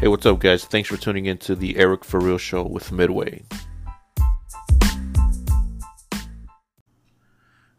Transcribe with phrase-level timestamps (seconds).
[0.00, 0.64] Hey, what's up, guys?
[0.64, 3.42] Thanks for tuning in to the Eric For Real Show with Midway.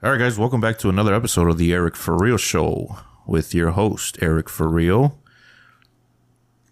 [0.03, 3.55] All right, guys, welcome back to another episode of the Eric For Real Show with
[3.55, 5.17] your host, Eric For Real.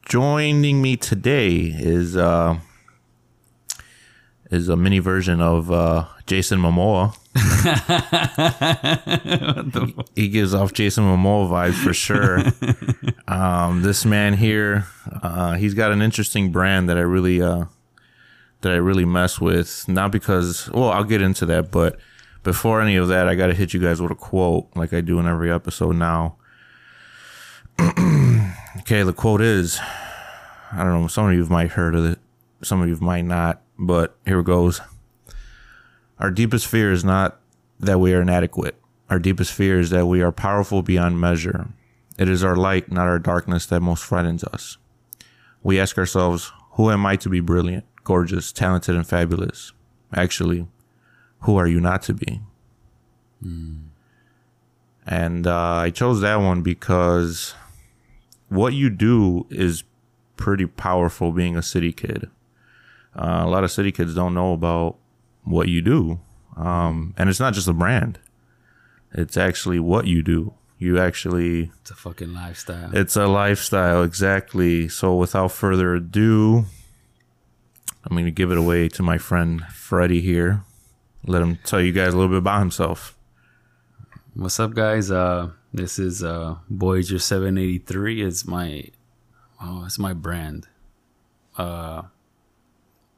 [0.06, 2.60] Joining me today is uh,
[4.50, 7.16] is a mini version of uh, Jason Momoa.
[10.16, 12.40] he, he gives off Jason Momoa vibes for sure.
[13.28, 14.88] um, this man here,
[15.22, 17.66] uh, he's got an interesting brand that I really uh,
[18.62, 19.88] that I really mess with.
[19.88, 22.00] Not because, well, I'll get into that, but
[22.44, 25.02] before any of that, I got to hit you guys with a quote, like I
[25.02, 26.38] do in every episode now.
[27.80, 29.80] okay, the quote is,
[30.72, 32.20] I don't know, some of you might have heard of it,
[32.64, 34.82] some of you might not, but here it goes.
[36.20, 37.40] Our deepest fear is not
[37.80, 38.76] that we are inadequate.
[39.10, 41.68] Our deepest fear is that we are powerful beyond measure.
[42.18, 44.78] It is our light, not our darkness, that most frightens us.
[45.62, 49.74] We ask ourselves, who am I to be brilliant, gorgeous, talented, and fabulous?
[50.14, 50.68] Actually,
[51.42, 52.42] who are you not to be?
[55.06, 57.54] And uh, I chose that one because
[58.50, 59.84] what you do is
[60.36, 62.30] pretty powerful being a city kid.
[63.18, 64.98] Uh, a lot of city kids don't know about
[65.44, 66.20] what you do.
[66.56, 68.20] Um, and it's not just a brand,
[69.14, 70.54] it's actually what you do.
[70.80, 72.96] You actually, It's a fucking lifestyle.
[72.96, 74.88] it's a lifestyle, exactly.
[74.88, 76.66] So without further ado,
[78.04, 80.64] I'm going to give it away to my friend Freddie here.
[81.26, 83.18] Let him tell you guys a little bit about himself.
[84.36, 85.10] What's up, guys?
[85.10, 88.22] Uh, this is uh, Voyager 783.
[88.22, 88.84] It's my,
[89.62, 90.68] oh, it's my brand.
[91.58, 92.04] Uh,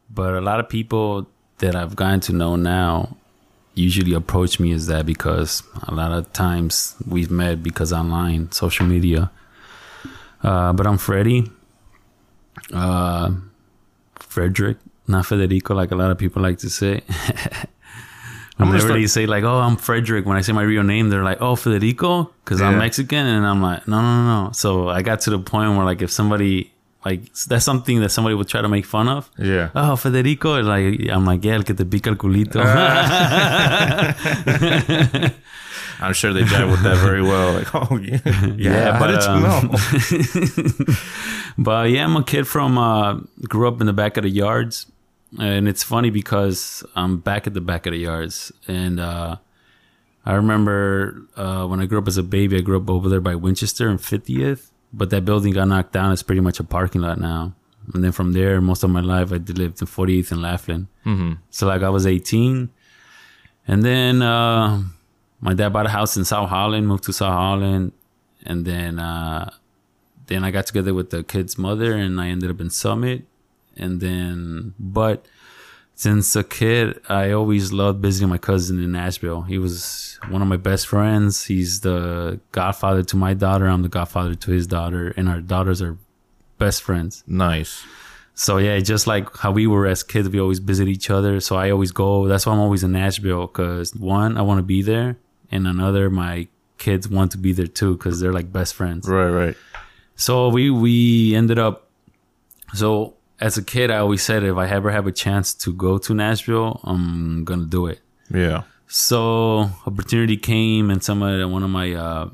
[0.09, 1.27] but a lot of people
[1.59, 3.15] that I've gotten to know now
[3.75, 8.85] usually approach me as that because a lot of times we've met because online, social
[8.85, 9.31] media.
[10.43, 11.49] Uh, but I'm Freddie.
[12.73, 13.31] Uh,
[14.15, 14.77] Frederick,
[15.07, 17.01] not Federico, like a lot of people like to say.
[18.57, 21.23] Whenever start- they say like, "Oh, I'm Frederick," when I say my real name, they're
[21.23, 25.01] like, "Oh, Federico," because I'm Mexican, and I'm like, "No, no, no, no." So I
[25.01, 26.73] got to the point where like, if somebody
[27.05, 29.29] like that's something that somebody would try to make fun of.
[29.37, 29.69] Yeah.
[29.75, 32.59] Oh, Federico, and, like I'm like, yeah, el que te pica el culito.
[36.01, 37.53] I'm sure they jive with that very well.
[37.53, 38.19] Like, oh yeah,
[38.55, 38.57] yeah.
[38.57, 39.75] Yeah, but, um.
[41.57, 43.15] But yeah, I'm a kid from uh
[43.49, 44.85] grew up in the back of the yards.
[45.37, 48.51] And it's funny because I'm back at the back of the yards.
[48.67, 49.35] And uh
[50.25, 53.21] I remember uh when I grew up as a baby, I grew up over there
[53.21, 54.69] by Winchester and 50th.
[54.91, 56.11] But that building got knocked down.
[56.11, 57.53] It's pretty much a parking lot now.
[57.93, 60.87] And then from there, most of my life, I lived in 48th and Laflin.
[61.05, 61.33] Mm-hmm.
[61.49, 62.69] So like I was 18.
[63.67, 64.83] And then uh
[65.41, 67.93] my dad bought a house in South Holland, moved to South Holland.
[68.45, 69.49] And then uh
[70.27, 73.25] then I got together with the kid's mother and I ended up in Summit.
[73.75, 75.25] And then, but
[75.99, 79.41] since a kid, I always loved visiting my cousin in Nashville.
[79.41, 81.43] He was one of my best friends.
[81.43, 83.67] He's the godfather to my daughter.
[83.67, 85.13] I'm the godfather to his daughter.
[85.17, 85.97] And our daughters are
[86.57, 87.25] best friends.
[87.27, 87.83] Nice.
[88.33, 91.41] So yeah, just like how we were as kids, we always visit each other.
[91.41, 92.29] So I always go.
[92.29, 95.17] That's why I'm always in Nashville because one, I want to be there,
[95.51, 99.05] and another, my kids want to be there too because they're like best friends.
[99.05, 99.29] Right.
[99.29, 99.57] Right.
[100.15, 101.89] So we we ended up.
[102.73, 105.97] So as a kid, I always said if I ever have a chance to go
[105.97, 107.99] to Nashville, I'm gonna do it.
[108.33, 108.63] Yeah.
[108.87, 112.29] So opportunity came, and some one of my uh,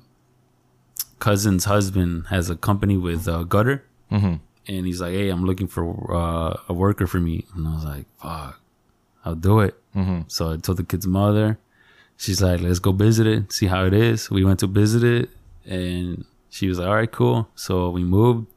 [1.19, 4.39] cousin's husband has a company with uh, Gutter, Mhm.
[4.67, 7.85] and he's like, "Hey, I'm looking for uh, a worker for me," and I was
[7.85, 8.59] like, "Fuck,
[9.23, 10.21] I'll do it." Mm-hmm.
[10.27, 11.57] So I told the kid's mother.
[12.17, 15.29] She's like, "Let's go visit it, see how it is." We went to visit it,
[15.65, 18.47] and she was like, "All right, cool." So we moved,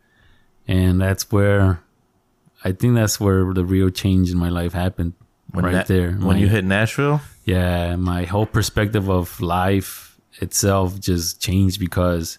[0.66, 1.80] and that's where
[2.68, 5.12] I think that's where the real change in my life happened.
[5.54, 7.20] right Na- there, When My- you hit Nashville.
[7.44, 9.92] yeah, my whole perspective of life
[10.44, 12.38] itself just changed because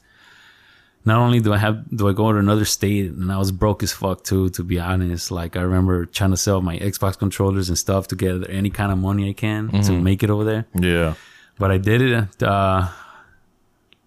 [1.10, 3.82] not only do I have do I go to another state and I was broke
[3.88, 5.32] as fuck too, to be honest.
[5.32, 8.92] Like I remember trying to sell my Xbox controllers and stuff to get any kind
[8.94, 10.64] of money I can to make it over there.
[10.76, 11.16] Yeah.
[11.58, 12.44] But I did it.
[12.44, 12.88] Uh,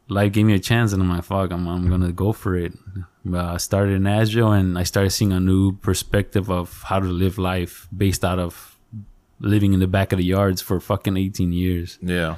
[0.08, 2.72] life gave me a chance, and I'm like, fuck, I'm, I'm gonna go for it.
[3.30, 7.06] Uh, I started in Nashville, and I started seeing a new perspective of how to
[7.06, 8.76] live life based out of
[9.38, 11.98] living in the back of the yards for fucking 18 years.
[12.02, 12.36] Yeah.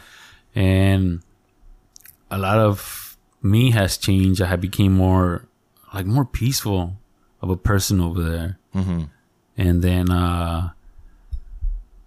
[0.54, 1.22] And
[2.30, 4.40] a lot of me has changed.
[4.40, 5.46] I have became more,
[5.92, 6.96] like, more peaceful
[7.40, 8.58] of a person over there.
[8.74, 9.04] Mm-hmm.
[9.56, 10.70] And then, uh,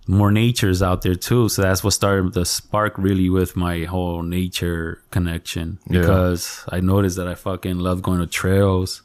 [0.08, 1.50] more natures out there too.
[1.50, 6.02] So that's what started the spark really with my whole nature connection Yeah.
[6.02, 9.02] because I noticed that I fucking love going to trails.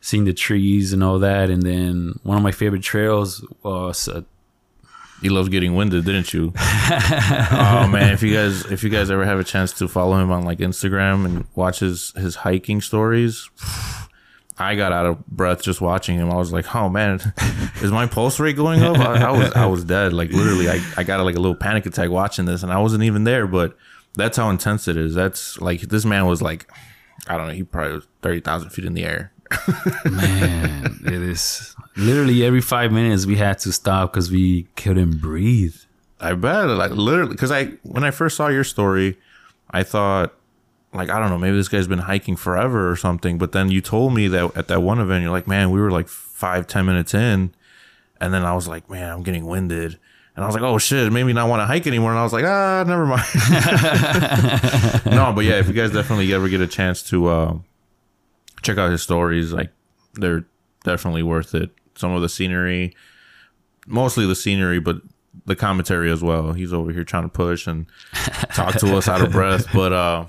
[0.00, 1.50] seeing the trees and all that.
[1.50, 4.22] And then one of my favorite trails was uh,
[5.20, 6.52] You loved getting winded, didn't you?
[6.56, 10.30] oh man, if you guys if you guys ever have a chance to follow him
[10.30, 13.50] on like Instagram and watch his his hiking stories,
[14.60, 16.30] I got out of breath just watching him.
[16.30, 17.20] I was like, oh man,
[17.82, 18.98] is my pulse rate going up?
[18.98, 20.12] I, I was I was dead.
[20.12, 23.04] Like literally, I, I got like a little panic attack watching this, and I wasn't
[23.04, 23.46] even there.
[23.46, 23.76] But
[24.14, 25.14] that's how intense it is.
[25.14, 26.70] That's like this man was like,
[27.28, 29.32] I don't know, he probably was thirty thousand feet in the air.
[30.04, 35.76] man, it is literally every five minutes we had to stop because we couldn't breathe.
[36.20, 39.18] I bet, like literally, because I when I first saw your story,
[39.70, 40.34] I thought,
[40.92, 43.38] like I don't know, maybe this guy's been hiking forever or something.
[43.38, 45.90] But then you told me that at that one event, you're like, man, we were
[45.90, 47.54] like five, ten minutes in,
[48.20, 49.98] and then I was like, man, I'm getting winded,
[50.34, 52.10] and I was like, oh shit, me not want to hike anymore.
[52.10, 53.24] And I was like, ah, never mind.
[55.16, 57.58] no, but yeah, if you guys definitely ever get a chance to uh,
[58.62, 59.70] check out his stories, like
[60.14, 60.44] they're
[60.84, 61.70] definitely worth it.
[61.96, 62.94] Some of the scenery,
[63.86, 65.02] mostly the scenery, but
[65.44, 66.52] the commentary as well.
[66.52, 67.86] He's over here trying to push and
[68.54, 69.66] talk to us out of breath.
[69.72, 70.24] But uh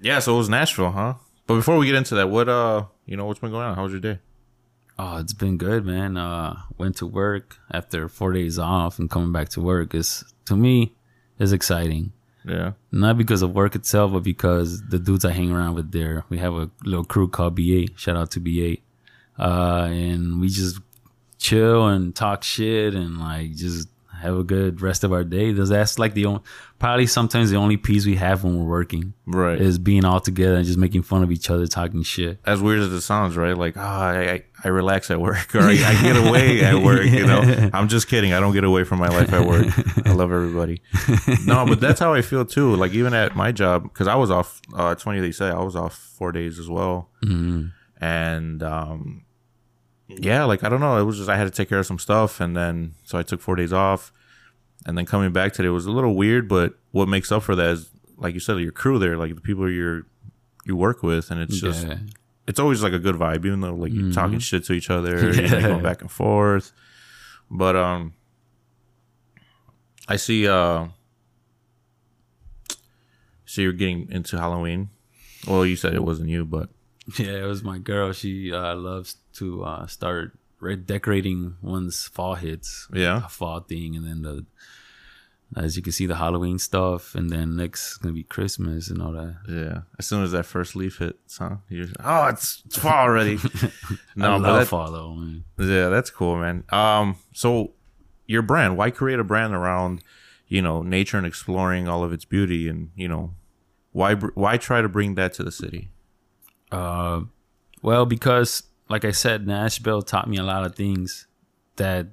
[0.00, 1.14] yeah, so it was Nashville, huh?
[1.46, 3.74] But before we get into that, what uh you know what's been going on?
[3.76, 4.18] How was your day?
[4.98, 6.16] Oh, it's been good, man.
[6.16, 10.56] Uh, went to work after four days off and coming back to work is to
[10.56, 10.96] me
[11.38, 12.12] is exciting.
[12.44, 12.72] Yeah.
[12.90, 16.24] Not because of work itself, but because the dudes I hang around with there.
[16.28, 17.96] We have a little crew called B8.
[17.96, 18.80] Shout out to B8.
[19.38, 20.80] Uh, and we just
[21.38, 25.52] chill and talk shit and like just have a good rest of our day.
[25.52, 26.40] That's- That's like the only,
[26.78, 29.60] probably sometimes the only peace we have when we're working Right.
[29.60, 32.38] is being all together and just making fun of each other, talking shit.
[32.46, 33.56] as weird as it sounds, right?
[33.56, 37.26] Like, ah, I, I, relax at work or I, I get away at work, you
[37.26, 37.70] know?
[37.72, 38.32] I'm just kidding.
[38.32, 39.66] I don't get away from my life at work.
[40.06, 40.82] I love everybody.
[41.46, 42.74] No, but that's how I feel too.
[42.76, 45.76] Like, even at my job, because I was off, uh, 20 they say, I was
[45.76, 47.10] off four days as well.
[48.00, 49.22] And, um,
[50.08, 50.96] yeah, like, I don't know.
[50.98, 52.40] It was just, I had to take care of some stuff.
[52.40, 54.12] And then, so I took four days off.
[54.86, 57.70] And then coming back today was a little weird, but what makes up for that
[57.70, 60.06] is, like you said, your crew there, like the people you're,
[60.64, 61.30] you work with.
[61.30, 61.98] And it's just, Yeah.
[62.46, 65.18] it's always like a good vibe, even though like you're talking shit to each other,
[65.34, 66.72] you're like, going back and forth.
[67.50, 68.14] But um,
[70.08, 70.46] I see.
[70.48, 70.88] uh
[73.44, 74.90] So you're getting into Halloween.
[75.46, 76.68] Well, you said it wasn't you, but
[77.18, 78.12] Yeah, it was my girl.
[78.12, 82.88] She uh, loves to uh, start red decorating once fall hits.
[82.92, 83.26] Yeah.
[83.26, 84.46] a fall thing, and then the
[85.56, 89.00] as you can see the Halloween stuff, and then next is gonna be Christmas and
[89.00, 89.36] all that.
[89.48, 89.80] yeah.
[89.98, 91.56] As soon as that first leaf hits, huh?
[91.68, 93.38] You're oh, it's, it's fall already.
[93.62, 93.70] I
[94.14, 95.44] no, but that, fall though, man.
[95.58, 96.64] Yeah, that's cool, man.
[96.70, 97.72] Um, so
[98.26, 100.02] your brand, why create a brand around,
[100.48, 103.34] you know, nature and exploring all of its beauty, and you know,
[103.92, 105.90] why why try to bring that to the city?
[106.70, 107.22] Uh,
[107.80, 111.26] well, because like I said, Nashville taught me a lot of things
[111.76, 112.08] that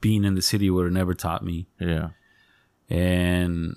[0.00, 1.66] being in the city would have never taught me.
[1.78, 2.10] Yeah,
[2.88, 3.76] and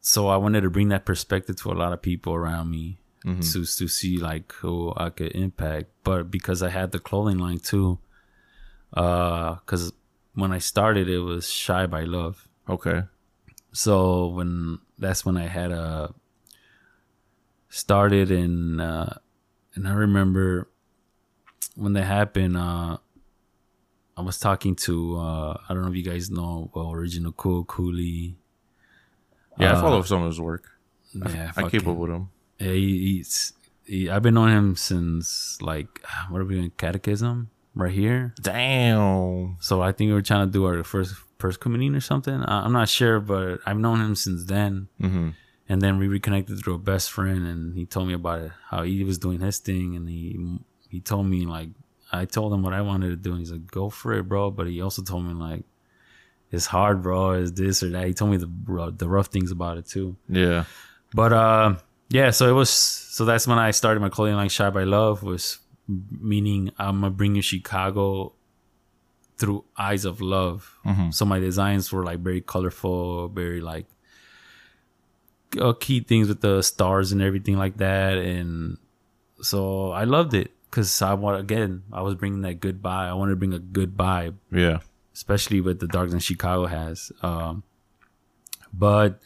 [0.00, 3.40] so I wanted to bring that perspective to a lot of people around me mm-hmm.
[3.40, 5.90] to to see like who I could impact.
[6.04, 7.98] But because I had the clothing line too,
[8.94, 9.92] uh, because
[10.34, 12.48] when I started, it was Shy by Love.
[12.68, 13.02] okay,
[13.72, 16.14] So when that's when I had a
[17.68, 19.18] started in uh,
[19.80, 20.68] and I remember
[21.74, 22.56] when that happened.
[22.56, 22.98] Uh,
[24.16, 27.64] I was talking to uh, I don't know if you guys know well, original cool
[27.64, 28.36] Cooley.
[29.58, 30.68] yeah, I Uh, follow some of his work.
[31.14, 32.28] Yeah, I keep up with him.
[32.58, 33.24] Yeah, he.
[33.86, 36.70] He, I've been on him since like what are we doing?
[36.76, 38.34] Catechism right here.
[38.40, 39.56] Damn.
[39.60, 42.34] So I think we were trying to do our first first communion or something.
[42.44, 44.88] I, I'm not sure, but I've known him since then.
[45.00, 45.28] Mm-hmm.
[45.70, 48.82] And then we reconnected through a best friend, and he told me about it, how
[48.82, 50.36] he was doing his thing, and he
[50.88, 51.68] he told me like
[52.10, 54.50] I told him what I wanted to do, and he's like, "Go for it, bro."
[54.50, 55.64] But he also told me like,
[56.50, 57.34] "It's hard, bro.
[57.38, 58.50] It's this or that." He told me the
[58.96, 60.16] the rough things about it too.
[60.28, 60.64] Yeah.
[61.14, 61.74] But uh,
[62.08, 65.22] yeah, so it was so that's when I started my clothing line Shy by Love
[65.22, 68.32] was meaning I'm gonna bring you Chicago
[69.38, 70.78] through eyes of love.
[71.12, 73.86] So my designs were like very colorful, very like
[75.58, 78.76] uh, key things with the stars and everything like that, and
[79.42, 83.08] so I loved it because I want again I was bringing that good vibe.
[83.08, 84.80] I wanted to bring a good vibe Yeah.
[85.14, 87.10] especially with the dogs in Chicago has.
[87.22, 87.62] Um,
[88.72, 89.20] but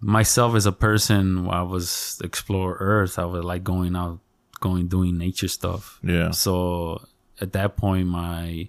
[0.00, 3.18] myself as a person, I was explore Earth.
[3.18, 4.18] I was like going out,
[4.60, 6.00] going doing nature stuff.
[6.02, 6.30] Yeah.
[6.32, 7.06] So
[7.40, 8.68] at that point, my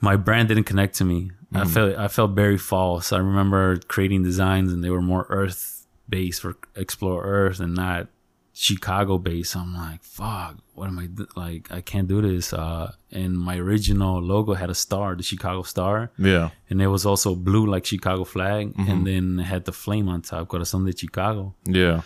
[0.00, 1.32] my brand didn't connect to me.
[1.52, 3.12] I felt I felt very false.
[3.12, 8.08] I remember creating designs and they were more Earth based for explore Earth and not
[8.52, 9.56] Chicago based.
[9.56, 11.70] I'm like, fuck, what am I do- like?
[11.72, 12.52] I can't do this.
[12.52, 16.50] Uh, and my original logo had a star, the Chicago star, Yeah.
[16.68, 20.22] and it was also blue like Chicago flag, and then it had the flame on
[20.22, 21.54] top, Corazón de Chicago.
[21.64, 22.02] Yeah.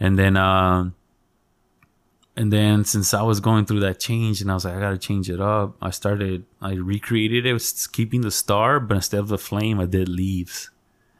[0.00, 0.94] And then, um,
[2.36, 4.98] and then since I was going through that change, and I was like, I gotta
[4.98, 5.76] change it up.
[5.80, 9.86] I started, I recreated it, was keeping the star, but instead of the flame, I
[9.86, 10.70] did leaves.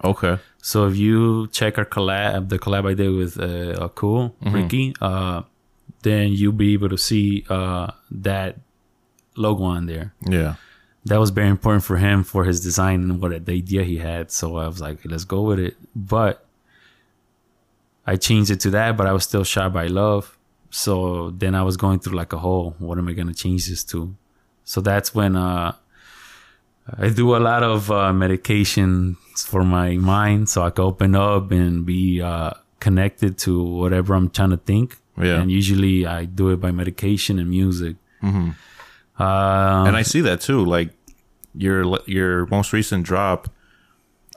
[0.02, 0.38] Okay.
[0.60, 5.42] So if you check our collab, the collab I did with uh, Cool Ricky, uh,
[6.02, 8.58] then you'll be able to see uh, that
[9.36, 10.14] logo on there.
[10.26, 10.56] Yeah.
[11.06, 14.30] That was very important for him for his design and what the idea he had.
[14.30, 15.76] So I was like, let's go with it.
[15.94, 16.46] But
[18.06, 20.33] I changed it to that, but I was still shot by love.
[20.74, 23.84] So then I was going through like a whole, what am I gonna change this
[23.84, 24.12] to?
[24.64, 25.76] So that's when uh,
[26.98, 31.52] I do a lot of uh, medication for my mind, so I can open up
[31.52, 34.96] and be uh, connected to whatever I'm trying to think.
[35.16, 35.40] Yeah.
[35.40, 37.94] And usually I do it by medication and music.
[38.20, 38.50] Mm-hmm.
[39.22, 40.64] Um, and I see that too.
[40.64, 40.90] Like
[41.54, 43.48] your your most recent drop,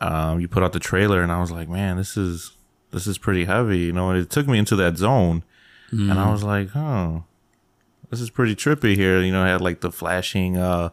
[0.02, 2.52] um, you put out the trailer, and I was like, man, this is
[2.92, 3.80] this is pretty heavy.
[3.80, 5.42] You know, and it took me into that zone,
[5.92, 7.24] and I was like, oh,
[8.10, 9.22] this is pretty trippy here.
[9.22, 10.90] You know, had like the flashing, uh,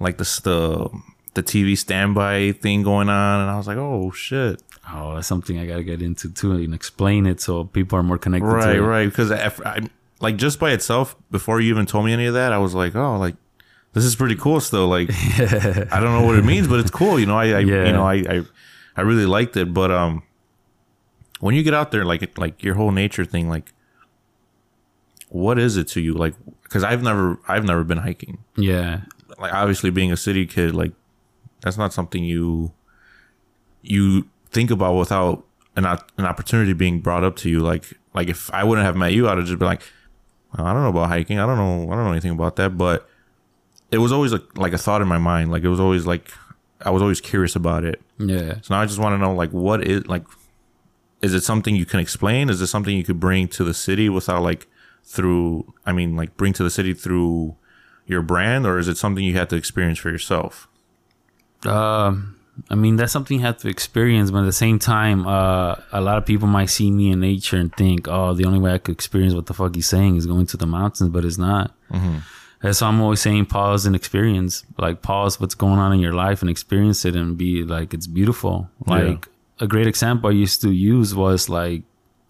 [0.00, 1.00] like the the
[1.34, 4.62] the TV standby thing going on, and I was like, oh shit.
[4.92, 8.18] Oh, that's something I gotta get into too and explain it so people are more
[8.18, 8.82] connected to Right, it.
[8.82, 9.08] right.
[9.08, 9.80] Because I, I,
[10.20, 12.96] like just by itself, before you even told me any of that, I was like,
[12.96, 13.36] oh, like
[13.92, 14.58] this is pretty cool.
[14.60, 15.08] Still, like
[15.38, 17.20] I don't know what it means, but it's cool.
[17.20, 17.86] You know, I, I Yeah.
[17.86, 18.42] you know, I, I,
[18.96, 19.72] I really liked it.
[19.72, 20.22] But um,
[21.40, 23.72] when you get out there, like like your whole nature thing, like
[25.32, 26.12] what is it to you?
[26.14, 28.38] Like, because I've never, I've never been hiking.
[28.56, 29.02] Yeah.
[29.38, 30.92] Like, obviously, being a city kid, like
[31.62, 32.72] that's not something you
[33.80, 37.60] you think about without an an opportunity being brought up to you.
[37.60, 37.84] Like
[38.14, 39.82] like if I wouldn't have met you, I'd have just been like,
[40.56, 41.38] "Oh, I don't know about hiking.
[41.38, 41.90] I don't know.
[41.90, 42.76] I don't know anything about that.
[42.76, 43.08] But
[43.90, 45.50] it was always a, like a thought in my mind.
[45.50, 46.30] Like it was always like
[46.82, 48.00] I was always curious about it.
[48.18, 48.56] Yeah.
[48.62, 50.24] So now I just want to know like what is like
[51.22, 52.50] is it something you can explain?
[52.50, 54.66] Is it something you could bring to the city without like
[55.04, 57.56] through I mean like bring to the city through
[58.06, 60.68] your brand or is it something you had to experience for yourself?
[61.64, 62.36] Um,
[62.68, 66.00] I mean, that's something you have to experience, but at the same time, uh, a
[66.00, 68.78] lot of people might see me in nature and think, oh, the only way I
[68.78, 71.74] could experience what the fuck he's saying is going to the mountains, but it's not.
[72.60, 74.64] That's why I'm always saying pause and experience.
[74.76, 78.06] Like, pause what's going on in your life and experience it and be like, it's
[78.06, 78.68] beautiful.
[78.86, 79.28] Like,
[79.60, 81.82] a great example I used to use was like,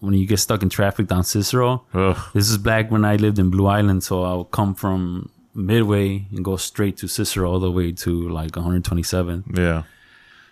[0.02, 2.16] when you get stuck in traffic down Cicero, Ugh.
[2.34, 6.44] this is back when I lived in Blue Island, so I'll come from Midway and
[6.44, 9.44] go straight to Cicero all the way to like 127.
[9.56, 9.82] Yeah.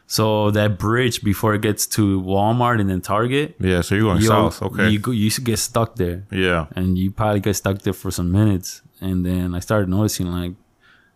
[0.06, 4.22] So that bridge before it gets to Walmart and then Target, Yeah, so you're going
[4.22, 4.60] south.
[4.62, 4.88] Okay.
[4.90, 6.66] you go, you used to get stuck there, yeah.
[6.76, 8.82] and you probably get stuck there for some minutes.
[9.00, 10.52] And then I started noticing like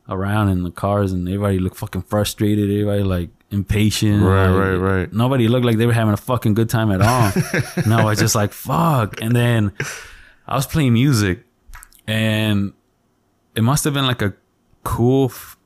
[0.09, 2.71] around in the cars, and everybody looked fucking frustrated.
[2.71, 4.23] Everybody like impatient.
[4.23, 5.13] Right, like, right, right.
[5.13, 7.33] Nobody looked like they were having a fucking good time at all.
[7.87, 9.21] no, I was just like fuck.
[9.23, 9.73] And then
[10.47, 11.45] I was playing music,
[12.07, 12.73] and
[13.55, 14.35] it must have been like a
[14.83, 15.57] cool f-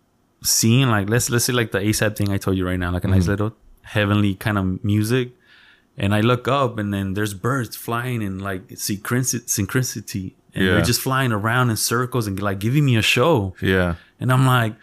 [0.42, 0.88] scene.
[0.90, 3.06] Like let's let's say like the ASAP thing I told you right now, like a
[3.08, 3.16] Mm-hmm.
[3.16, 3.52] nice little
[3.82, 5.32] heavenly kind of music.
[6.00, 10.72] And I look up, and then there's birds flying in like synchronicity, synchronicity, and Yeah.
[10.74, 13.56] they're just flying around in circles and like giving me a show.
[13.60, 13.96] Yeah.
[14.20, 14.74] And I'm like,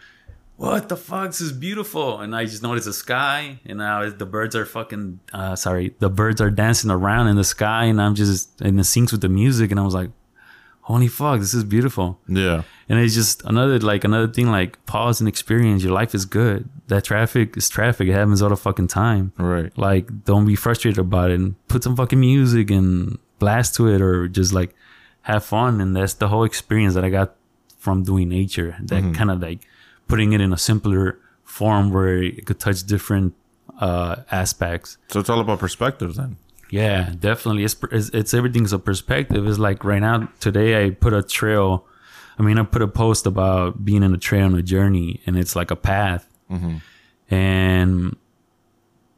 [0.56, 1.28] what the fuck?
[1.28, 2.20] This is beautiful.
[2.20, 6.10] And I just noticed the sky, and now the birds are fucking, uh, sorry, the
[6.10, 9.28] birds are dancing around in the sky, and I'm just in the syncs with the
[9.28, 10.10] music, and I was like,
[10.86, 12.20] holy fuck, this is beautiful.
[12.28, 12.62] Yeah.
[12.88, 15.82] And it's just another like another thing like pause and experience.
[15.82, 16.68] Your life is good.
[16.86, 18.06] That traffic is traffic.
[18.06, 19.32] It happens all the fucking time.
[19.36, 19.76] Right.
[19.76, 24.00] Like don't be frustrated about it and put some fucking music and blast to it
[24.00, 24.76] or just like
[25.22, 25.80] have fun.
[25.80, 27.34] And that's the whole experience that I got
[27.78, 28.76] from doing nature.
[28.82, 29.66] That kind of like
[30.08, 33.34] putting it in a simpler form where it could touch different
[33.80, 34.98] uh aspects.
[35.08, 36.36] So it's all about perspective then.
[36.70, 37.64] Yeah, definitely.
[37.64, 39.46] It's, it's it's everything's a perspective.
[39.46, 41.84] It's like right now today I put a trail.
[42.38, 45.38] I mean, I put a post about being in a trail on a journey, and
[45.38, 46.28] it's like a path,
[47.30, 48.16] and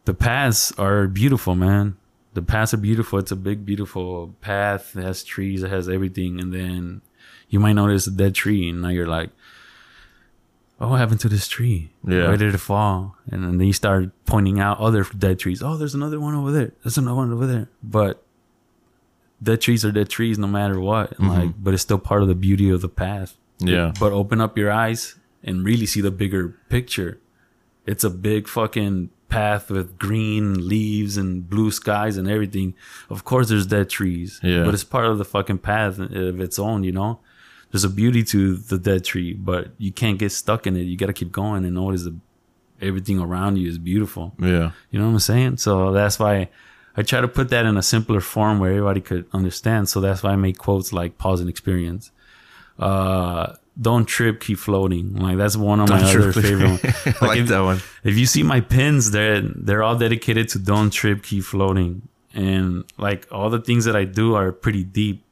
[0.04, 1.96] the paths are beautiful, man.
[2.34, 3.18] The paths are beautiful.
[3.18, 4.94] It's a big, beautiful path.
[4.96, 5.62] It has trees.
[5.62, 7.00] It has everything, and then
[7.48, 9.30] you might notice a dead tree, and now you're like,
[10.80, 11.90] "Oh, what happened to this tree?
[12.06, 12.28] Yeah.
[12.28, 15.62] Where did it fall?" And then you start pointing out other dead trees.
[15.62, 16.72] Oh, there's another one over there.
[16.82, 17.68] There's another one over there.
[17.82, 18.22] But
[19.42, 21.18] dead trees are dead trees, no matter what.
[21.18, 21.62] And Like, mm-hmm.
[21.62, 23.36] but it's still part of the beauty of the path.
[23.58, 23.92] Yeah.
[23.98, 27.18] But open up your eyes and really see the bigger picture.
[27.86, 32.74] It's a big fucking path with green leaves and blue skies and everything.
[33.10, 34.40] Of course, there's dead trees.
[34.42, 34.64] Yeah.
[34.64, 37.20] But it's part of the fucking path of its own, you know?
[37.70, 40.82] There's a beauty to the dead tree, but you can't get stuck in it.
[40.82, 42.16] You got to keep going and notice that
[42.80, 44.34] everything around you is beautiful.
[44.38, 44.70] Yeah.
[44.90, 45.56] You know what I'm saying?
[45.58, 46.48] So that's why
[46.96, 49.88] I try to put that in a simpler form where everybody could understand.
[49.88, 52.10] So that's why I make quotes like pause and experience.
[52.78, 55.14] Uh, don't trip, keep floating.
[55.16, 56.68] Like that's one of my Don't other trip, keep- favorite.
[56.68, 56.82] ones.
[57.22, 57.80] I like if, that one.
[58.02, 62.08] if you see my pins, they're they're all dedicated to don't trip, keep floating.
[62.34, 65.24] And like all the things that I do are pretty deep.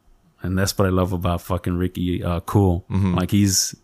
[0.42, 2.84] And that's what I love about fucking Ricky uh cool.
[3.16, 3.74] Like he's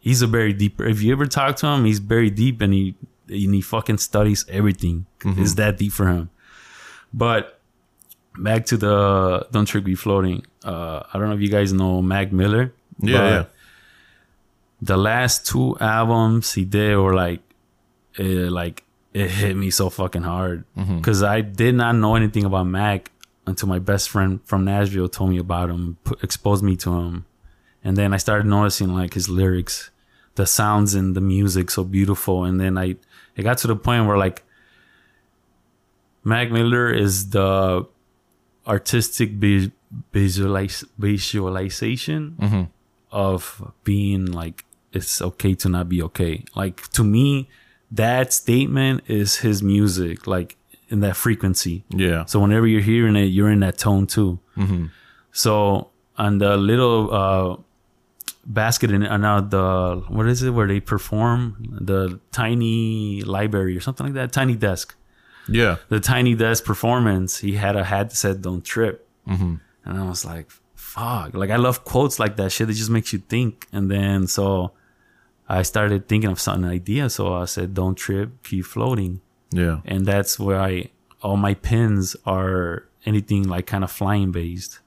[0.00, 2.94] he's a very deep if you ever talk to him, he's very deep and he
[3.28, 5.06] and he fucking studies everything.
[5.42, 6.30] It's that deep for him.
[7.12, 7.60] But
[8.38, 10.44] back to the Don't Trip Keep Floating.
[10.64, 12.72] Uh I don't know if you guys know Mac Miller.
[13.00, 13.44] Yeah, yeah.
[14.82, 17.40] The last two albums he did were like
[18.14, 18.84] it like
[19.14, 20.64] it hit me so fucking hard
[20.98, 23.10] because I did not know anything about Mac
[23.48, 27.24] until my best friend from Nashville told me about him, put, exposed me to him,
[27.82, 29.90] and then I started noticing like his lyrics,
[30.34, 32.96] the sounds and the music so beautiful, and then I
[33.34, 34.44] it got to the point where like
[36.22, 37.86] Mac Miller is the
[38.66, 39.72] artistic vi-
[40.12, 42.62] visualize, visualization mm-hmm.
[43.10, 46.44] of being like it's okay to not be okay.
[46.54, 47.48] Like to me,
[47.90, 50.57] that statement is his music, like
[50.88, 51.84] in that frequency.
[51.90, 52.24] Yeah.
[52.26, 54.38] So whenever you're hearing it, you're in that tone too.
[55.32, 57.56] So on the little uh,
[58.46, 63.80] basket in uh, now the what is it where they perform the tiny library or
[63.80, 64.96] something like that, tiny desk.
[65.48, 65.76] Yeah.
[65.88, 69.06] The tiny desk performance, he had a hat that said "Don't trip,"
[69.84, 73.12] and I was like, "Fuck!" Like I love quotes like that shit It just makes
[73.12, 73.66] you think.
[73.72, 74.72] And then so
[75.48, 77.08] I started thinking of something idea.
[77.10, 79.80] So I said, "Don't trip, keep floating." Yeah.
[79.84, 80.90] and that's where I
[81.22, 84.80] all my pins are anything like kind of flying based.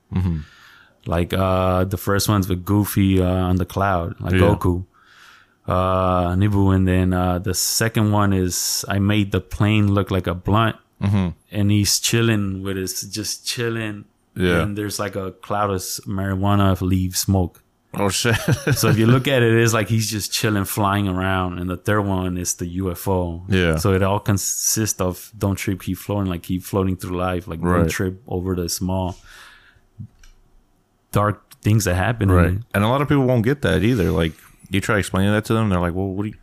[1.05, 4.41] Like uh the first one's with Goofy uh, on the cloud, like Yeah.
[4.55, 4.85] Goku,
[5.67, 10.27] uh Nibu, and then uh the second one is I made the plane look like
[10.27, 10.75] a blunt,
[11.51, 14.05] and he's chilling with his just chilling.
[14.35, 14.61] Yeah.
[14.61, 17.60] and there's like a cloud of marijuana leaf smoke.
[17.93, 18.35] Oh shit.
[18.73, 21.59] So if you look at it, it's like he's just chilling, flying around.
[21.59, 23.43] And the third one is the UFO.
[23.49, 23.75] Yeah.
[23.75, 27.59] So it all consists of don't trip, keep floating, like keep floating through life, like
[27.61, 27.79] Right.
[27.79, 29.17] don't trip over the small
[31.11, 32.31] dark things that happen.
[32.31, 32.57] right.
[32.73, 34.11] And a lot of people won't get that either.
[34.11, 34.33] Like
[34.69, 36.35] you try explaining that to them, they're like, "Well, what do you?"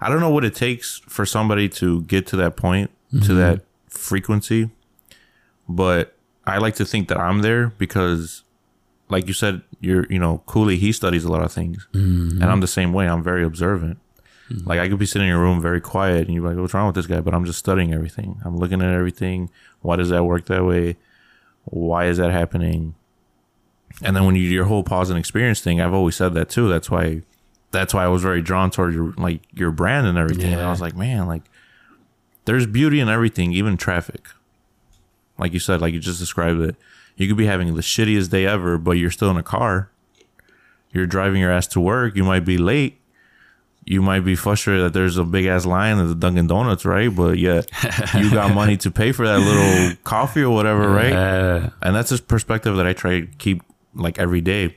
[0.00, 3.36] I don't know what it takes for somebody to get to that point, to mm-hmm.
[3.36, 4.70] that frequency,
[5.68, 8.41] but I like to think that I'm there because,
[9.12, 11.86] like you said, you're you know, Cooley he studies a lot of things,
[12.42, 13.06] and I'm the same way.
[13.08, 13.98] I'm very observant.
[14.66, 16.86] Like I could be sitting in a room very quiet, and you're like, "What's wrong
[16.86, 18.40] with this guy?" But I'm just studying everything.
[18.44, 19.48] I'm looking at everything.
[19.80, 20.96] Why does that work that way?
[21.64, 22.94] Why is that happening?
[24.02, 26.48] And then when you do your whole pause and experience thing, I've always said that
[26.50, 26.68] too.
[26.68, 27.22] That's why,
[27.70, 30.52] that's why I was very drawn toward your like your brand and everything.
[30.52, 31.44] And I was like, man, like
[32.44, 34.28] there's beauty in everything, even traffic.
[35.38, 36.76] Like you said, like you just described it.
[37.16, 39.90] You could be having the shittiest day ever, but you're still in a car.
[40.92, 42.16] You're driving your ass to work.
[42.16, 42.98] You might be late.
[43.84, 47.14] You might be frustrated that there's a big ass line at the Dunkin' Donuts, right?
[47.14, 47.68] But yet
[48.14, 51.12] you got money to pay for that little coffee or whatever, right?
[51.12, 53.62] Uh, and that's a perspective that I try to keep
[53.94, 54.76] like every day.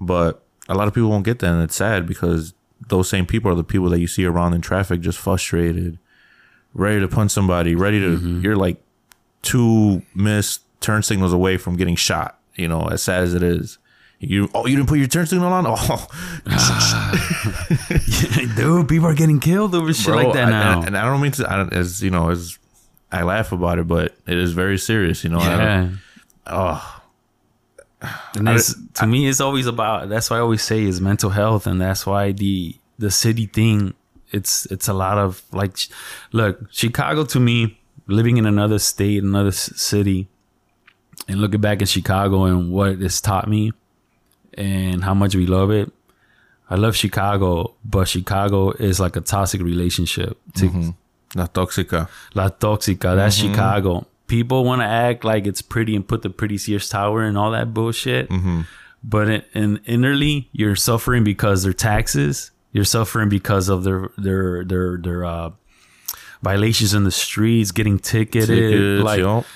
[0.00, 2.54] But a lot of people won't get that, and it's sad because
[2.88, 5.98] those same people are the people that you see around in traffic, just frustrated,
[6.74, 8.40] ready to punch somebody, ready to.
[8.40, 8.80] You're like
[9.42, 12.38] two missed turn signals away from getting shot.
[12.54, 13.78] You know, as sad as it is.
[14.20, 16.06] You oh you didn't put your turn signal on oh
[18.56, 20.82] dude, people are getting killed over shit like that I- now.
[20.82, 22.58] and, I don't mean to I don't, as you know as
[23.12, 25.90] I laugh about it but it is very serious you know I yeah.
[26.48, 27.00] oh
[28.34, 30.08] And it's, to me, it's always about.
[30.08, 33.94] That's why I always say is mental health, and that's why the the city thing.
[34.30, 35.76] It's it's a lot of like,
[36.30, 40.28] look, Chicago to me, living in another state, another city,
[41.26, 43.72] and looking back at Chicago and what it's taught me,
[44.54, 45.90] and how much we love it.
[46.70, 50.38] I love Chicago, but Chicago is like a toxic relationship.
[50.56, 50.90] To, mm-hmm.
[51.34, 53.52] La Toxica La Toxica, that's mm-hmm.
[53.52, 54.06] Chicago.
[54.26, 57.50] People want to act like it's pretty and put the pretty Sears Tower and all
[57.52, 58.28] that bullshit.
[58.28, 58.62] Mm-hmm.
[59.02, 62.50] But in, in innerly, you're suffering because their taxes.
[62.72, 65.50] You're suffering because of their their their their uh,
[66.42, 68.48] violations in the streets, getting ticketed.
[68.48, 69.46] Tickets, like yup.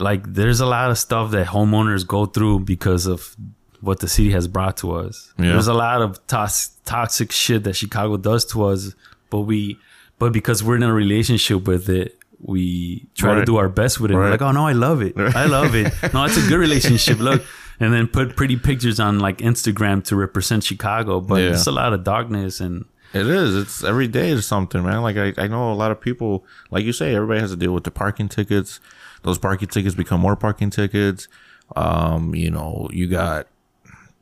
[0.00, 3.36] Like there's a lot of stuff that homeowners go through because of
[3.80, 5.32] what the city has brought to us.
[5.38, 5.52] Yeah.
[5.52, 8.94] There's a lot of tos- toxic shit that Chicago does to us,
[9.30, 9.78] but we
[10.18, 14.10] but because we're in a relationship with it, we try to do our best with
[14.10, 14.14] it.
[14.14, 14.30] We're Right.
[14.30, 15.14] like, oh no, I love it.
[15.16, 15.92] I love it.
[16.14, 17.18] No, it's a good relationship.
[17.18, 17.42] Look,
[17.78, 21.50] and then put pretty pictures on like Instagram to represent Chicago, but Yeah.
[21.52, 23.56] it's a lot of darkness and It is.
[23.56, 25.00] It's every day is something, man.
[25.02, 27.72] Like I, I know a lot of people, like you say, everybody has to deal
[27.72, 28.78] with the parking tickets.
[29.22, 31.28] Those parking tickets become more parking tickets.
[31.76, 33.46] Um, you know, you got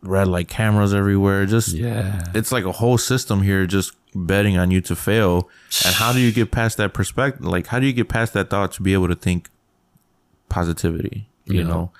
[0.02, 1.46] red light cameras everywhere.
[1.46, 5.48] Just yeah, it's like a whole system here just betting on you to fail.
[5.84, 7.44] And how do you get past that perspective?
[7.44, 9.48] Like, how do you get past that thought to be able to think
[10.48, 11.28] positivity?
[11.46, 11.66] You Yeah.
[11.68, 11.92] know,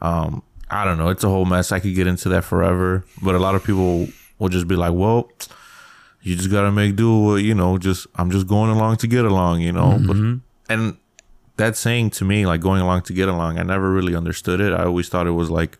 [0.00, 1.08] um, I don't know.
[1.08, 1.72] It's a whole mess.
[1.72, 4.92] I could get into that forever, but a lot of people will just be like,
[4.92, 5.28] well,
[6.22, 9.06] you just got to make do with, you know, just, I'm just going along to
[9.06, 10.16] get along, you know, but,
[10.68, 10.96] and
[11.60, 14.72] that saying to me, like going along to get along, I never really understood it.
[14.72, 15.78] I always thought it was like,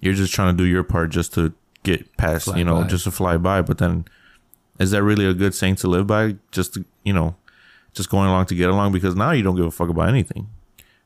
[0.00, 1.52] you're just trying to do your part just to
[1.82, 2.86] get past, Fly you know, by.
[2.86, 3.62] just to fly by.
[3.62, 4.06] But then,
[4.78, 6.36] is that really a good saying to live by?
[6.52, 7.36] Just to, you know,
[7.92, 10.48] just going along to get along because now you don't give a fuck about anything.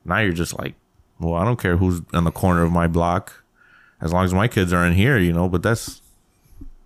[0.04, 0.74] Now you're just like,
[1.18, 3.42] well, I don't care who's in the corner of my block,
[4.00, 5.48] as long as my kids are in here, you know.
[5.48, 6.02] But that's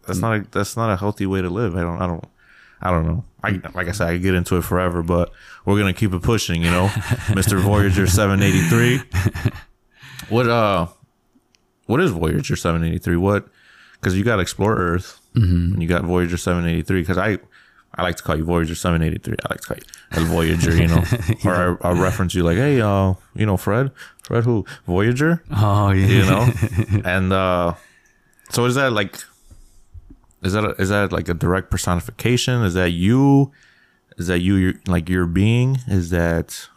[0.07, 1.77] that's not a, that's not a healthy way to live.
[1.77, 2.25] I don't I don't
[2.81, 3.25] I don't know.
[3.43, 5.33] I like I said, I could get into it forever, but
[5.65, 6.91] we're gonna keep it pushing, you know.
[7.35, 9.01] Mister Voyager seven eighty three.
[10.29, 10.89] What uh,
[11.87, 13.17] what is Voyager seven eighty three?
[13.17, 13.47] What?
[13.95, 17.01] Because you got to Explore Earth, and you got Voyager seven eighty three.
[17.01, 17.39] Because I.
[17.99, 19.37] I like to call you Voyager 783.
[19.43, 21.03] I like to call you Voyager, you know.
[21.47, 23.91] Or I, reference you like, hey, uh, you know, Fred?
[24.25, 24.67] Fred who?
[24.87, 25.43] Voyager?
[25.51, 26.47] oh yeah, you know
[27.07, 27.73] and uh
[28.51, 29.17] so is that like
[30.47, 32.63] is that a, is that like a direct personification?
[32.63, 33.53] Is that you?
[34.17, 35.79] Is that you your, like your being?
[35.89, 36.69] Is that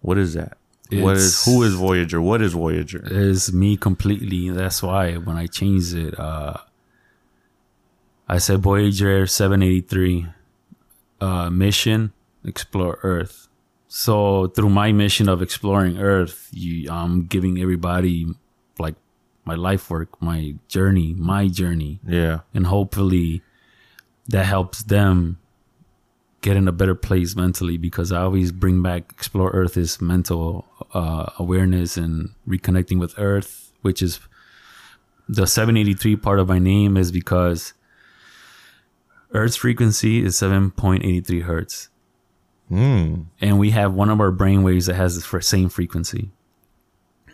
[0.00, 0.56] what is that?
[0.90, 2.20] What is who is voyager?
[2.20, 3.02] What is voyager?
[3.10, 4.50] Is me completely.
[4.50, 6.58] That's why when I changed it, uh,
[8.28, 10.26] I said Voyager 783
[11.20, 12.12] uh, mission
[12.44, 13.48] explore Earth.
[13.88, 18.26] So through my mission of exploring Earth, you, I'm giving everybody
[19.44, 22.40] my life work, my journey, my journey, yeah.
[22.52, 23.42] And hopefully
[24.28, 25.38] that helps them
[26.40, 30.66] get in a better place mentally because I always bring back explore earth is mental
[30.92, 34.18] uh, awareness and reconnecting with earth which is
[35.28, 37.74] the 783 part of my name is because
[39.32, 41.88] earth's frequency is 7.83 hertz.
[42.70, 43.26] Mm.
[43.42, 46.30] and we have one of our brain waves that has the same frequency.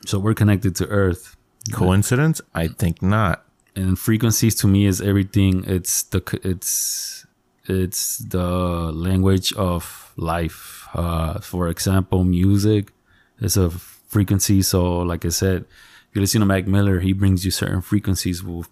[0.07, 1.37] So we're connected to earth
[1.73, 2.41] coincidence?
[2.55, 3.45] I think not.
[3.77, 5.65] And frequencies to me is everything.
[5.67, 7.27] It's the it's
[7.67, 8.47] it's the
[8.93, 10.89] language of life.
[10.95, 12.93] Uh for example music
[13.41, 14.63] is a frequency.
[14.63, 15.65] So like i said
[16.09, 18.67] if you listen to mac miller he brings you certain frequencies will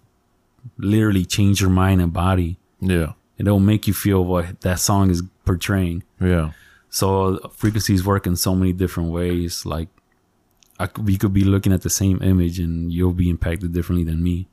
[0.76, 2.58] literally change your mind and body.
[2.80, 3.12] Yeah.
[3.38, 6.02] And it'll make you feel what that song is portraying.
[6.20, 6.50] Yeah.
[6.90, 9.64] So frequencies work in so many different ways.
[9.64, 9.88] Like
[10.86, 14.22] could, we could be looking at the same image and you'll be impacted differently than
[14.22, 14.48] me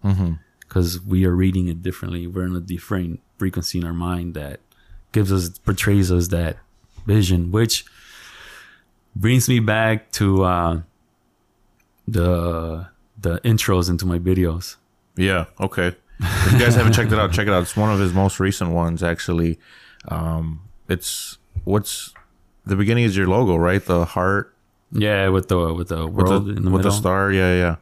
[0.61, 2.27] because we are reading it differently.
[2.27, 4.59] We're in a different frequency in our mind that
[5.11, 6.57] gives us portrays us that
[7.05, 7.85] vision, which
[9.15, 10.81] brings me back to uh,
[12.07, 12.87] the
[13.19, 14.75] the intros into my videos.
[15.15, 15.45] Yeah.
[15.59, 15.95] Okay.
[16.19, 17.63] If you guys haven't checked it out, check it out.
[17.63, 19.59] It's one of his most recent ones, actually.
[20.07, 22.13] Um, it's what's
[22.65, 23.83] the beginning is your logo, right?
[23.83, 24.54] The heart
[24.91, 27.31] Yeah, with the with the with world the, in the with the star.
[27.31, 27.75] Yeah, yeah.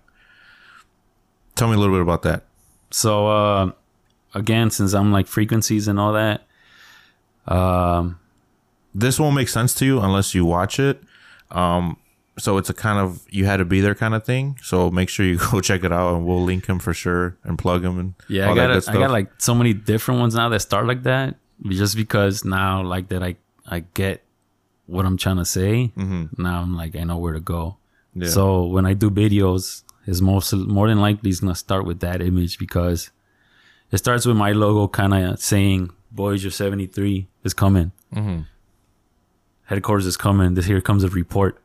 [1.55, 2.45] Tell me a little bit about that.
[2.91, 3.71] So uh,
[4.33, 6.47] again, since I'm like frequencies and all that,
[7.47, 8.19] um,
[8.95, 11.03] This won't make sense to you unless you watch it.
[11.51, 11.97] Um,
[12.39, 14.57] so it's a kind of you had to be there kind of thing.
[14.63, 17.59] So make sure you go check it out, and we'll link him for sure and
[17.59, 20.59] plug him and yeah, I got I got like so many different ones now that
[20.61, 21.35] start like that,
[21.67, 23.35] just because now like that I
[23.67, 24.22] I get
[24.85, 25.91] what I'm trying to say.
[25.97, 26.41] Mm-hmm.
[26.41, 27.77] Now I'm like I know where to go.
[28.15, 28.29] Yeah.
[28.29, 32.21] So when I do videos, it's most more than likely it's gonna start with that
[32.21, 33.11] image because
[33.91, 37.91] it starts with my logo kind of saying Voyager 73 is coming.
[38.13, 38.41] Mm-hmm.
[39.65, 40.53] Headquarters is coming.
[40.53, 41.59] This here comes a report,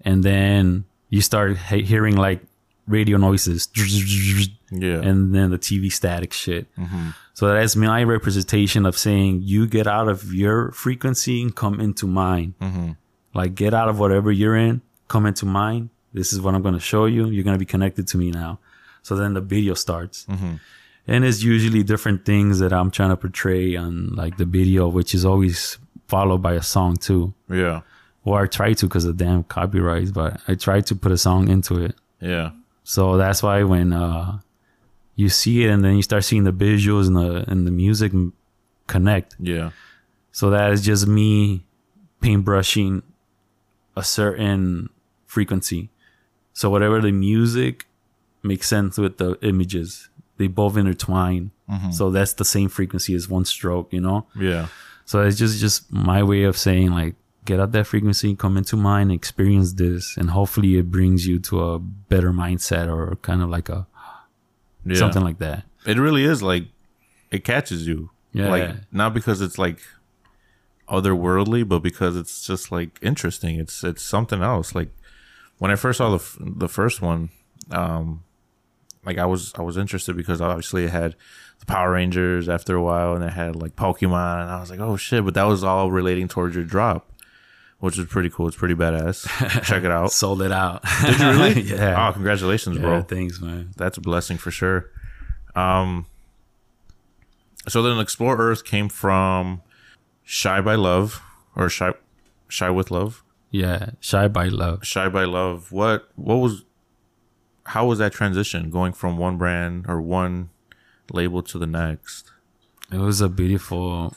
[0.00, 2.40] and then you start he- hearing like
[2.86, 3.68] radio noises,
[4.70, 6.66] yeah, and then the TV static shit.
[6.76, 7.10] Mm-hmm.
[7.34, 12.06] So that's my representation of saying you get out of your frequency and come into
[12.06, 12.54] mine.
[12.60, 12.92] Mm-hmm.
[13.34, 15.90] Like get out of whatever you're in, come into mine.
[16.12, 17.26] This is what I'm going to show you.
[17.28, 18.60] You're going to be connected to me now.
[19.02, 20.24] So then the video starts.
[20.26, 20.54] Mm-hmm.
[21.08, 25.12] And it's usually different things that I'm trying to portray on like the video, which
[25.14, 27.34] is always followed by a song too.
[27.50, 27.80] yeah,
[28.24, 31.48] Or I try to because of damn copyrights, but I try to put a song
[31.48, 31.96] into it.
[32.20, 32.50] yeah,
[32.84, 34.38] So that's why when uh,
[35.16, 38.12] you see it and then you start seeing the visuals and the and the music
[38.86, 39.36] connect.
[39.40, 39.70] yeah.
[40.32, 41.64] So that is just me
[42.20, 43.02] paintbrushing
[43.96, 44.90] a certain
[45.26, 45.90] frequency.
[46.52, 47.86] So whatever the music
[48.42, 50.08] makes sense with the images.
[50.36, 51.52] They both intertwine.
[51.92, 54.26] So that's the same frequency as one stroke, you know?
[54.38, 54.66] Yeah.
[55.06, 58.76] So it's just just my way of saying like get out that frequency, come into
[58.76, 63.48] mine, experience this, and hopefully it brings you to a better mindset or kind of
[63.50, 63.86] like a
[64.84, 64.96] Yeah.
[64.96, 65.64] something like that.
[65.86, 66.64] It really is like
[67.30, 68.10] it catches you.
[68.32, 68.48] Yeah.
[68.50, 69.78] Like not because it's like
[70.88, 73.56] otherworldly, but because it's just like interesting.
[73.58, 74.74] It's it's something else.
[74.74, 74.90] Like
[75.58, 77.30] when I first saw the f- the first one,
[77.70, 78.22] um,
[79.04, 81.14] like I was I was interested because obviously it had
[81.60, 84.80] the Power Rangers after a while, and it had like Pokemon, and I was like,
[84.80, 85.24] oh shit!
[85.24, 87.08] But that was all relating towards your drop,
[87.78, 88.48] which is pretty cool.
[88.48, 89.26] It's pretty badass.
[89.64, 90.12] Check it out.
[90.12, 90.84] Sold it out.
[91.04, 91.60] Did you really?
[91.62, 92.08] yeah.
[92.08, 93.70] Oh, congratulations, yeah, bro thanks, man.
[93.76, 94.90] that's a blessing for sure.
[95.54, 96.06] Um,
[97.68, 99.62] so then Explore Earth came from
[100.22, 101.22] Shy by Love
[101.56, 101.92] or Shy
[102.48, 103.22] Shy with Love.
[103.50, 104.84] Yeah, shy by love.
[104.84, 105.70] Shy by Love.
[105.70, 106.64] What what was
[107.66, 110.50] how was that transition going from one brand or one
[111.12, 112.32] label to the next?
[112.92, 114.16] It was a beautiful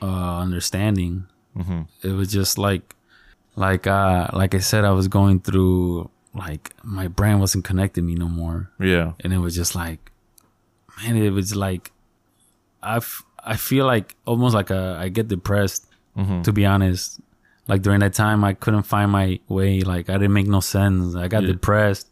[0.00, 1.26] uh, understanding.
[1.56, 1.82] Mm-hmm.
[2.02, 2.94] It was just like,
[3.56, 8.14] like, uh, like I said, I was going through like my brain wasn't connecting me
[8.16, 9.12] no more, Yeah.
[9.20, 10.10] and it was just like,
[11.02, 11.92] man, it was like,
[12.82, 15.86] I f- I feel like almost like a, I get depressed
[16.16, 16.42] Mm-hmm.
[16.42, 17.20] to be honest.
[17.66, 19.80] Like during that time, I couldn't find my way.
[19.80, 21.14] Like I didn't make no sense.
[21.16, 21.52] I got Yeah.
[21.52, 22.08] depressed.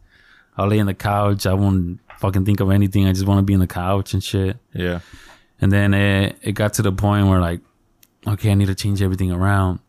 [0.56, 1.46] I lay in the couch.
[1.46, 3.06] I won't fucking think of anything.
[3.06, 4.56] I just want to be in the couch and shit.
[4.74, 5.00] Yeah.
[5.60, 7.60] And then it, it got to the point where like,
[8.26, 9.80] okay, I need to change everything around.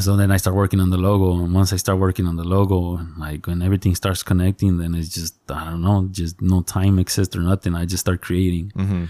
[0.00, 2.44] So then I start working on the logo, and once I start working on the
[2.44, 6.60] logo, and like when everything starts connecting, then it's just I don't know, just no
[6.60, 7.74] time exists or nothing.
[7.74, 9.04] I just start creating, Mm-hmm.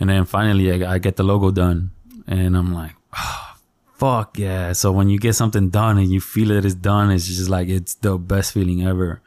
[0.00, 1.92] and then finally I, I get the logo done,
[2.26, 3.54] and I'm like, oh,
[3.94, 4.72] fuck yeah!
[4.74, 7.48] So when you get something done and you feel that it is done, it's just
[7.48, 9.22] like it's the best feeling ever.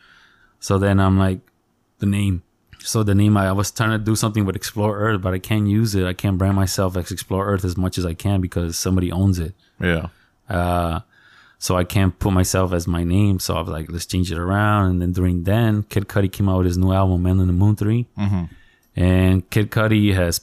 [0.60, 1.40] So then I'm like,
[1.98, 2.44] the name.
[2.86, 5.40] So the name I, I was trying to do something with Explore Earth, but I
[5.40, 6.06] can't use it.
[6.06, 9.40] I can't brand myself as Explore Earth as much as I can because somebody owns
[9.40, 9.54] it.
[9.80, 10.08] Yeah.
[10.50, 11.00] Uh,
[11.60, 13.40] so I can't put myself as my name.
[13.40, 14.92] So I was like, let's change it around.
[14.92, 17.54] And then during then, Kid Cudi came out with his new album, Man in the
[17.54, 18.06] Moon 3.
[18.18, 18.50] Mhm.
[18.96, 20.42] And Kid Cudi has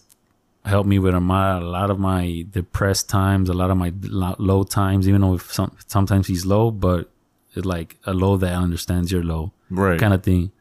[0.65, 3.93] helped me with a, my, a lot of my depressed times, a lot of my
[4.03, 7.11] low times, even though if some, sometimes he's low, but
[7.55, 10.01] it's like a low that understands your low Right.
[10.01, 10.53] kind of thing.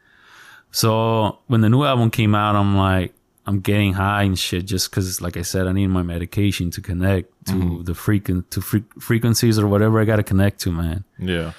[0.71, 3.13] So when the new album came out, I'm like,
[3.45, 6.81] I'm getting high and shit just because, like I said, I need my medication to
[6.81, 7.83] connect to mm-hmm.
[7.83, 11.03] the frequent to fre- frequencies or whatever I got to connect to, man.
[11.17, 11.53] yeah.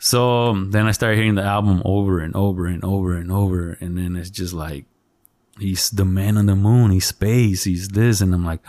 [0.00, 3.98] So then I started hearing the album over and over and over and over, and
[3.98, 4.84] then it's just like,
[5.58, 8.60] he's the man on the moon, he's space, he's this, and I'm like,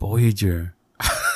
[0.00, 0.74] Voyager.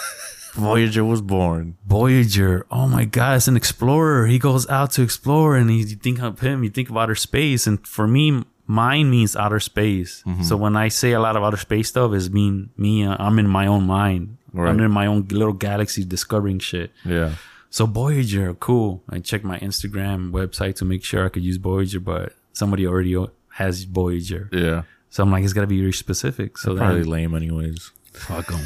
[0.59, 1.77] Voyager was born.
[1.87, 2.67] Voyager.
[2.71, 4.27] Oh my God, it's an explorer.
[4.27, 7.15] He goes out to explore, and he, you think of him, you think of outer
[7.15, 7.67] space.
[7.67, 10.23] And for me, mine means outer space.
[10.43, 13.05] So when I say a lot of outer space stuff, is mean me.
[13.05, 14.37] uh, I'm in my own mind.
[14.53, 14.71] Right.
[14.71, 16.91] I'm in my own little galaxy discovering shit.
[17.05, 17.35] Yeah.
[17.71, 19.03] So Voyager, cool.
[19.11, 23.15] I checked my Instagram website to make sure I could use Voyager, but somebody already
[23.51, 24.49] has Voyager.
[24.53, 24.83] Yeah.
[25.11, 26.59] So I'm like, it's got to be very specific.
[26.59, 27.91] So Probably then, lame anyways.
[28.13, 28.61] fuck them.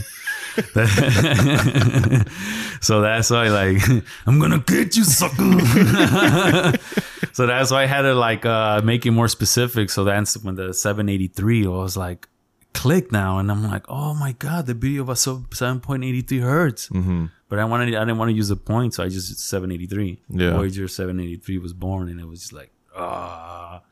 [2.81, 3.79] so that's why, like,
[4.27, 5.35] I'm gonna get you, sucker.
[7.33, 9.91] so that's why I had to like uh make it more specific.
[9.91, 12.29] So that's when the 783 I was like,
[12.75, 16.89] click now, and I'm like, oh my god, the video was so 7.83 hertz.
[16.89, 17.27] Mm-hmm.
[17.49, 20.23] But I wanted, I didn't want to use a point, so I just 783.
[20.31, 20.57] Yeah.
[20.57, 23.83] Voyager 783 was born, and it was just like, ah,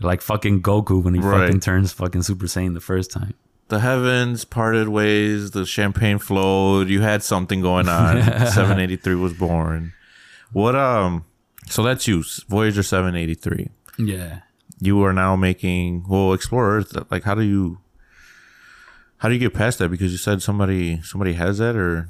[0.00, 1.46] like fucking Goku when he Right.
[1.46, 3.34] fucking turns fucking Super Saiyan the first time.
[3.70, 8.22] The heavens parted ways, the champagne flowed, you had something going on.
[8.22, 9.92] 783 was born.
[10.52, 11.24] What um
[11.68, 13.68] so that's you, Voyager 783.
[13.98, 14.40] Yeah.
[14.80, 16.96] You are now making well explore Earth.
[17.10, 17.78] Like how do you
[19.18, 19.88] how do you get past that?
[19.90, 22.08] Because you said somebody somebody has that or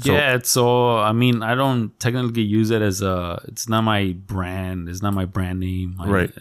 [0.00, 3.40] So- yeah, so I mean, I don't technically use it as a.
[3.48, 4.88] It's not my brand.
[4.90, 5.96] It's not my brand name.
[5.98, 6.32] I, Right.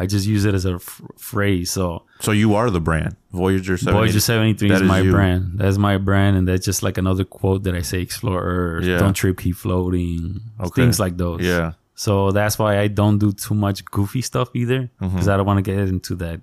[0.00, 1.70] I just use it as a f- phrase.
[1.72, 3.16] So so you are the brand.
[3.32, 3.92] Voyager 783.
[3.92, 5.10] Voyager seventy three is is my you.
[5.10, 5.52] brand.
[5.58, 8.98] That's my brand, and that's just like another quote that I say: "Explore Earth, Yeah.
[8.98, 10.82] don't trip, keep floating." Okay.
[10.82, 11.40] Things like those.
[11.42, 11.72] Yeah.
[11.94, 15.08] So that's why I don't do too much goofy stuff either, Mm-hmm.
[15.14, 16.40] because I don't want to get into that.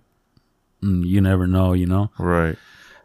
[0.84, 2.12] mm, you never know, you know.
[2.20, 2.58] Right.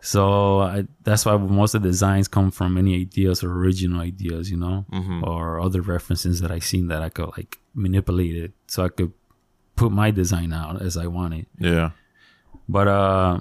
[0.02, 4.50] So I, that's why most of the designs come from any ideas or original ideas,
[4.50, 5.24] you know, Mm-hmm.
[5.24, 9.12] or other references that I seen that I could like manipulate it so I could
[9.80, 11.46] put my design out as I want it.
[11.58, 11.90] Yeah.
[12.68, 13.40] But uh,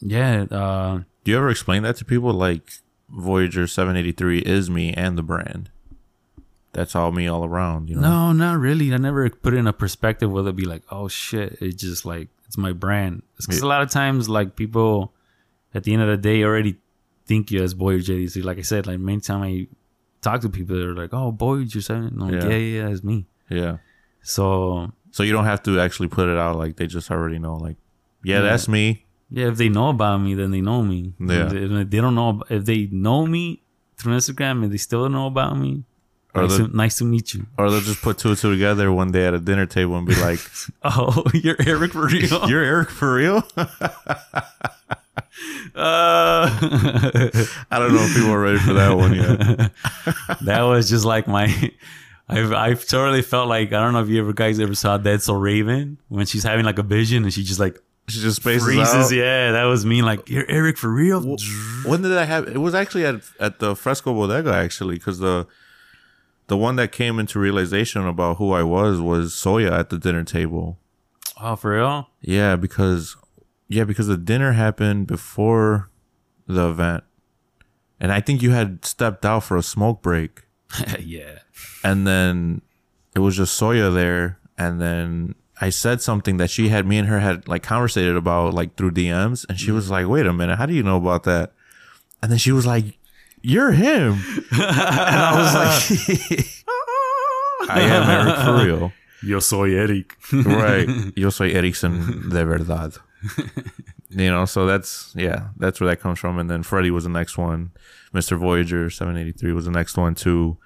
[0.00, 2.32] yeah, uh, Do you ever explain that to people?
[2.32, 2.62] Like
[3.10, 5.70] Voyager 783 is me and the brand.
[6.72, 7.90] That's all me all around.
[7.90, 8.32] You know.
[8.32, 8.94] No, not really.
[8.94, 12.04] I never put it in a perspective where they'll be like, oh shit, it's just
[12.06, 13.22] like it's my brand.
[13.36, 15.12] Because a lot of times, like people
[15.74, 16.76] at the end of the day already
[17.26, 18.28] think you as Voyager.
[18.28, 19.66] So like I said, like many time I
[20.20, 22.16] talk to people, they're like, oh Voyager seven.
[22.20, 22.48] I'm like, Yeah.
[22.48, 23.26] yeah, yeah, yeah, it's me.
[23.48, 23.76] Yeah.
[24.22, 26.56] So So you don't have to actually put it out.
[26.58, 27.54] Like they just already know.
[27.54, 27.76] Like,
[28.24, 28.40] yeah, Yeah.
[28.42, 29.04] that's me.
[29.30, 31.12] yeah, if they know about me, then they know me.
[31.20, 31.52] Yeah.
[31.52, 33.62] If they, don't know, if they know me
[33.96, 35.84] through Instagram and they still don't know about me,
[36.34, 37.46] Or nice, to, nice to meet you.
[37.56, 40.04] Or they'll just put two and two together one day at a dinner table and
[40.04, 40.40] be like,
[40.82, 42.48] Oh, you're Eric for real.
[42.50, 43.44] "You're Eric for real?"
[45.76, 46.46] Uh,
[47.70, 49.72] I don't know if people are ready for that one yet.
[50.42, 51.46] that was just like my.
[52.28, 55.24] I've I've totally felt like I don't know if you ever guys ever saw That's
[55.24, 58.64] So Raven when she's having like a vision and she just like She just spaces
[58.64, 58.94] freezes.
[58.94, 59.10] out.
[59.12, 60.00] Yeah, that was me.
[60.02, 61.20] Like you're Eric for real.
[61.84, 62.52] When did that happen?
[62.54, 65.46] It was actually at at the Fresco Bodega actually, because the
[66.46, 70.24] the one that came into realization about who I was was Soya at the dinner
[70.24, 70.78] table.
[71.40, 72.08] Oh, for real?
[72.20, 73.16] Yeah, because
[73.68, 75.90] yeah, because the dinner happened before
[76.46, 77.04] the event,
[78.00, 80.42] and I think you had stepped out for a smoke break,
[81.00, 81.38] yeah.
[81.82, 82.62] And then
[83.14, 87.08] it was just Soya there, and then I said something that she had me and
[87.08, 89.92] her had like conversated about like through DMs, and she was mm-hmm.
[89.92, 91.52] like, "Wait a minute, how do you know about that?"
[92.22, 92.98] And then she was like,
[93.42, 94.14] "You're him,"
[94.52, 96.46] and I was like,
[97.70, 98.92] "I am Eric for real."
[99.24, 100.16] Yo soy Eric.
[100.32, 100.88] right.
[101.16, 102.96] Yo soy Erickson de verdad.
[104.10, 106.38] you know, so that's yeah, that's where that comes from.
[106.38, 107.70] And then Freddie was the next one.
[108.12, 108.36] Mr.
[108.36, 110.58] Voyager seven eighty three was the next one to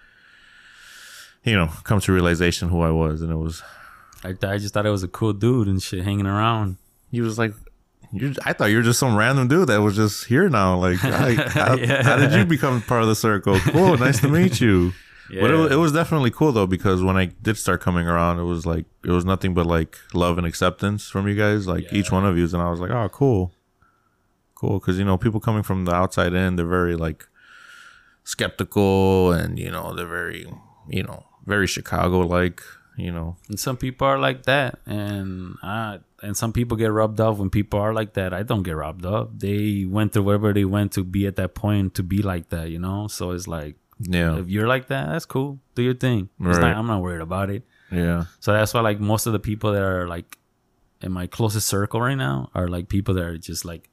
[1.45, 3.23] you know, come to realization who I was.
[3.23, 3.63] And it was
[4.25, 6.77] I, I just thought it was a cool dude and shit hanging around.
[7.11, 7.55] he was like
[8.13, 10.77] you I thought you were just some random dude that was just here now.
[10.77, 12.03] Like, I, how, Yeah.
[12.03, 13.59] how did you become part of the circle?
[13.61, 14.93] Cool, nice to meet you.
[15.31, 18.45] But it, it was definitely cool though because when I did start coming around, it
[18.45, 22.11] was like it was nothing but like love and acceptance from you guys, like each
[22.11, 23.53] one of you, and I was like, oh, cool,
[24.55, 27.27] cool, because you know people coming from the outside in, they're very like
[28.25, 30.47] skeptical, and you know they're very,
[30.89, 32.63] you know, very Chicago like,
[32.97, 37.21] you know, And some people are like that, and uh, and some people get rubbed
[37.21, 38.35] off when people are like that.
[38.35, 39.29] I don't get rubbed off.
[39.37, 42.71] They went through whatever they went to be at that point to be like that,
[42.71, 43.07] you know.
[43.09, 45.59] So it's like yeah, if you're like that, that's cool.
[45.75, 46.29] Do your thing.
[46.39, 46.61] Right.
[46.61, 47.63] not, I'm not worried about it.
[47.91, 50.37] yeah, So that's why like most of the people that are like
[51.01, 53.89] in my closest circle right now are like people that are just like,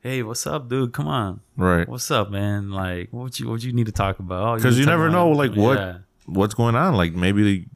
[0.00, 0.92] hey, what's up, dude?
[0.92, 1.88] Come on, right.
[1.88, 2.70] what's up, man?
[2.70, 4.56] Like, what you what you need to talk about?
[4.56, 5.98] Because need you to talk never know, like, what- Yeah.
[6.26, 6.94] What's going on?
[6.94, 7.66] Like maybe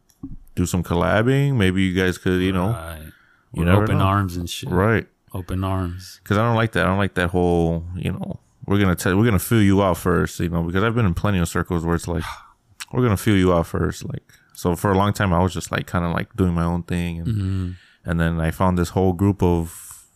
[0.55, 1.57] do some collabing.
[1.57, 3.13] Maybe you guys could, you know, Right.
[3.53, 4.05] you know, open know.
[4.05, 4.71] arms and shit.
[4.71, 5.07] right.
[5.35, 6.21] Open arms.
[6.23, 6.87] because I don't like that.
[6.87, 9.99] I don't like that whole, you know, we're gonna tell, we're gonna feel you out
[9.99, 12.25] first, you know, because I've been in plenty of circles where it's like,
[12.93, 14.23] we're gonna feel you out first, like.
[14.55, 16.83] So for a long time, I was just like kind of like doing my own
[16.83, 17.71] thing, and Mm-hmm.
[18.11, 20.07] and then I found this whole group of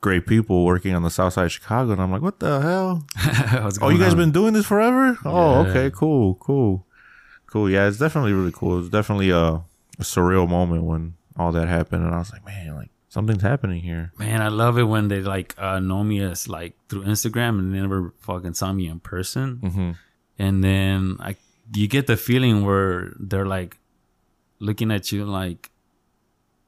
[0.00, 3.06] great people working on the south side of Chicago, and I'm like, what the hell?
[3.82, 4.18] Oh, you guys on?
[4.18, 5.16] been doing this forever?
[5.24, 6.86] Oh, okay, cool, cool,
[7.54, 7.70] cool.
[7.70, 8.72] Yeah, it's definitely really cool.
[8.80, 9.44] It's definitely a,
[10.02, 13.80] a surreal moment when all that happened, and I was like, man, like something's happening
[13.90, 14.10] here.
[14.18, 17.72] Man, I love it when they like uh, know me as like through Instagram and
[17.72, 19.48] they never fucking saw me in person.
[19.62, 19.90] hmm
[20.44, 21.36] And then I,
[21.80, 23.78] you get the feeling where they're like
[24.58, 25.70] looking at you like,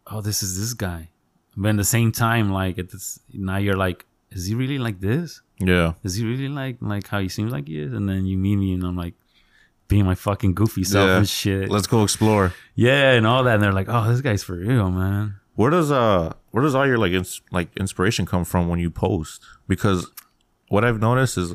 [0.06, 1.10] oh, this is this guy.
[1.56, 5.00] But at the same time, like at this, now you're like, is he really like
[5.00, 5.42] this?
[5.58, 5.94] Yeah.
[6.04, 7.92] Is he really like like how he seems like he is?
[7.92, 9.14] And then you meet me and I'm like
[9.88, 11.16] being my fucking goofy self Yeah.
[11.18, 11.68] and shit.
[11.70, 12.52] Let's go explore.
[12.74, 13.54] yeah, and all that.
[13.54, 15.36] And they're like, oh, this guy's for real, man.
[15.54, 18.90] Where does uh where does all your like ins- like inspiration come from when you
[18.90, 19.42] post?
[19.68, 20.10] Because
[20.68, 21.54] what I've noticed is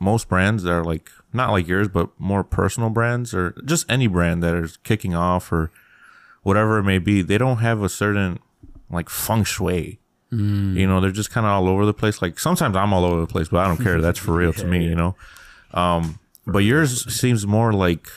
[0.00, 4.06] most brands that are like not like yours, but more personal brands or just any
[4.06, 5.70] brand that is kicking off or
[6.42, 8.38] whatever it may be, they don't have a certain
[8.90, 9.98] like feng shui.
[10.32, 12.22] You know, they're just kind of all over the place.
[12.22, 14.00] Like sometimes I'm all over the place, but I don't care.
[14.00, 15.16] That's for real to me, you know.
[15.74, 18.08] Um, but yours seems more like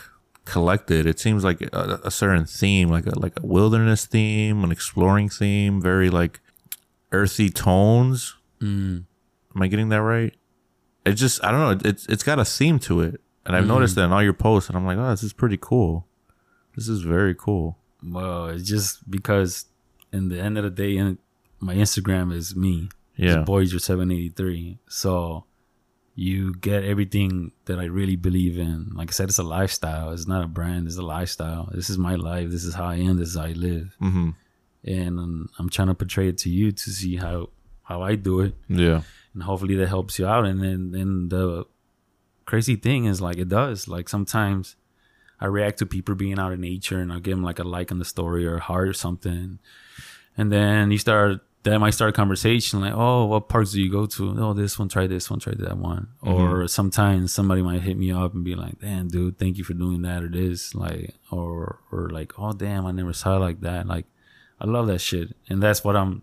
[0.46, 1.06] collected.
[1.06, 5.30] It seems like a, a certain theme, like a like a wilderness theme, an exploring
[5.30, 6.42] theme, very like
[7.12, 8.36] earthy tones.
[8.62, 9.06] Mm.
[9.56, 10.36] Am I getting that right?
[11.06, 11.90] It just I don't know.
[11.90, 13.98] It's it's got a theme to it, and I've noticed mm.
[13.98, 16.08] that in all your posts, and I'm like, oh, this is pretty cool.
[16.76, 17.78] This is very cool.
[18.04, 19.66] Well, it's just because
[20.12, 21.18] in the end of the day, in
[21.60, 22.90] my Instagram is me.
[23.16, 23.44] Yeah.
[23.44, 24.80] Voyager seven eighty three.
[24.90, 25.46] So
[26.16, 28.92] you get everything that I really believe in.
[28.94, 30.12] Like I said, it's a lifestyle.
[30.12, 30.88] It's not a brand.
[30.88, 31.70] It's a lifestyle.
[31.74, 32.50] This is my life.
[32.52, 33.18] This is how I am.
[33.18, 33.96] This is how I live.
[34.02, 34.30] Mm-hmm.
[34.86, 37.50] And um, I'm trying to portray it to you to see how
[37.84, 38.54] how I do it.
[38.70, 39.02] Yeah.
[39.34, 40.46] and hopefully that helps you out.
[40.46, 41.66] And then then the
[42.46, 43.88] crazy thing is like it does.
[43.88, 44.76] Like sometimes
[45.40, 47.92] I react to people being out in nature, and I'll give them like a like
[47.92, 49.60] on the story or a heart or something,
[50.38, 51.42] and then you start.
[51.64, 54.36] That might start a conversation like, "Oh, what parks do you go to?
[54.38, 56.30] Oh, this one, try this one, try that one." Mm-hmm.
[56.34, 59.74] Or sometimes somebody might hit me up and be like, "Damn, dude, thank you for
[59.74, 63.62] doing that or this," like, or or like, "Oh, damn, I never saw it like
[63.62, 64.06] that." Like,
[64.60, 66.22] I love that shit, and that's what I'm.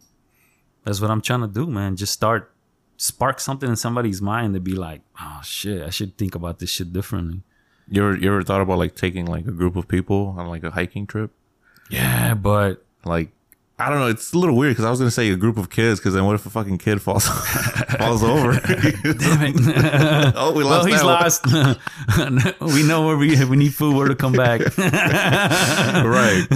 [0.84, 1.96] That's what I'm trying to do, man.
[1.96, 2.52] Just start
[2.96, 6.70] spark something in somebody's mind to be like, "Oh shit, I should think about this
[6.70, 7.42] shit differently."
[7.88, 10.64] You ever you ever thought about like taking like a group of people on like
[10.64, 11.32] a hiking trip?
[11.90, 13.32] Yeah, but Like
[13.80, 14.08] I don't know.
[14.08, 16.26] It's a little weird because I was gonna say a group of kids because then
[16.26, 17.26] what if a fucking kid falls
[17.98, 18.52] falls over?
[18.52, 19.54] damn it.
[20.36, 20.88] oh, we well, lost.
[20.88, 22.44] he's that one.
[22.60, 22.60] lost.
[22.74, 24.60] we know where we we need food where to come back.
[24.76, 26.46] right.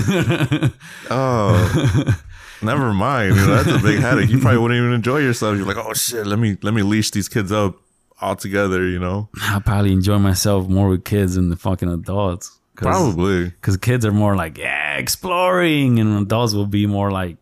[1.10, 2.14] Oh,
[2.60, 3.36] never mind.
[3.36, 4.28] You know, that's a big headache.
[4.28, 5.56] You probably wouldn't even enjoy yourself.
[5.56, 7.76] You're like, oh shit, let me let me leash these kids up
[8.20, 8.86] all together.
[8.86, 12.58] You know, I probably enjoy myself more with kids than the fucking adults.
[12.76, 17.36] Cause, probably because kids are more like yeah exploring, and adults will be more like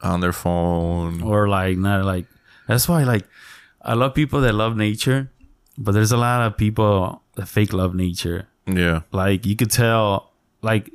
[0.00, 1.22] on their phone.
[1.22, 2.26] or like not like.
[2.68, 3.24] That's why like
[3.82, 5.30] I love people that love nature,
[5.76, 8.48] but there's a lot of people that fake love nature.
[8.66, 10.30] Yeah, Like you could tell,
[10.62, 10.88] like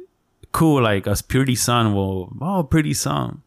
[0.53, 3.43] cool, like a pretty sun will oh pretty sun,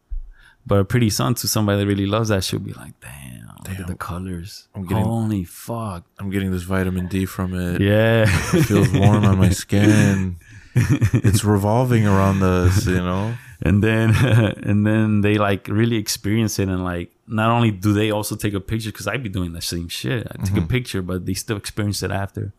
[0.67, 3.30] but a pretty sun to somebody that really loves that should be like damn,
[3.69, 4.69] look at the colors.
[4.75, 7.81] I'm getting- Holy fuck, I'm getting this vitamin D from it.
[7.81, 8.23] yeah.
[8.55, 10.37] It feels warm on my skin.
[10.75, 12.87] It's revolving around us.
[12.87, 13.35] You know.
[13.63, 14.15] and then
[14.69, 18.55] and then they like really experience it and like not only do they also take
[18.55, 20.27] a picture because I'd be doing the same shit.
[20.31, 20.67] I take a mm-hmm.
[20.67, 22.53] picture, but they still experience it after.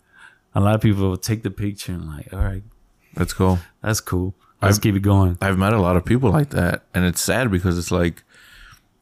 [0.54, 2.64] A lot of people will take the picture and like, all right,
[3.14, 3.60] That's cool.
[3.82, 4.34] that's cool.
[4.62, 5.38] Let's keep it going.
[5.42, 8.24] I've met a lot of people like that, and it's sad because it's like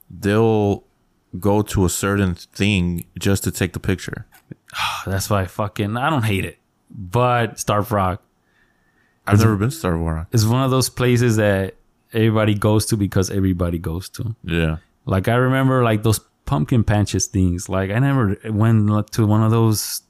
[0.09, 0.83] they'll
[1.37, 4.25] go to a certain thing just to take the picture.
[5.05, 6.57] That's why I fucking I don't hate it.
[6.89, 8.23] But Starved Rock
[9.27, 10.25] I've never been to Star Wars.
[10.31, 11.75] is one of those places that
[12.13, 14.35] everybody goes to because everybody goes to.
[14.43, 17.69] Yeah, Like I remember like those pumpkin patches things.
[17.69, 20.01] Like I never went to one of those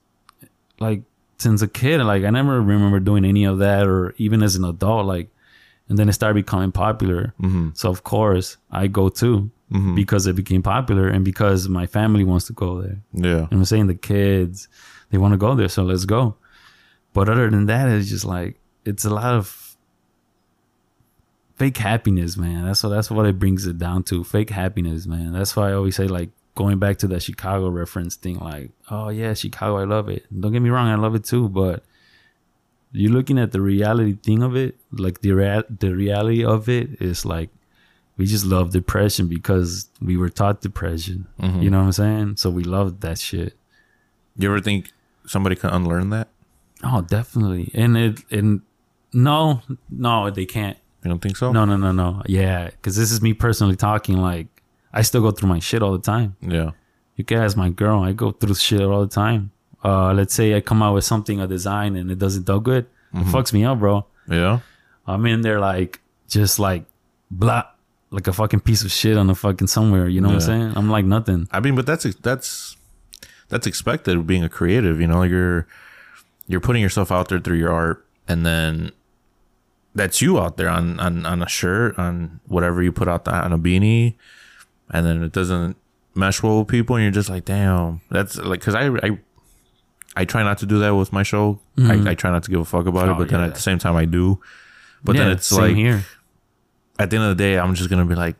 [0.79, 1.01] like
[1.37, 2.01] since a kid.
[2.01, 5.05] Like I never remember doing any of that or even as an adult.
[5.05, 5.29] Like
[5.89, 7.33] and then it started becoming popular.
[7.41, 7.69] Mm-hmm.
[7.73, 9.93] So of course I go too Mm-hmm.
[9.93, 12.97] because it became popular and because my family wants to go there.
[13.13, 13.41] yeah.
[13.51, 14.67] And I'm saying the kids,
[15.11, 16.35] they want to go there, so let's go.
[17.13, 19.77] But other than that, it's just like it's a lot of
[21.55, 22.65] fake happiness, man.
[22.65, 24.23] That's what that's what it brings it down to.
[24.23, 25.33] Fake happiness, man.
[25.33, 29.09] That's why I always say like going back to that Chicago reference thing, like, oh
[29.09, 30.25] yeah, Chicago, I love it.
[30.37, 31.83] Don't get me wrong, I love it too, but
[32.91, 37.01] you're looking at the reality thing of it, like the rea- the reality of it
[37.01, 37.49] is like
[38.19, 41.25] we just love depression because we were taught depression.
[41.41, 42.35] You know what I'm saying?
[42.35, 43.57] So we love that shit.
[44.37, 44.91] You ever think
[45.25, 46.27] somebody can unlearn that?
[46.83, 47.71] Oh, definitely.
[47.73, 48.61] And it and
[49.13, 50.77] no, no, they can't.
[51.01, 51.53] You don't think so?
[51.53, 52.21] No, no, no, no.
[52.25, 54.17] Yeah, because this is me personally talking.
[54.17, 54.47] Like
[54.91, 56.35] I still go through my shit all the time.
[56.41, 56.71] Yeah.
[57.15, 58.03] You can ask my girl.
[58.03, 59.51] I go through shit all the time.
[59.81, 62.85] Uh, let's say I come out with something, a design, and it doesn't do good.
[63.13, 64.05] It fucks me up, bro.
[64.29, 64.59] Yeah.
[65.07, 66.83] I'm in there like just like
[67.31, 67.63] blah,
[68.11, 70.07] like a fucking piece of shit on a fucking somewhere.
[70.07, 70.73] You know what I'm saying?
[70.75, 71.47] I'm like nothing.
[71.51, 72.75] I mean, but that's that's
[73.49, 74.99] that's expected being a creative.
[74.99, 75.67] You know, you're
[76.47, 78.91] you're putting yourself out there through your art, and then
[79.93, 83.33] that's you out there on on on a shirt, on whatever you put out the,
[83.33, 84.15] on a beanie,
[84.89, 85.77] and then it doesn't
[86.15, 89.19] mesh well with people, and you're just like, damn, that's like because I I.
[90.15, 91.59] I try not to do that with my show.
[91.77, 92.07] I, mm-hmm.
[92.07, 93.45] I try not to give a fuck about it, Oh, but then yeah.
[93.45, 94.41] at the same time I do.
[95.03, 96.03] But then it's like here.
[96.99, 98.35] At the end of the day, I'm just gonna be like,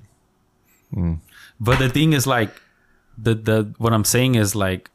[0.94, 1.20] mm.
[1.60, 2.52] But the thing is like
[3.18, 4.92] the the what I'm saying is like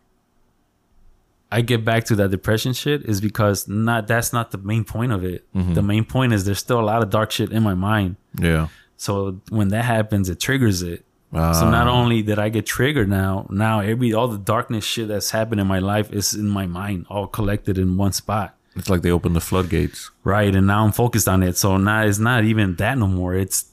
[1.51, 5.13] I get back to that depression shit is because not that's not the main point
[5.13, 5.45] of it.
[5.55, 5.75] Mm-hmm.
[5.75, 8.17] The main point is there's still a lot of dark shit in my mind.
[8.39, 11.05] yeah, So when that happens, it triggers it.
[11.33, 11.71] so ah.
[11.71, 15.61] not only did I get triggered now, now every all the darkness shit that's happened
[15.61, 18.57] in my life is in my mind, all collected in one spot.
[18.77, 20.11] It's like they open the floodgates.
[20.25, 20.55] Right.
[20.55, 21.57] And now I'm focused on it.
[21.57, 23.35] So now it's not even that no more.
[23.35, 23.67] It's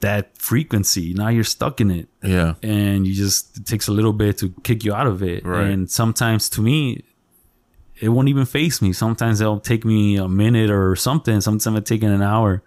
[0.00, 1.12] that frequency.
[1.14, 4.50] Now you're stuck in it Yeah, and you just it takes a little bit to
[4.62, 5.44] kick you out of it.
[5.44, 5.66] Right.
[5.66, 7.04] And sometimes to me,
[8.00, 8.92] it won't even face me.
[8.92, 11.40] Sometimes it'll take me a minute or something.
[11.40, 12.62] Sometimes it taking an hour.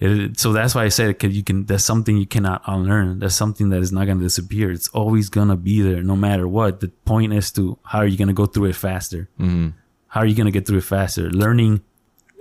[0.00, 1.66] It, so that's why I said you can.
[1.66, 3.18] That's something you cannot unlearn.
[3.18, 4.70] That's something that is not gonna disappear.
[4.70, 6.80] It's always gonna be there, no matter what.
[6.80, 9.28] The point is to how are you gonna go through it faster?
[9.40, 9.70] Mm-hmm.
[10.08, 11.30] How are you gonna get through it faster?
[11.30, 11.82] Learning,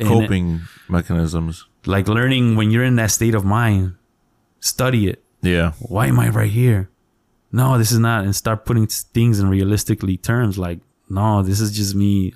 [0.02, 1.66] coping mechanisms.
[1.86, 3.96] like learning when you're in that state of mind.
[4.60, 6.90] Study it Yeah, why am I right here?
[7.52, 10.58] no, this is not, and start putting things in realistically terms.
[10.58, 12.34] Like, no, this is just me,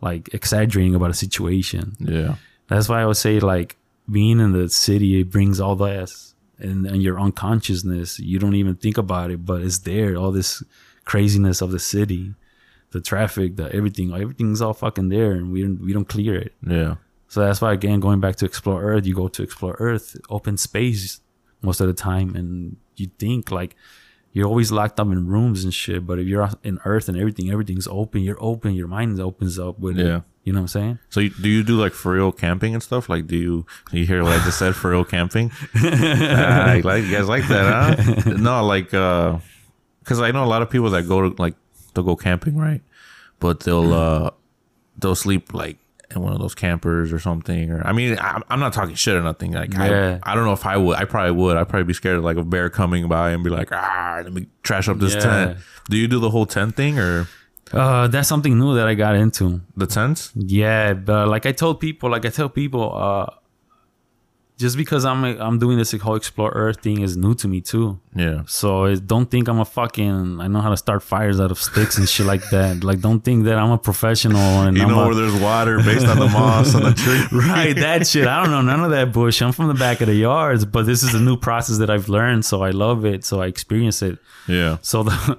[0.00, 1.94] like exaggerating about a situation.
[2.00, 2.36] Yeah.
[2.68, 3.76] That's why I would say like
[4.10, 8.18] being in the city it brings all this and, and your unconsciousness.
[8.18, 10.16] You don't even think about it, but it's there.
[10.16, 10.62] All this
[11.04, 12.34] craziness of the city,
[12.92, 16.52] the traffic, the everything, everything's all fucking there, and we don't we don't clear it.
[16.66, 16.96] Yeah.
[17.28, 20.56] So that's why again going back to explore Earth, you go to explore Earth, open
[20.56, 21.20] space
[21.62, 23.74] most of the time, and you think like
[24.32, 26.06] you're always locked up in rooms and shit.
[26.06, 28.20] But if you're in Earth and everything, everything's open.
[28.22, 28.74] You're open.
[28.74, 30.18] Your mind opens up with Yeah.
[30.18, 30.22] it.
[30.44, 30.98] You know what I'm saying?
[31.10, 33.08] So you, do you do like for real camping and stuff?
[33.08, 35.50] Like, do you you hear what I just said for real camping?
[35.74, 38.30] Ah, like you guys like that, huh?
[38.36, 39.38] No, like uh,
[40.00, 41.54] because I know a lot of people that go to like
[41.96, 42.82] they'll go camping, right?
[43.40, 44.30] But they'll uh
[44.98, 45.78] they'll sleep like
[46.14, 47.68] in one of those campers or something.
[47.72, 49.50] Or I mean, I'm, I'm not talking shit or nothing.
[49.52, 50.20] Like Yeah.
[50.22, 50.96] I, I don't know if I would.
[50.96, 51.56] I probably would.
[51.56, 54.32] I'd probably be scared of like a bear coming by and be like, ah, let
[54.32, 55.20] me trash up this Yeah.
[55.20, 55.58] tent.
[55.90, 57.26] Do you do the whole tent thing or
[57.72, 59.60] Uh, that's something new that I got into.
[59.76, 60.30] the tents?
[60.36, 63.26] Yeah, but like I told people, like I tell people, uh,
[64.56, 68.00] just because I'm I'm doing this whole explore Earth thing is new to me too.
[68.14, 68.42] Yeah.
[68.46, 71.98] So don't think I'm a fucking I know how to start fires out of sticks
[71.98, 72.82] and shit like that.
[72.82, 75.78] Like don't think that I'm a professional and You I'm know a, where there's water
[75.82, 76.92] based on the moss on the
[77.30, 77.38] tree.
[77.38, 78.26] right that shit.
[78.26, 79.42] I don't know none of that bush.
[79.42, 82.08] I'm from the back of the yards, but this is a new process that I've
[82.08, 83.24] learned, so I love it.
[83.26, 84.18] So I experience it.
[84.48, 84.78] Yeah.
[84.80, 85.38] So the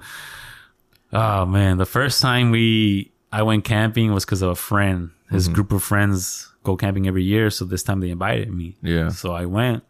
[1.12, 5.10] oh man, the first time we I went camping was because of a friend.
[5.28, 5.54] His mm-hmm.
[5.54, 8.68] group of friends go camping every year, so this time they invited me.
[8.82, 9.08] Yeah.
[9.10, 9.80] So I went,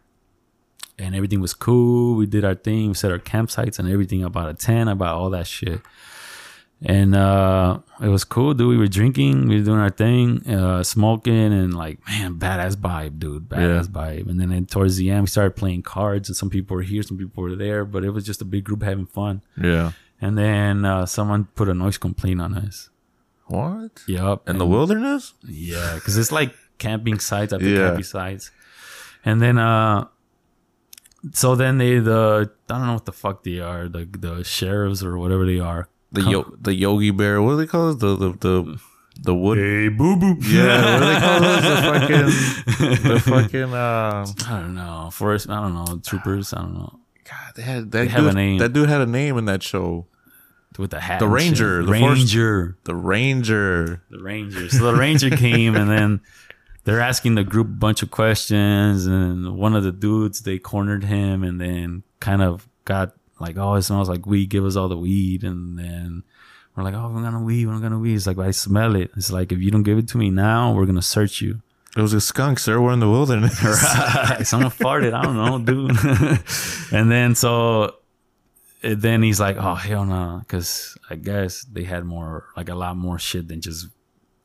[1.03, 2.17] and everything was cool.
[2.21, 4.21] We did our thing, we set our campsites and everything.
[4.25, 5.81] About a tent, about all that shit.
[6.97, 8.69] And uh it was cool, dude.
[8.75, 13.19] We were drinking, we were doing our thing, uh, smoking, and like, man, badass vibe,
[13.19, 14.27] dude, badass vibe.
[14.31, 17.03] And then, then towards the end, we started playing cards, and some people were here,
[17.03, 19.43] some people were there, but it was just a big group having fun.
[19.71, 19.91] Yeah.
[20.21, 22.91] And then uh, someone put a noise complaint on us.
[23.47, 24.03] What?
[24.07, 24.49] Yep.
[24.49, 25.35] In the wilderness?
[25.47, 27.89] Yeah, because it's like camping sites after Yeah.
[27.89, 28.51] camping sites.
[29.25, 30.07] And then, uh,
[31.33, 35.03] so then they, the, I don't know what the fuck they are, the the sheriffs
[35.03, 35.89] or whatever they are.
[36.13, 37.43] The yo- the Yogi Bear.
[37.43, 37.99] What do they call it?
[37.99, 38.81] The the the,
[39.21, 39.59] the wood.
[39.59, 40.37] Hey, boo boo.
[40.41, 40.95] Yeah.
[40.95, 42.65] What do they call those?
[42.65, 43.75] The fucking the fucking.
[43.75, 45.11] Uh, I don't know.
[45.13, 45.99] Forest, I don't know.
[46.07, 47.01] Troopers, I don't know.
[47.25, 48.59] God, they had that have dude, a name.
[48.59, 50.07] That dude had a name in that show.
[50.79, 51.19] With the hat.
[51.19, 51.91] The and ranger, shit.
[51.91, 52.77] the forest- ranger.
[52.85, 54.03] The Ranger.
[54.11, 54.69] the ranger.
[54.71, 56.21] So the ranger came and then
[56.89, 61.05] they're asking the group a bunch of questions and one of the dudes they cornered
[61.05, 64.49] him and then kind of got like, oh, it smells like weed.
[64.49, 65.45] Give us all the weed.
[65.45, 66.23] And then
[66.75, 67.67] we're like, oh, we're gonna weed.
[67.67, 68.15] We're gonna weed.
[68.15, 69.11] It's like, I smell it.
[69.19, 71.61] It's like, if you don't give it to me now, we're gonna search you.
[71.95, 72.81] It was a skunk, sir.
[72.81, 73.59] We're in the wilderness.
[74.49, 75.13] Someone farted.
[75.13, 75.91] I don't know, dude.
[76.99, 77.97] and then so
[78.83, 82.75] and then he's like, oh hell no, because I guess they had more, like a
[82.75, 83.89] lot more shit than just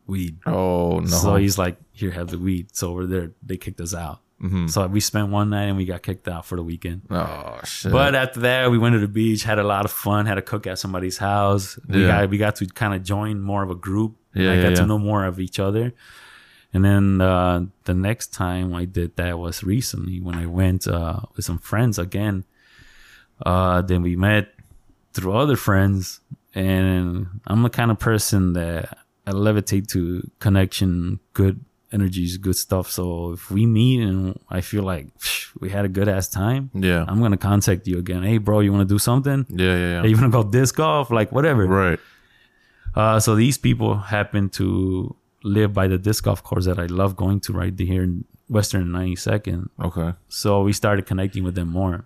[0.07, 0.37] weed.
[0.45, 1.05] Oh no.
[1.07, 2.75] So he's like, here, have the weed.
[2.75, 3.31] So we're there.
[3.41, 4.19] They kicked us out.
[4.41, 4.69] Mhm.
[4.69, 7.03] So we spent one night and we got kicked out for the weekend.
[7.09, 7.91] oh shit.
[7.91, 10.41] But after that, we went to the beach, had a lot of fun, had a
[10.41, 11.79] cook at somebody's house.
[11.87, 12.21] We Yeah.
[12.21, 14.15] got we got to kind of join more of a group.
[14.33, 14.75] Yeah, I yeah, got yeah.
[14.75, 15.93] to know more of each other.
[16.73, 21.19] And then uh, the next time I did that was recently when I went uh,
[21.35, 22.45] with some friends again.
[23.45, 24.53] Uh, then we met
[25.13, 26.19] through other friends,
[26.55, 32.89] and I'm the kind of person that I levitate to connection, good energies, good stuff.
[32.89, 36.71] So if we meet and I feel like "Psh, we had a good ass time,
[36.73, 37.05] yeah.
[37.07, 38.23] I'm gonna contact you again.
[38.23, 39.45] Hey, bro, you want to do something?
[39.49, 40.03] yeah, yeah, Hey, yeah.
[40.05, 41.09] you want to go disc golf?
[41.11, 41.65] Like whatever.
[41.67, 41.99] Right.
[42.95, 47.15] Uh, so these people happen to live by the disc golf course that I love
[47.15, 49.69] going to right here in Western 92nd.
[49.81, 50.13] Okay.
[50.29, 52.05] So we started connecting with them more.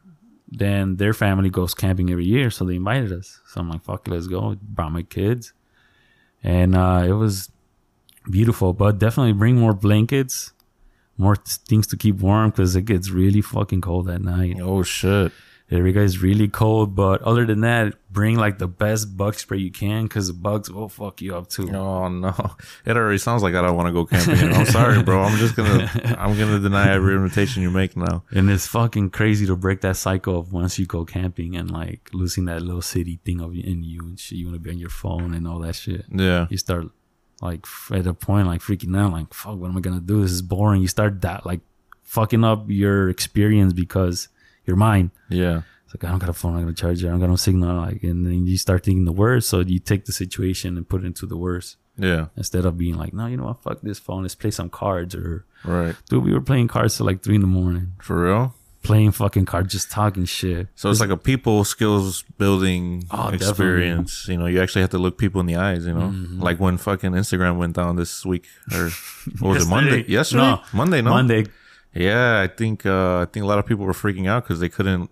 [0.49, 3.41] Then their family goes camping every year, so they invited us.
[3.47, 4.55] So I'm like, fuck it, let's go.
[4.61, 5.51] Brought my kids.
[6.43, 7.49] And uh, it was
[8.29, 10.53] beautiful, but definitely bring more blankets,
[11.17, 14.57] more things to keep warm because it gets really fucking cold at night.
[14.61, 15.31] Oh shit.
[15.69, 19.69] Every guy's really cold, but other than that, bring like the best bug spray you
[19.69, 21.69] can because the bugs will fuck you up too.
[21.75, 22.33] Oh no.
[22.85, 24.53] It already sounds like I don't want to go camping.
[24.53, 25.23] I'm sorry, bro.
[25.23, 28.23] I'm just gonna I'm gonna deny every invitation you make now.
[28.31, 32.11] And it's fucking crazy to break that cycle of once you go camping and like
[32.13, 34.37] losing that little city thing of in you and shit.
[34.37, 36.05] You want to be on your phone and all that shit.
[36.09, 36.47] Yeah.
[36.49, 36.85] You start
[37.41, 40.21] like at a point like freaking out, like fuck, what am I gonna do?
[40.21, 40.81] This is boring.
[40.81, 41.59] You start that like
[42.03, 44.29] fucking up your experience because
[44.67, 45.11] your mind.
[45.29, 45.61] Yeah.
[45.85, 47.37] It's like I don't got a phone, I'm gonna charge it, I don't got no
[47.37, 49.47] signal, like, and then you start thinking the worst.
[49.49, 52.27] So you take the situation and put it into the worst Yeah.
[52.35, 55.15] instead of being like, no, you know what, fuck this phone, let's play some cards
[55.15, 55.95] or Right.
[56.09, 57.93] dude, we were playing cards till like three in the morning.
[58.01, 58.53] For real?
[58.83, 60.67] playing fucking cards, just talking shit.
[60.75, 64.27] So it's like a people skills building Oh, experience.
[64.29, 65.85] You know, you actually have to look people in the eyes.
[65.85, 66.41] You know, Mm-hmm.
[66.41, 68.89] like when fucking Instagram went down this week or
[69.39, 70.05] what was it Monday?
[70.07, 70.61] Yesterday, No.
[70.73, 71.47] Monday, no, Monday.
[71.97, 74.69] Yeah, I think uh, I think a lot of people were freaking out because they
[74.69, 75.09] couldn't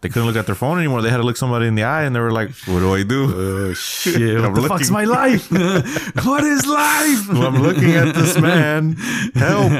[0.00, 1.02] they couldn't look at their phone anymore.
[1.02, 3.02] They had to look somebody in the eye, and they were like, "What do I
[3.02, 4.40] do?" Oh shit!
[4.42, 5.50] What the fuck's my life?
[6.24, 7.28] what is life?
[7.28, 8.92] Well, I'm looking at this man.
[9.34, 9.72] Help!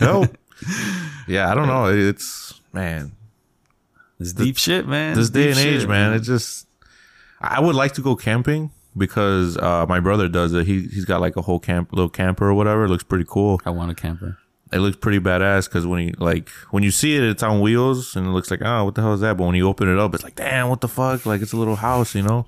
[0.00, 0.36] Help!
[1.26, 1.86] Yeah, I don't know.
[1.86, 3.12] It's man.
[4.18, 5.14] It's deep shit, man.
[5.14, 6.66] this It's day and age, shit, man, it just
[7.40, 10.66] I would like to go camping because uh, my brother does it.
[10.66, 12.84] He he's got like a whole camp, little camper or whatever.
[12.84, 13.60] It looks pretty cool.
[13.64, 14.38] I want a camper.
[14.72, 18.14] It looks pretty badass because when you like when you see it, it's on wheels
[18.14, 19.36] and it looks like oh, what the hell is that?
[19.36, 21.26] But when you open it up, it's like damn, what the fuck?
[21.26, 22.46] Like it's a little house, you know.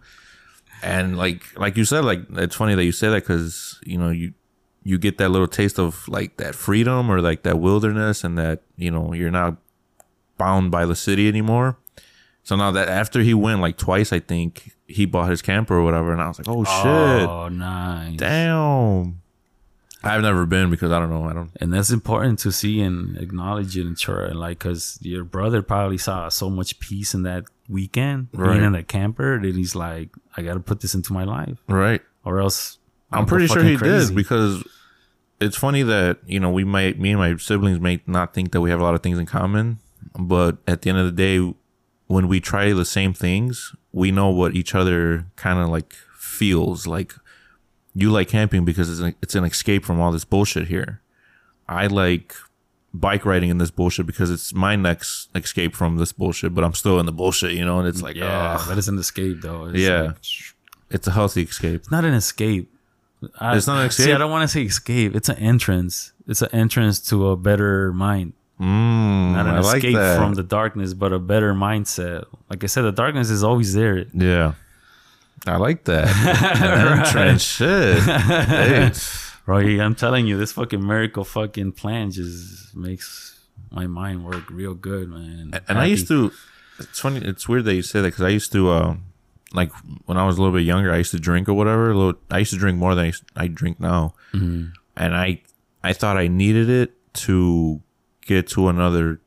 [0.83, 4.11] And like like you said, like it's funny that you say that because you know
[4.11, 4.35] you
[4.85, 8.63] you get that little taste of like that freedom or like that wilderness and that
[8.77, 9.57] you know you're not
[10.39, 11.77] bound by the city anymore.
[12.45, 15.85] So now that after he went like twice, I think he bought his camper or
[15.85, 18.17] whatever, and I was like, oh shit, Oh, nice.
[18.17, 19.22] damn.
[20.05, 21.25] I've never been because I don't know.
[21.29, 21.51] I don't.
[21.61, 25.63] And that's important to see and acknowledge it and sure, and like, cause your brother
[25.63, 28.55] probably saw so much peace in that weekend Right.
[28.55, 31.59] being in a camper that he's like, I got to put this into my life,
[31.69, 32.03] Right.
[32.25, 32.79] or else
[33.13, 34.07] I'm go pretty sure he crazy.
[34.09, 34.65] did because
[35.41, 38.61] it's funny that you know we might me and my siblings may not think that
[38.61, 39.79] we have a lot of things in common,
[40.19, 41.55] but at the end of the day,
[42.09, 46.87] when we try the same things, we know what each other kind of like feels
[46.87, 47.15] like.
[47.95, 51.01] You like camping because it's an, it's an escape from all this bullshit here.
[51.69, 52.35] I like
[52.95, 56.75] bike riding in this bullshit because it's my next escape from this bullshit, but I'm
[56.75, 57.79] still in the bullshit, you know.
[57.79, 59.67] And it's like, yeah, ugh, but it's an escape though.
[59.67, 60.01] It's Yeah.
[60.03, 60.17] like-
[60.91, 61.75] it's a healthy escape.
[61.77, 62.71] It's not an escape.
[63.41, 64.07] I, It's not an escape.
[64.07, 64.13] See?
[64.13, 65.15] I don't want to say escape.
[65.17, 66.13] It's an entrance.
[66.27, 68.35] It's an entrance to a better mind.
[68.61, 70.19] Mm, Not an I escape that.
[70.19, 72.25] from the darkness, but a better mindset.
[72.51, 74.05] Like I said, the darkness is always there.
[74.13, 74.53] Yeah.
[75.47, 76.09] I like that.
[77.07, 78.03] Entrance shit.
[78.03, 78.93] Hey.
[79.45, 83.41] Bro, I'm telling you, this fucking miracle fucking plan just makes
[83.71, 85.61] my mind work real good, man.
[85.69, 86.31] And I used to,
[86.79, 88.97] it's funny, it's weird that you say that because I used to, uh,
[89.53, 89.73] like
[90.07, 91.91] when I was a little bit younger, I used to drink or whatever.
[91.91, 94.15] A little, I used to drink more than I, I drink now.
[94.33, 95.43] And I,
[95.83, 97.83] I thought I needed it to
[98.21, 99.21] get to another,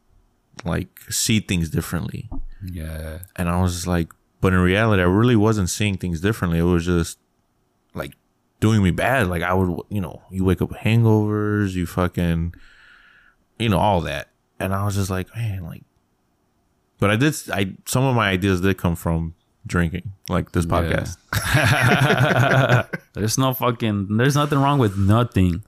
[0.63, 2.29] like, see things differently.
[2.63, 3.19] Yeah.
[3.35, 4.13] And I was like,
[4.45, 6.59] but in reality, I really wasn't seeing things differently.
[6.59, 7.17] It was just
[7.95, 8.13] like
[8.59, 9.25] doing me bad.
[9.25, 12.53] Like I would, you know, you wake up with hangovers, you fucking,
[13.57, 14.29] you know, all that.
[14.59, 15.81] And I was just like, man, like,
[16.99, 19.33] but I did, I, some of my ideas did come from
[19.65, 21.17] drinking, like this podcast.
[23.13, 25.63] There's no fucking there's nothing wrong with nothing.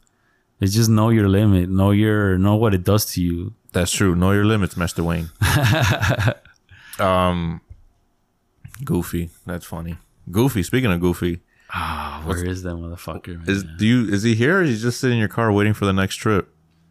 [0.62, 1.68] It's just know your limit.
[1.68, 3.56] Know your know what it does to you.
[3.72, 4.16] That's true.
[4.16, 5.32] Know your limits, Master Wayne.
[7.00, 7.62] um,
[8.84, 9.30] Goofy.
[9.46, 9.98] That's funny.
[10.32, 10.64] Goofy.
[10.64, 11.42] Speaking of Goofy,
[11.74, 13.40] Ah, where is that motherfucker?
[13.40, 13.50] Man?
[13.50, 14.60] is do you is he here?
[14.60, 16.50] or is he just sitting in your car waiting for the next trip?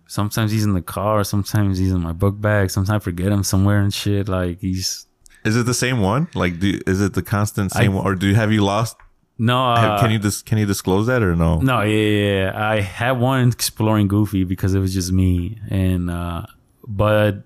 [0.08, 3.42] sometimes he's in the car, sometimes he's in my book bag, sometimes I forget him
[3.42, 4.28] somewhere and shit.
[4.28, 5.06] Like he's
[5.44, 6.28] Is it the same one?
[6.34, 8.96] Like, do is it the constant same one, or do you have you lost?
[9.38, 11.58] no uh, can you dis, can you disclose that or no?
[11.60, 12.68] No, yeah, yeah, yeah.
[12.70, 16.46] I had one exploring Goofy because it was just me, and uh
[16.86, 17.42] but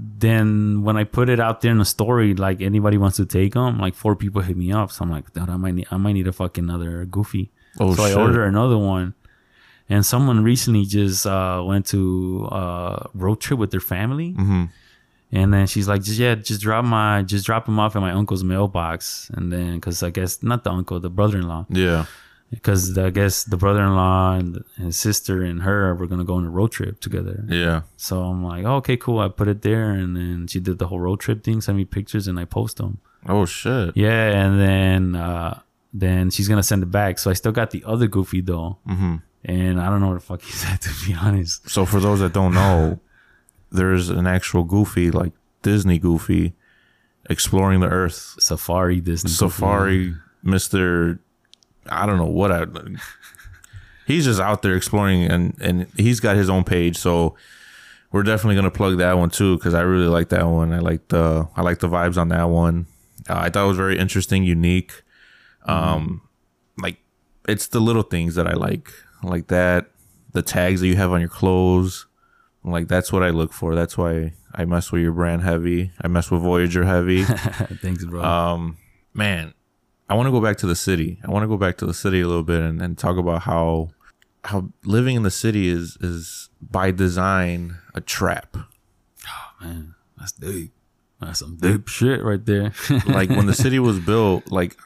[0.00, 3.54] then when I put it out there in the story, like anybody wants to take
[3.54, 4.92] them, like four people hit me up.
[4.92, 7.50] So I'm like, dude, I might need, I might need a fucking another Goofy.
[7.80, 8.16] Oh, so shit.
[8.16, 9.14] I order another one,
[9.88, 14.32] and someone recently just uh went to uh road trip with their family.
[14.32, 14.64] Mm-hmm.
[15.30, 18.12] And then she's like, just yeah, just drop my, just drop him off at my
[18.12, 22.06] uncle's mailbox, and then because I guess not the uncle, the brother-in-law, Yeah.
[22.50, 26.50] Because I guess the brother-in-law and his sister and her were gonna go on a
[26.50, 27.44] road trip together.
[27.48, 27.82] Yeah.
[27.96, 29.18] So I'm like, oh, okay, cool.
[29.18, 31.84] I put it there, and then she did the whole road trip thing, sent me
[31.84, 32.98] pictures, and I post them.
[33.26, 33.96] Oh shit.
[33.96, 35.60] Yeah, and then uh,
[35.92, 37.18] then she's gonna send it back.
[37.18, 39.16] So I still got the other Goofy though, Mm-hmm.
[39.44, 41.68] and I don't know what the fuck he's at to be honest.
[41.68, 43.00] So for those that don't know,
[43.70, 45.32] there's an actual Goofy, like
[45.62, 46.54] Disney Goofy,
[47.28, 48.36] exploring the Earth.
[48.38, 49.34] Safari Disney Goofy.
[49.36, 51.20] Safari, Mister.
[51.90, 52.66] I don't know what I.
[54.06, 56.96] He's just out there exploring, and and he's got his own page.
[56.96, 57.36] So
[58.10, 60.72] we're definitely gonna plug that one too because I really like that one.
[60.72, 62.86] I like the I like the vibes on that one.
[63.28, 65.02] Uh, I thought it was very interesting, unique.
[65.66, 66.22] Um,
[66.80, 66.96] like
[67.46, 68.90] it's the little things that I like,
[69.22, 69.90] like that.
[70.32, 72.06] The tags that you have on your clothes,
[72.64, 73.74] like that's what I look for.
[73.74, 75.92] That's why I mess with your brand heavy.
[76.00, 78.22] I mess with Voyager heavy Thanks, bro.
[78.22, 78.78] um
[79.12, 79.52] man
[80.08, 81.94] i want to go back to the city i want to go back to the
[81.94, 83.88] city a little bit and, and talk about how
[84.44, 88.56] how living in the city is is by design a trap
[89.26, 90.72] Oh Man, That's deep.
[91.20, 92.72] That's some deep shit right there.
[93.06, 94.76] like when the city was built, like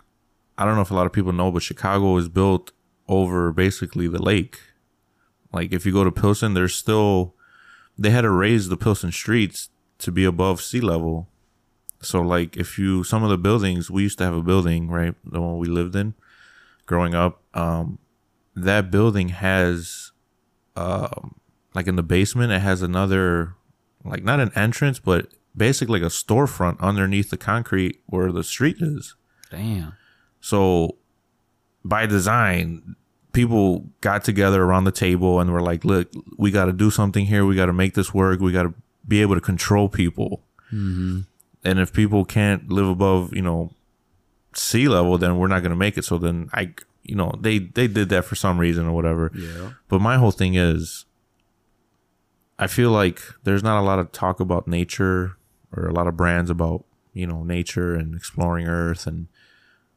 [0.56, 2.72] I don't know if a lot of people know, but Chicago was built
[3.08, 4.58] over basically the lake.
[5.52, 7.34] Like if you go to Pilsen, there's still
[7.98, 9.68] they had to raise the Pilsen streets
[9.98, 11.28] to be above sea level.
[12.02, 15.14] So like if you some of the buildings we used to have a building, right?
[15.24, 16.14] The one we lived in
[16.86, 17.98] growing up, um
[18.54, 20.12] that building has
[20.76, 21.36] um
[21.74, 23.54] like in the basement it has another
[24.04, 28.76] like not an entrance but basically like a storefront underneath the concrete where the street
[28.80, 29.14] is.
[29.50, 29.94] Damn.
[30.40, 30.96] So
[31.84, 32.96] by design,
[33.32, 37.26] people got together around the table and were like, look, we got to do something
[37.26, 37.44] here.
[37.44, 38.40] We got to make this work.
[38.40, 38.74] We got to
[39.06, 40.42] be able to control people.
[41.64, 43.72] And if people can't live above, you know,
[44.54, 46.04] sea level, then we're not going to make it.
[46.04, 49.30] So then I, you know, they, they did that for some reason or whatever.
[49.34, 49.72] Yeah.
[49.88, 51.04] But my whole thing is,
[52.58, 55.36] I feel like there's not a lot of talk about nature
[55.74, 59.06] or a lot of brands about, you know, nature and exploring Earth.
[59.06, 59.28] And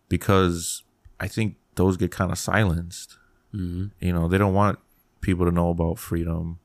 [0.09, 0.83] because
[1.19, 3.17] I think those get kind of silenced.
[3.51, 4.79] hmm You know, they don't want
[5.21, 6.59] people to know about freedom,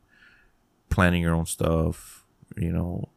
[0.88, 2.24] planning your own stuff,
[2.57, 3.09] you know,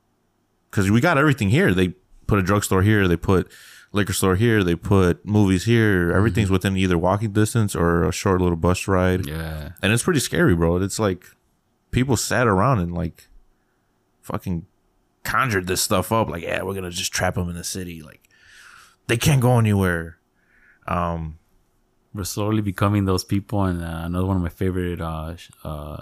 [0.73, 1.71] because we got everything here.
[1.73, 1.89] They
[2.25, 3.51] put a drugstore here, they put
[3.91, 6.11] liquor store here, they put movies here.
[6.11, 9.73] Everything's within either walking distance or a short little bus ride Yeah.
[9.83, 10.77] and it's pretty scary, bro.
[10.77, 11.25] It's like
[11.91, 13.29] people sat around and like
[14.21, 14.65] fucking
[15.23, 16.27] conjured this stuff up.
[16.29, 18.01] Like, yeah, we're gonna just trap them in the city.
[18.01, 18.27] Like,
[19.07, 20.17] they can't go anywhere.
[20.87, 21.37] Um,
[22.15, 23.63] We're slowly becoming those people.
[23.63, 26.01] And uh, another one of my favorite uh, uh,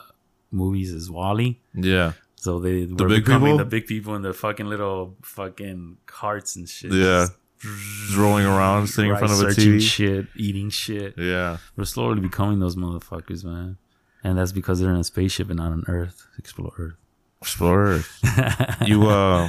[0.51, 1.59] movies is WALL-E.
[1.73, 3.57] yeah, So they The were big becoming people?
[3.59, 6.91] the big people in the fucking little fucking carts and shit.
[6.91, 7.27] yeah,
[7.61, 9.79] just rolling around, sitting in front of a TV.
[9.79, 11.13] shit, eating shit.
[11.17, 13.77] Yeah, We're slowly becoming those motherfuckers, man.
[14.23, 16.25] And that's because they're in a spaceship and not on Earth.
[16.39, 16.95] Explore Earth.
[17.43, 18.01] Explorer.
[18.85, 19.47] you uh,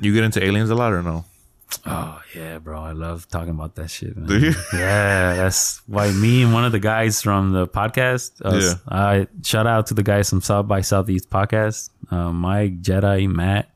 [0.00, 1.24] you get into aliens a lot or no?
[1.84, 2.80] Oh yeah, bro.
[2.80, 4.26] I love talking about that shit, man.
[4.26, 4.52] Do you?
[4.72, 8.32] Yeah, that's why me and one of the guys from the podcast.
[8.44, 8.74] Uh, Yeah.
[8.88, 11.90] I shout out to the guys from South by Southeast podcast.
[12.10, 13.68] Uh, Mike, Jedi, Matt.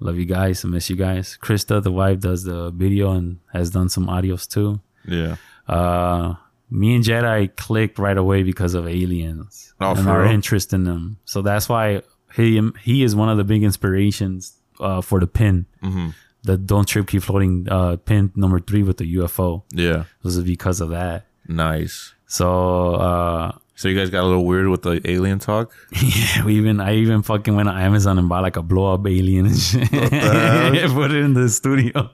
[0.00, 0.64] Love you guys.
[0.64, 1.38] I miss you guys.
[1.42, 4.80] Krista, the wife, does the video and has done some audios too.
[5.06, 5.36] Yeah,
[5.68, 6.34] Uh,
[6.70, 10.30] me and Jedi clicked right away because of aliens Oh, and for our real?
[10.32, 11.16] interest in them.
[11.24, 12.02] So that's why
[12.34, 16.14] he he is one of the big inspirations uh, for the pin, Mhm.
[16.42, 19.62] The "Don't Trip Keep Floating" uh, pin number three with the UFO.
[19.72, 21.26] yeah, This is because of that.
[21.48, 22.14] nice.
[22.26, 25.72] So uh, So you guys got a little weird with the alien talk.
[26.00, 29.04] yeah, we even I even fucking went on Amazon and bought like a blow up
[29.06, 29.90] alien and shit.
[30.94, 32.08] Put it in the studio.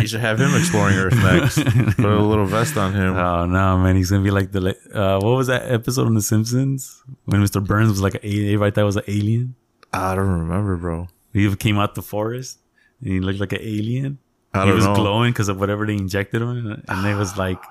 [0.00, 1.56] You should have him exploring Earth next.
[1.96, 3.16] Put a little vest on him.
[3.16, 6.22] Oh no, man, he's gonna be like the uh, what was that episode on The
[6.22, 7.64] Simpsons when Mr.
[7.64, 8.46] Burns was like an alien?
[8.48, 9.54] Everybody thought was an alien.
[9.92, 11.08] I don't remember, bro.
[11.36, 12.58] He came out the forest
[13.00, 14.18] and he looked like an alien.
[14.54, 14.94] I he don't he was know.
[14.94, 17.62] glowing because of whatever they injected him, in, and it was like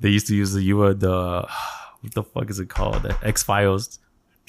[0.00, 1.48] they used to use the you the
[2.00, 3.02] what the fuck is it called?
[3.02, 3.98] The X Files.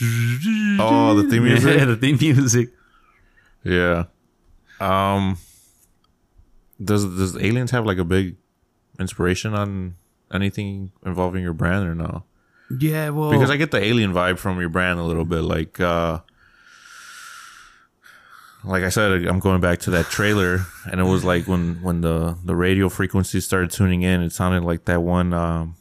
[0.02, 1.78] Oh, the theme music.
[1.78, 2.70] Yeah, the theme music.
[3.64, 4.06] Yeah.
[4.80, 5.38] Um.
[6.84, 8.36] Does does aliens have like a big
[8.99, 9.95] inspiration on
[10.34, 12.24] anything involving your brand or no?
[12.80, 15.41] Yeah, well, Because I get the alien vibe from your brand a little bit.
[15.41, 16.20] Like, uh,
[18.64, 22.01] like I said, I'm going back to that trailer, and it was like when when
[22.01, 25.34] the the radio frequency started tuning in, it sounded like that one.
[25.34, 25.76] Um,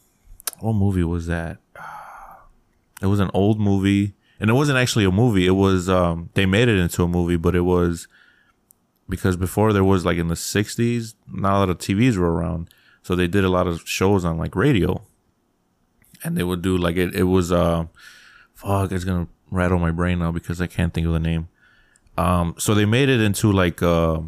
[0.59, 1.57] what movie was that?
[3.01, 5.47] It was an old movie, and it wasn't actually a movie.
[5.47, 8.07] It was um, they made it into a movie, but it was
[9.09, 12.69] because before there was like in the '60s, not a lot of TVs were around,
[13.01, 15.01] so they did a lot of shows on like radio
[16.23, 17.15] and they would do like it.
[17.15, 17.85] It was uh,
[18.53, 18.91] fuck.
[18.91, 21.47] It's gonna rattle my brain now because I can't think of the name.
[22.17, 24.19] Um, so they made it into like uh,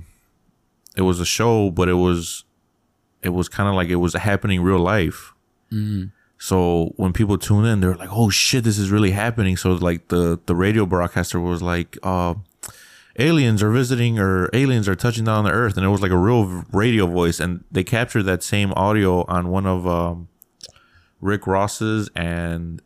[0.96, 2.44] it was a show, but it was
[3.22, 5.34] it was kind of like it was happening real life.
[6.38, 10.10] So when people tune in, they're like, "Oh shit, this is really happening." So like
[10.10, 12.36] the the radio broadcaster was like, uh,
[13.18, 16.12] "Aliens are visiting or aliens are touching down on the Earth," and it was like
[16.12, 20.28] a real radio voice, and they captured that same audio on one of um,
[21.22, 22.82] Rick Ross's and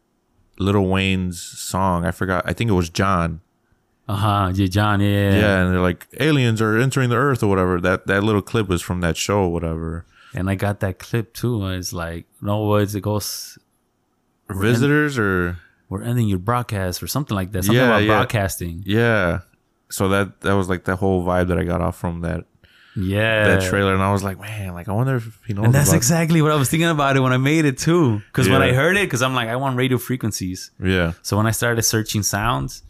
[0.59, 2.05] Lil Wayne's song.
[2.05, 2.43] I forgot.
[2.45, 3.41] I think it was John.
[4.07, 7.47] Uh huh, yeah, John, yeah, Yeah, and they're like aliens are entering the Earth or
[7.47, 7.81] whatever.
[7.81, 10.05] That that little clip was from that show, or whatever.
[10.33, 11.63] And I got that clip too.
[11.65, 12.95] and It's like no words.
[12.95, 13.57] It goes,
[14.49, 15.57] Visitors or
[15.89, 17.63] "We're ending your broadcast" or something like that.
[17.65, 18.07] Something Yeah, about yeah.
[18.07, 18.83] broadcasting.
[18.85, 19.39] yeah.
[19.89, 22.45] So that that was like the whole vibe that I got off from that
[22.95, 25.65] Yeah, that trailer, and I was like, man, like I wonder if he knows.
[25.65, 28.19] And that's exactly what I was thinking about it when I made it too.
[28.27, 30.71] Because when I heard it, because I'm like, I want radio frequencies.
[30.81, 32.83] yeah, So when I started searching sounds,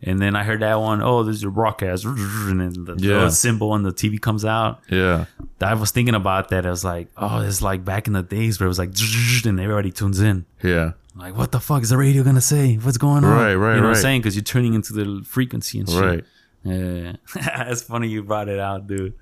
[0.00, 2.04] And then I heard that one, oh, there's your broadcast.
[2.06, 3.28] And then the, Yeah.
[3.30, 4.80] symbol on the TV comes out.
[4.88, 5.24] Yeah.
[5.60, 6.64] I was thinking about that.
[6.66, 8.90] I was like, oh, it's like back in the days where it was like,
[9.44, 10.44] and everybody tunes in.
[10.62, 10.92] Yeah.
[11.16, 12.76] Like, what the fuck is the radio gonna say?
[12.76, 13.32] What's going on?
[13.36, 13.96] Right, right, You know what.
[13.96, 14.20] I'm saying?
[14.20, 16.00] Because you're tuning into the frequency and shit.
[16.00, 16.24] Right.
[16.62, 17.12] Yeah.
[17.70, 19.14] It's funny you brought it out, dude.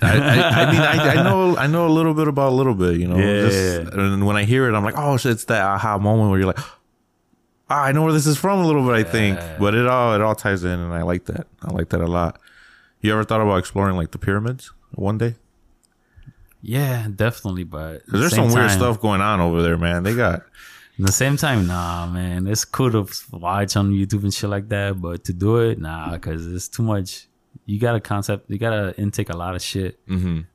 [0.00, 2.74] I, I, I mean, I, I know, I know a little bit about a little
[2.74, 3.16] bit, you know.
[3.16, 3.48] Yeah.
[3.48, 6.38] Just- and when I hear it, I'm like, oh shit, it's that aha moment where
[6.38, 6.60] you're like,
[7.72, 8.94] ah, I know where this is from a little bit.
[8.94, 11.46] I think, but it all, it all ties in, and I like that.
[11.62, 12.40] I like that a lot.
[13.00, 15.34] You ever thought about exploring like the pyramids one day?
[16.60, 17.64] Yeah, definitely.
[17.64, 20.02] But there's the some same weird stuff going on over there, man.
[20.02, 20.42] They got
[20.98, 24.68] At the same time, nah, man, it's cool to watch on YouTube and shit like
[24.68, 27.26] that, but to do it, nah, because it's too much.
[27.64, 29.98] You gotta concept, you gotta intake a lot of shit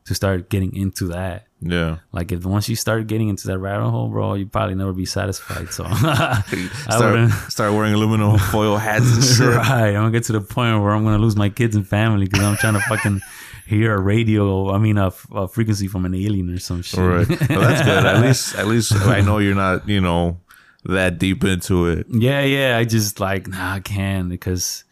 [0.06, 1.47] to start getting into that.
[1.60, 1.98] Yeah.
[2.12, 5.06] Like if once you start getting into that rabbit hole, bro, you probably never be
[5.06, 5.70] satisfied.
[5.70, 6.44] So I
[6.90, 9.48] start, start wearing aluminum foil hats and shit.
[9.56, 9.90] right.
[9.90, 12.44] I'm gonna get to the point where I'm gonna lose my kids and family because
[12.44, 13.22] I'm trying to fucking
[13.66, 14.72] hear a radio.
[14.72, 15.12] I mean, a,
[15.48, 17.00] frequency from an alien or some shit.
[17.00, 17.50] Right.
[17.50, 18.06] Well, that's good.
[18.06, 20.40] At least, at least I know you're not, you know,
[20.86, 22.06] that deep into it.
[22.10, 22.78] Yeah, yeah.
[22.78, 24.84] I just like nah, I can't because,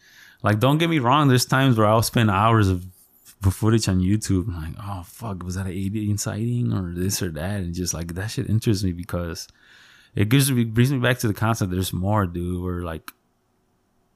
[0.42, 1.28] like, don't get me wrong.
[1.28, 2.84] There's times where I'll spend hours of
[3.50, 4.48] footage on YouTube.
[4.48, 7.60] I'm like, oh fuck, was that an alien sighting or this or that?
[7.60, 9.48] And just like that shit interests me because
[10.14, 11.70] it gives me brings me back to the concept.
[11.70, 12.62] There's more, dude.
[12.62, 13.10] We're like,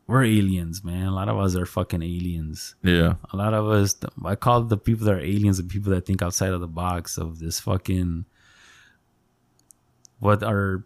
[0.07, 1.07] we're aliens, man.
[1.07, 2.75] A lot of us are fucking aliens.
[2.83, 3.15] Yeah.
[3.33, 6.21] A lot of us, I call the people that are aliens the people that think
[6.23, 8.25] outside of the box of this fucking
[10.19, 10.85] what our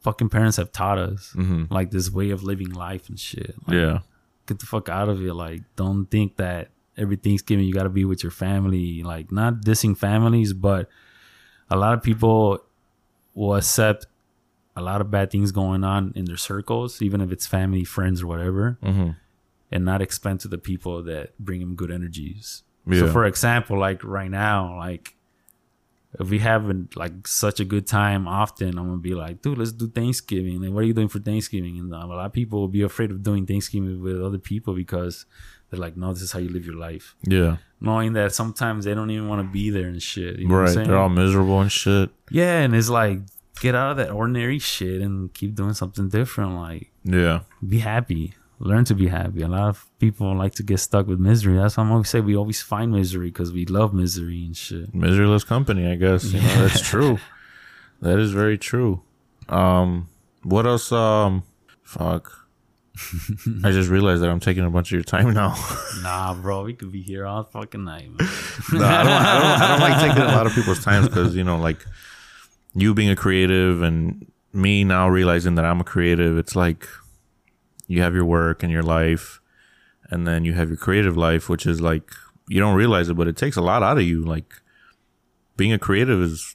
[0.00, 1.70] fucking parents have taught us, Mhm.
[1.70, 3.56] like this way of living life and shit.
[3.66, 3.98] Like, Yeah.
[4.46, 5.34] get the fuck out of it.
[5.34, 9.02] Like, don't think that every Thanksgiving you got to be with your family.
[9.02, 10.88] Like, not dissing families, but
[11.70, 12.62] a lot of people
[13.34, 14.06] will accept
[14.76, 18.22] a lot of bad things going on in their circles, even if it's family, friends,
[18.22, 19.16] or whatever, Mhm.
[19.72, 22.62] and not expend to the people that bring them good energies.
[22.90, 25.14] So, for example, like right now, like
[26.18, 29.72] if we having like such a good time often, I'm gonna be like, dude, let's
[29.72, 30.62] do Thanksgiving.
[30.62, 31.78] Like, what are you doing for Thanksgiving?
[31.78, 35.26] And a lot of people will be afraid of doing Thanksgiving with other people because
[35.70, 37.14] they're like, no, this is how you live your life.
[37.22, 37.56] Yeah.
[37.80, 40.38] Knowing that sometimes they don't even want to be there and shit.
[40.38, 40.74] You know what I'm Right.
[40.74, 40.88] saying?
[40.88, 42.10] They're all miserable and shit.
[42.30, 43.20] yeah, and it's like
[43.60, 46.54] get out of that ordinary shit and keep doing something different.
[46.54, 47.40] Like Yeah.
[47.66, 48.34] be happy.
[48.60, 49.42] Learn to be happy.
[49.42, 51.54] A lot of people like to get stuck with misery.
[51.56, 54.92] That's why I'm always say we always find misery because we love misery and shit.
[54.92, 56.24] Miserless company, I guess.
[56.32, 57.18] You know, that's true.
[58.00, 59.02] That is very true.
[59.48, 60.08] Um,
[60.42, 60.90] what else?
[60.90, 61.44] Um,
[61.84, 62.47] fuck.
[63.64, 65.54] I just realized that I'm taking a bunch of your time now.
[66.02, 68.28] Nah, bro, we could be here all fucking night, man.
[68.72, 69.60] no, I don't, I don't.
[69.62, 71.84] I don't like taking a lot of people's time because you know, like
[72.74, 76.38] you being a creative and me now realizing that I'm a creative.
[76.38, 76.86] It's like
[77.88, 79.40] you have your work and your life,
[80.10, 82.10] and then you have your creative life, which is like
[82.48, 84.22] you don't realize it, but it takes a lot out of you.
[84.24, 84.54] Like
[85.56, 86.54] being a creative is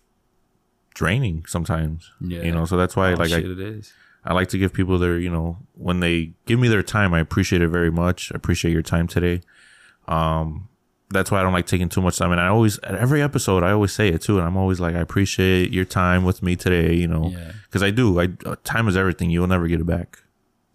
[0.93, 2.09] draining sometimes.
[2.21, 2.43] Yeah.
[2.43, 2.65] you know.
[2.65, 3.93] So that's why, Oh, like, I shit, it is.
[4.25, 7.19] I like to give people their, you know, when they give me their time, I
[7.19, 8.31] appreciate it very much.
[8.31, 9.41] I appreciate your time today.
[10.07, 10.69] Um,
[11.09, 12.31] that's why I don't like taking too much time.
[12.31, 14.37] And I always, at every episode, I always say it too.
[14.39, 17.51] And I'm always like, I appreciate your time with me today, you know, Yeah.
[17.65, 18.19] because I do.
[18.19, 19.29] I uh, time is everything.
[19.29, 20.19] You'll never get it back.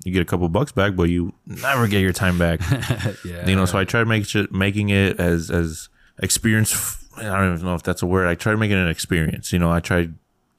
[0.04, 2.60] You get a couple bucks back, but you never get your time back.
[3.24, 3.48] yeah.
[3.48, 5.88] you know, so I try to make it, making it as as
[6.22, 7.04] experience.
[7.16, 8.28] I don't even know if that's a word.
[8.28, 9.52] I try to make it an experience.
[9.52, 10.08] You know, I try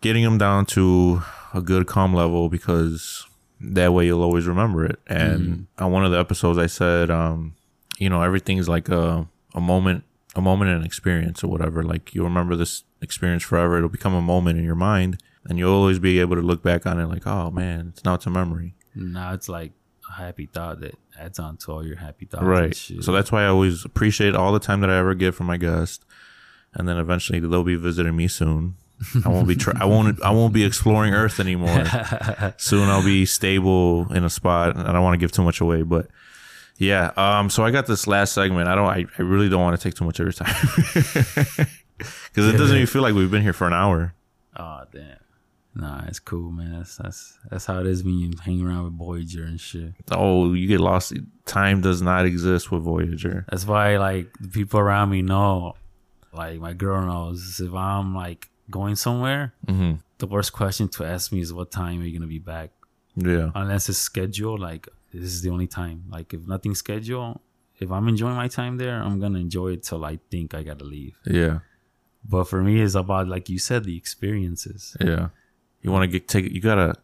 [0.01, 1.21] getting them down to
[1.53, 3.25] a good calm level because
[3.59, 4.99] that way you'll always remember it.
[5.07, 7.55] And on one of the episodes, I said, um,
[7.97, 10.03] you know, everything's like a a moment,
[10.35, 11.83] a moment and an experience or whatever.
[11.83, 13.77] Like you'll remember this experience forever.
[13.77, 16.85] It'll become a moment in your mind, and you'll always be able to look back
[16.85, 18.75] on it like, oh man, it's now it's a memory.
[18.95, 19.71] Now it's like
[20.09, 22.43] a happy thought that adds on to all your happy thoughts.
[22.43, 25.45] right so that's why i always appreciate all the time that i ever get from
[25.45, 26.03] my guest
[26.73, 28.75] and then eventually they'll be visiting me soon
[29.25, 31.85] i won't be i won't i won't be exploring earth anymore.
[32.57, 35.83] Soon i'll be stable in a spot i don't want to give too much away
[35.83, 36.07] but
[36.77, 38.67] yeah um so i got this last segment.
[38.67, 41.67] I don't i, I really don't want to take too much of your time.
[41.99, 44.13] Because it doesn't even feel like we've been here for an hour.
[44.55, 45.17] Oh damn.
[45.75, 46.71] Nah, it's cool, man.
[46.77, 49.93] That's that's that's how it is when you hang around with Voyager and shit.
[50.11, 51.13] oh you get lost.
[51.45, 53.45] Time does not exist with voyager.
[53.49, 55.75] That's why like the people around me know,
[56.31, 57.59] like my girl knows.
[57.59, 62.01] If I'm like going somewhere, hmm the worst question to ask me is what time
[62.01, 62.71] are you gonna be back?
[63.15, 66.03] yeah Unless it's scheduled, like this is the only time.
[66.09, 67.39] Like if nothing's scheduled,
[67.79, 70.83] if I'm enjoying my time there, I'm gonna enjoy it till I think I gotta
[70.85, 71.17] leave.
[71.25, 71.59] yeah
[72.27, 74.95] But for me, it's about like you said, the experiences.
[74.99, 75.29] Yeah.
[75.81, 76.95] You want to get take you gotta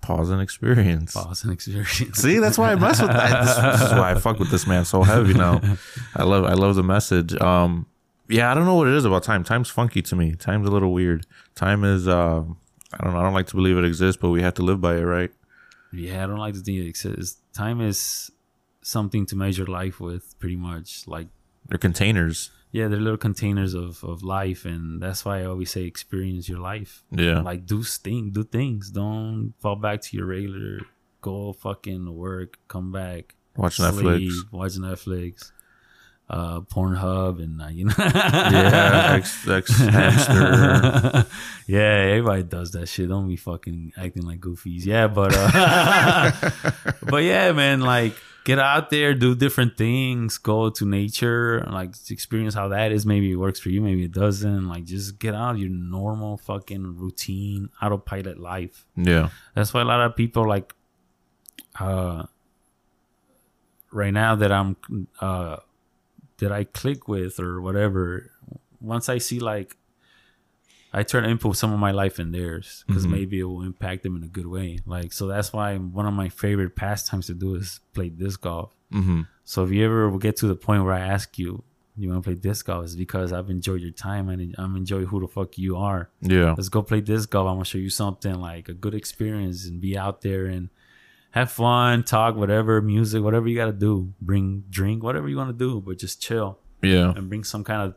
[0.00, 1.12] Pause and experience.
[1.22, 2.18] Pause and experience.
[2.18, 3.44] See, that's why I mess with that.
[3.44, 5.60] This, this is why I fuck with this man so heavy now.
[6.16, 7.34] I love I love the message.
[7.40, 7.86] Um
[8.36, 9.42] yeah, I don't know what it is about time.
[9.44, 10.34] Time's funky to me.
[10.48, 11.20] Time's a little weird.
[11.54, 12.42] Time is uh
[12.96, 14.80] I don't know, I don't like to believe it exists, but we have to live
[14.80, 15.32] by it, right?
[15.92, 17.40] Yeah, I don't like to think it exists.
[17.52, 18.30] Time is
[18.82, 20.88] something to measure life with, pretty much.
[21.06, 21.28] Like,
[21.68, 22.50] They're containers.
[22.72, 26.60] yeah, they're little containers of, of life, and that's why I always say experience your
[26.72, 27.02] life.
[27.10, 27.40] Yeah.
[27.40, 28.90] Like, do thing, do things.
[28.90, 30.80] Don't fall back to your regular.
[31.20, 34.30] Go fucking work, come back, Watch Netflix.
[34.52, 35.50] watch Netflix,
[36.34, 37.94] uh, Pornhub, and uh, you know.
[37.96, 41.26] Yeah, X, X hamster.
[41.68, 43.08] yeah, everybody does that shit.
[43.08, 44.84] Don't be fucking acting like goofies.
[44.84, 46.32] Yeah, but uh,
[47.08, 52.54] but yeah, man, like get out there, do different things, go to nature, like experience
[52.54, 53.06] how that is.
[53.06, 54.66] Maybe it works for you, maybe it doesn't.
[54.68, 58.86] Like just get out of your normal fucking routine, autopilot life.
[58.96, 59.28] Yeah.
[59.54, 60.74] That's why a lot of people like
[61.78, 62.24] uh
[63.92, 64.76] right now that I'm
[65.20, 65.58] uh
[66.38, 68.30] that I click with or whatever
[68.80, 69.76] once I see like
[70.92, 74.04] I try to input some of my life in theirs because maybe it will impact
[74.04, 74.78] them in a good way.
[74.86, 78.72] Like so that's why one of my favorite pastimes to do is play disc golf.
[78.92, 79.22] Mm-hmm.
[79.44, 81.64] So if you ever get to the point where I ask you,
[81.96, 85.06] you want to play disc golf, it's because I've enjoyed your time and I'm enjoying
[85.06, 86.54] who the fuck you are Yeah.
[86.56, 87.48] let's go play disc golf.
[87.48, 90.68] I'm gonna show you something like a good experience and be out there and
[91.34, 94.12] have fun, talk, whatever, music, whatever you gotta do.
[94.20, 97.12] Bring drink, whatever you wanna do, but just chill Yeah.
[97.16, 97.94] and bring some kind of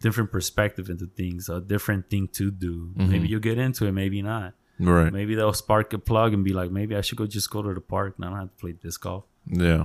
[0.00, 2.92] different perspective into things, a different thing to do.
[2.96, 4.54] Maybe you'll get into it, maybe not.
[4.78, 5.12] Right.
[5.12, 7.74] Maybe they'll spark a plug and be like, maybe I should go just go to
[7.74, 9.24] the park and I don't have to play disc golf.
[9.46, 9.84] Yeah.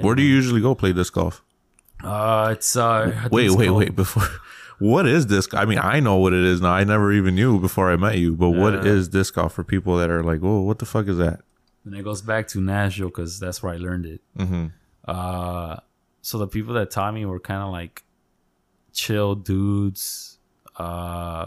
[0.00, 1.42] Where do you usually go play disc golf?
[2.04, 3.28] Uh, it's uh.
[3.32, 3.96] Wait, it's wait, called- wait.
[3.96, 4.28] Before,
[4.78, 5.54] what is disc?
[5.54, 6.72] I mean, I know what it is now.
[6.72, 8.34] I never even knew before I met you.
[8.36, 8.92] But what Yeah.
[8.92, 11.40] is disc golf for people that are like, "Whoa, what the fuck is that?"
[11.86, 14.20] And it goes back to Nashville because that's where I learned it.
[14.36, 14.66] Mm-hmm.
[15.06, 15.76] Uh,
[16.20, 18.02] so the people that taught me were kind of like
[18.92, 20.38] chill dudes,
[20.76, 21.46] uh,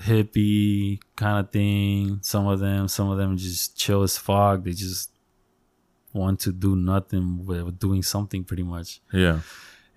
[0.00, 2.20] hippie kind of thing.
[2.22, 4.64] Some of them, some of them just chill as fuck.
[4.64, 5.10] They just
[6.14, 9.02] want to do nothing with doing something pretty much.
[9.12, 9.40] Yeah.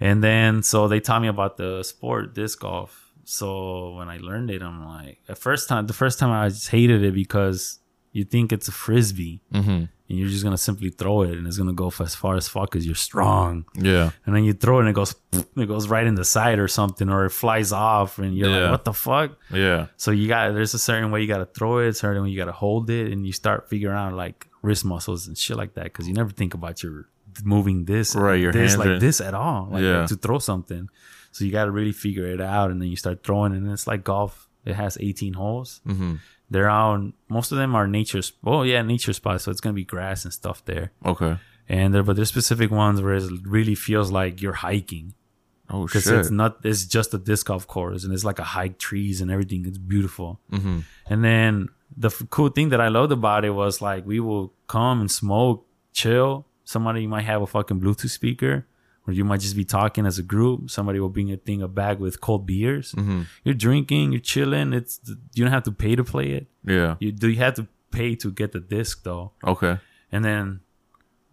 [0.02, 3.14] And then so they taught me about the sport disc golf.
[3.24, 6.70] So when I learned it, I'm like, at first time, the first time I just
[6.70, 7.80] hated it because
[8.12, 9.70] you think it's a frisbee Mm-hmm.
[9.70, 9.90] and
[10.20, 12.86] you're just gonna simply throw it and it's gonna go as far as fuck because
[12.86, 13.66] you're strong.
[13.76, 14.12] Yeah.
[14.26, 16.68] And then you throw it and it goes, it goes right in the side or
[16.68, 18.62] something, or it flies off and you're Yeah.
[18.64, 19.38] like, what the fuck?
[19.52, 19.88] Yeah.
[19.98, 22.52] So you got there's a certain way you gotta throw it, certain way you gotta
[22.54, 26.08] hold it, and you start figuring out like wrist muscles and shit like that because
[26.08, 27.08] you never think about your
[27.44, 30.08] moving this Right, your this hands like are- this at all, like Yeah.
[30.08, 30.90] to throw something.
[31.32, 34.04] So you gotta really figure it out, and then you start throwing, and it's like
[34.04, 34.48] golf.
[34.66, 35.82] It has 18 holes.
[35.88, 36.16] Mm-hmm.
[36.50, 38.22] They're on most of them are nature.
[38.46, 39.44] Oh yeah, nature spots.
[39.44, 40.92] So it's gonna be grass and stuff there.
[41.06, 41.38] Okay.
[41.70, 45.14] And there, but there's specific ones where it really feels like you're hiking
[45.70, 46.60] Oh because it's not.
[46.64, 49.66] It's just a disc golf course, and it's like a hike, trees and everything.
[49.66, 50.40] It's beautiful.
[50.52, 50.80] mm-hmm.
[51.10, 54.54] And then the f- cool thing that I loved about it was like we will
[54.68, 56.46] come and smoke, chill.
[56.64, 58.66] Somebody might have a fucking Bluetooth speaker,
[59.08, 60.70] or you might just be talking as a group.
[60.70, 62.92] Somebody will bring a thing, a bag with cold beers.
[62.92, 63.22] Mm-hmm.
[63.44, 64.74] You're drinking, you're chilling.
[64.74, 65.00] It's
[65.34, 66.48] you don't have to pay to play it.
[66.66, 66.96] Yeah.
[67.00, 69.32] You do you have to pay to get the disc though.
[69.44, 69.78] Okay.
[70.12, 70.60] And then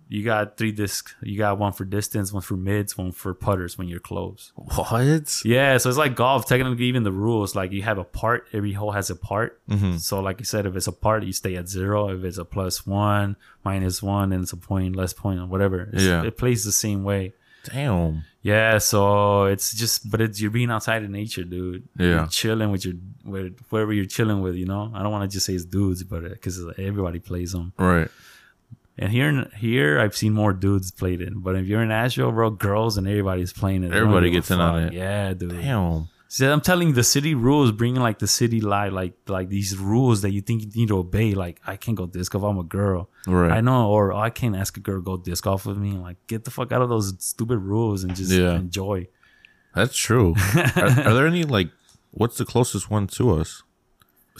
[0.08, 1.14] you got three discs.
[1.22, 4.52] You got one for distance, one for mids, one for putters when you're close.
[4.54, 5.40] What?
[5.44, 6.46] Yeah, so it's like golf.
[6.46, 8.42] Technically, even the rules, like you have a par.
[8.52, 9.52] Every hole has a par.
[9.68, 9.96] Mm-hmm.
[9.96, 12.10] So, like you said, if it's a par, you stay at zero.
[12.10, 15.88] If it's a plus one, minus one, and it's a point, less point, or whatever.
[15.92, 16.22] It's, Yeah.
[16.22, 17.32] it plays the same way.
[17.64, 18.24] Damn.
[18.42, 21.88] Yeah, so it's just, but it's you're being outside in nature, dude.
[21.98, 22.06] Yeah.
[22.06, 22.94] You're chilling with your
[23.24, 24.54] with whoever you're chilling with.
[24.54, 27.52] You know, I don't want to just say it's dudes, but uh, because everybody plays
[27.52, 27.72] them.
[27.78, 28.08] Right.
[28.96, 31.32] And here, in, here, I've seen more dudes played it.
[31.34, 33.92] But if you're in Nashville, bro, girls and everybody's playing it.
[33.92, 34.92] Everybody gets in on it.
[34.92, 35.50] Yeah, dude.
[35.50, 36.08] Damn.
[36.34, 40.22] See, I'm telling the city rules, bringing like the city life, like like these rules
[40.22, 41.32] that you think you need to obey.
[41.32, 42.42] Like I can't go disc golf.
[42.42, 43.08] I'm a girl.
[43.24, 43.52] Right.
[43.52, 45.92] I know, or oh, I can't ask a girl to go disc golf with me.
[45.92, 48.56] Like get the fuck out of those stupid rules and just Yeah.
[48.56, 49.06] enjoy.
[49.76, 50.34] That's true.
[50.56, 51.68] are, are there any like?
[52.10, 53.62] What's the closest one to us?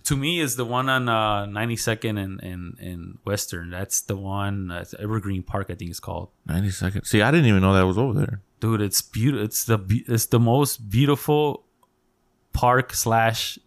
[0.03, 3.71] To me, is the one on uh, 92nd and and and Western.
[3.71, 4.73] That's the one.
[4.73, 6.31] Uh, Evergreen Park, I think it's called.
[6.49, 7.07] 92nd.
[7.07, 8.41] See, I didn't even know that was over there.
[8.59, 11.64] dude it's beautiful it's the be- it's the most beautiful
[12.55, 13.59] park slash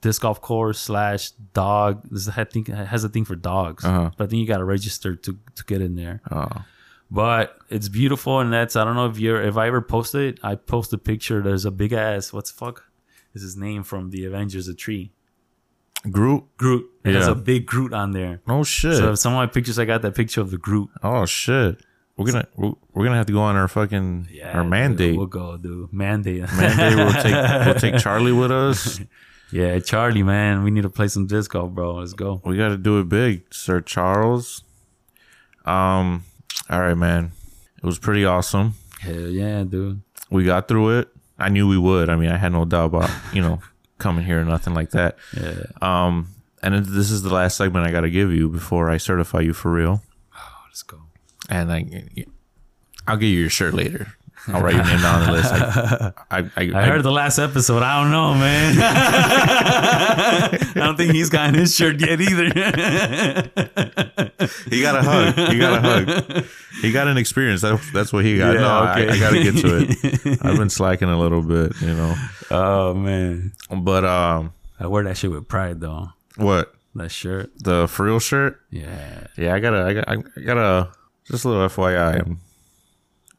[0.00, 4.10] disc golf course slash dog this i think has a thing for dogs Uh-huh.
[4.16, 6.48] but i think you got to register to to get in there Oh.
[7.10, 10.40] but it's beautiful and that's i don't know if you're if i ever posted it
[10.44, 12.84] i posted a picture there's a big ass what's the fuck
[13.34, 15.10] is his name from the avengers a tree
[16.10, 16.44] Groot.
[16.56, 16.88] Groot.
[17.04, 18.40] It has a big Groot on there.
[18.46, 18.96] Oh shit.
[18.96, 20.88] So some of my pictures, I got that picture of the Groot.
[21.02, 21.80] oh shit.
[22.16, 25.16] We're gonna we're, we're gonna have to go on our fucking yeah, our dude, mandate.
[25.18, 25.92] We'll go, dude.
[25.92, 26.50] Mandate.
[26.56, 26.96] mandate.
[26.96, 29.00] We'll take we'll take Charlie with us.
[29.52, 30.62] yeah, Charlie, man.
[30.62, 31.96] We need to play some disc golf, bro.
[31.96, 32.40] Let's go.
[32.44, 34.64] We got to do it big, Sir Charles.
[35.66, 36.24] Um.
[36.70, 37.32] All right, man.
[37.76, 38.74] It was pretty awesome.
[39.00, 40.00] Hell yeah, dude.
[40.30, 41.08] We got through it.
[41.38, 42.08] I knew we would.
[42.08, 43.60] I mean, I had no doubt about you know
[43.98, 45.18] coming here or nothing like that.
[45.38, 45.64] Yeah.
[45.82, 46.28] Um.
[46.62, 49.52] And this is the last segment I got to give you before I certify you
[49.52, 50.02] for real.
[50.34, 51.05] Oh, let's go.
[51.48, 52.04] And I,
[53.06, 54.08] I'll give you your shirt later.
[54.48, 55.52] I'll write your name down on the list.
[55.52, 57.82] I, I, I, I heard the last episode.
[57.82, 58.76] I don't know, man.
[58.80, 62.44] I don't think he's gotten his shirt yet either.
[64.70, 65.34] he got a hug.
[65.50, 66.44] He got a hug.
[66.80, 67.62] He got an experience.
[67.62, 68.54] That's that's what he got.
[68.54, 69.08] Yeah, no, I, okay.
[69.10, 70.38] I got to get to it.
[70.44, 72.14] I've been slacking a little bit, you know.
[72.50, 76.10] oh man, But um, I wear that shit with pride though.
[76.36, 77.50] what That shirt.
[77.64, 78.60] the for real shirt?
[78.70, 79.26] Yeah.
[79.36, 80.90] Yeah, I gotta, I got, I gotta.
[81.30, 82.40] Just a little FYI, I'm,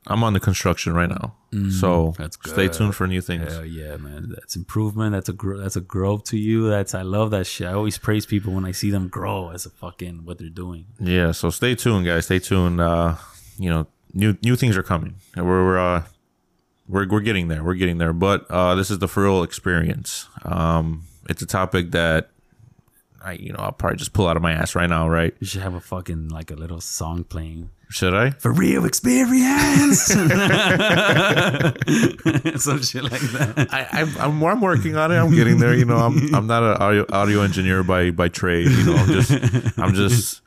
[0.07, 1.35] I'm on the construction right now,
[1.79, 3.51] so Mm, that's stay tuned for new things.
[3.51, 4.29] Hell yeah, man.
[4.35, 5.13] That's improvement.
[5.13, 6.69] That's a gro- that's a growth to you.
[6.69, 7.67] That's I love that shit.
[7.67, 10.85] I always praise people when I see them grow as a fucking what they're doing.
[10.99, 12.25] Yeah, so stay tuned, guys.
[12.25, 12.79] Stay tuned.
[12.81, 13.15] Uh,
[13.57, 15.15] you know, new new things are coming.
[15.35, 16.03] And We're we're uh,
[16.87, 17.63] we're we're getting there.
[17.63, 18.13] We're getting there.
[18.13, 20.27] But uh, this is the for real experience.
[20.43, 22.29] Um, it's a topic that
[23.23, 25.09] I you know I'll probably just pull out of my ass right now.
[25.09, 25.33] Right?
[25.39, 27.69] You should have a fucking like a little song playing.
[27.89, 28.31] Should I?
[28.31, 30.01] For real experience.
[30.07, 30.29] Some
[32.81, 33.67] shit like that.
[33.71, 35.15] I, I'm, I'm I'm working on it.
[35.15, 35.73] I'm getting there.
[35.73, 38.69] You know, I'm I'm not an audio audio engineer by by trade.
[38.69, 40.41] You know, I'm just I'm just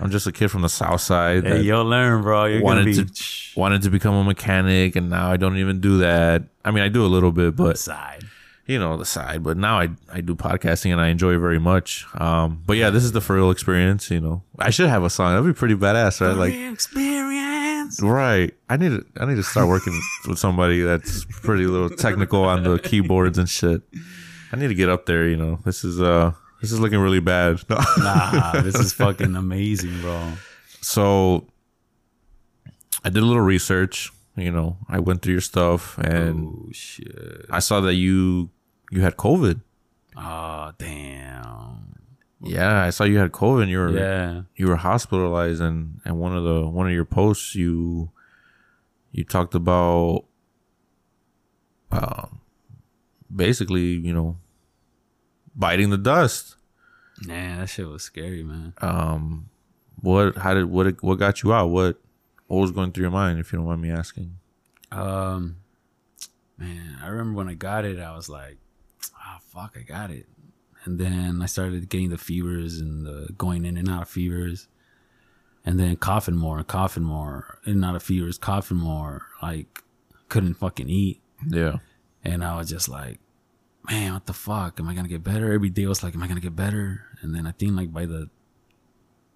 [0.00, 1.44] I'm just a kid from the south side.
[1.44, 2.44] Hey, you'll learn, bro.
[2.44, 5.80] You're gonna wanted be to wanted to become a mechanic and now I don't even
[5.80, 6.44] do that.
[6.64, 8.24] I mean, I do a little bit, but side.
[8.66, 9.42] You know, the side.
[9.42, 12.06] But now I I do podcasting and I enjoy it very much.
[12.14, 14.10] Um, but yeah, this is the for real experience.
[14.10, 15.32] You know, I should have a song.
[15.34, 16.36] That'd be pretty badass, right?
[16.36, 18.00] Like, experience.
[18.02, 18.54] right?
[18.68, 22.62] I need to I need to start working with somebody that's pretty little technical on
[22.62, 23.82] the keyboards and shit.
[24.52, 25.28] I need to get up there.
[25.28, 27.60] You know, this is uh this is looking really bad.
[27.68, 27.76] No.
[27.98, 30.32] Nah, this is fucking amazing, bro.
[30.80, 31.46] so
[33.04, 34.10] I did a little research.
[34.36, 36.46] You know, I went through your stuff and.
[36.46, 37.46] Oh shit.
[37.50, 38.50] I saw that you
[38.90, 39.60] you had COVID.
[40.16, 41.94] Oh damn.
[42.42, 43.62] Yeah, I saw you had COVID.
[43.62, 44.42] And you were Yeah.
[44.56, 48.10] you were hospitalized, and and one of the one of your posts you
[49.12, 50.24] you talked about
[51.92, 52.40] um
[53.34, 54.36] basically you know
[55.54, 56.56] biting the dust.
[57.26, 58.74] Man, that shit was scary, man.
[58.78, 59.48] Um,
[60.00, 61.66] what how did what what got you out?
[61.70, 62.00] What
[62.46, 63.38] what was going through your mind?
[63.38, 64.36] If you don't mind me asking.
[64.92, 65.56] Um,
[66.58, 68.58] man, I remember when I got it, I was like,
[69.16, 70.26] "Ah, fuck, I got it."
[70.84, 74.68] And then I started getting the fevers and the going in and out of fevers,
[75.64, 79.22] and then coughing more, and coughing more, in and out of fevers, coughing more.
[79.42, 79.82] Like,
[80.28, 81.78] couldn't fucking eat, Yeah.
[82.22, 83.18] and I was just like,
[83.90, 84.78] "Man, what the fuck?
[84.78, 87.06] Am I gonna get better?" Every day I was like, "Am I gonna get better?"
[87.22, 88.28] And then I think like by the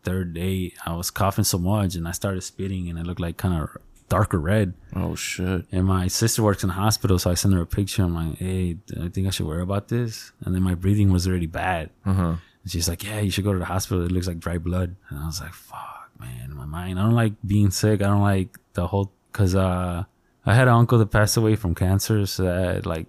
[0.09, 3.37] third day, I was coughing so much, and I started spitting, and it looked like
[3.37, 3.77] kind of
[4.09, 4.73] darker red.
[4.97, 5.67] Oh shit.
[5.71, 8.03] And my sister works in the hospital, so I sent her a picture.
[8.03, 10.33] I'm like, hey, I think I should worry about this.
[10.45, 11.91] And then my breathing was already bad.
[12.07, 12.35] Uh huh.
[12.63, 14.05] And she's like, yeah, you should go to the hospital.
[14.05, 14.97] It looks like dry blood.
[15.09, 16.99] And I was like, fuck, man, in my mind.
[16.99, 18.01] I don't like being sick.
[18.01, 20.05] I don't like the whole, cause, uh,
[20.47, 22.25] I had an uncle that passed away from cancer.
[22.25, 23.09] So that, like,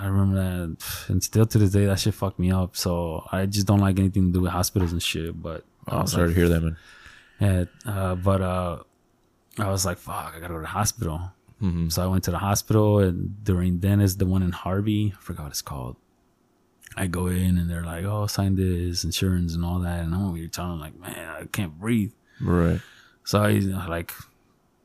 [0.00, 0.84] I remember that.
[1.08, 2.76] And still to this day, that shit fucked me up.
[2.76, 5.40] So I just don't like anything to do with hospitals and shit.
[5.40, 6.76] But I Oh, was sorry to hear that, man.
[7.40, 8.78] yeah, uh, but uh,
[9.58, 11.32] I was like, "Fuck, I gotta go to the hospital."
[11.62, 11.88] Mm-hmm.
[11.90, 15.12] So I went to the hospital, and during then is the one in Harvey.
[15.16, 15.96] I forgot what it's called.
[16.96, 20.26] I go in, and they're like, "Oh, sign this insurance and all that," and I'm
[20.28, 22.80] over here telling them like, "Man, I can't breathe." Right.
[23.24, 24.12] So I like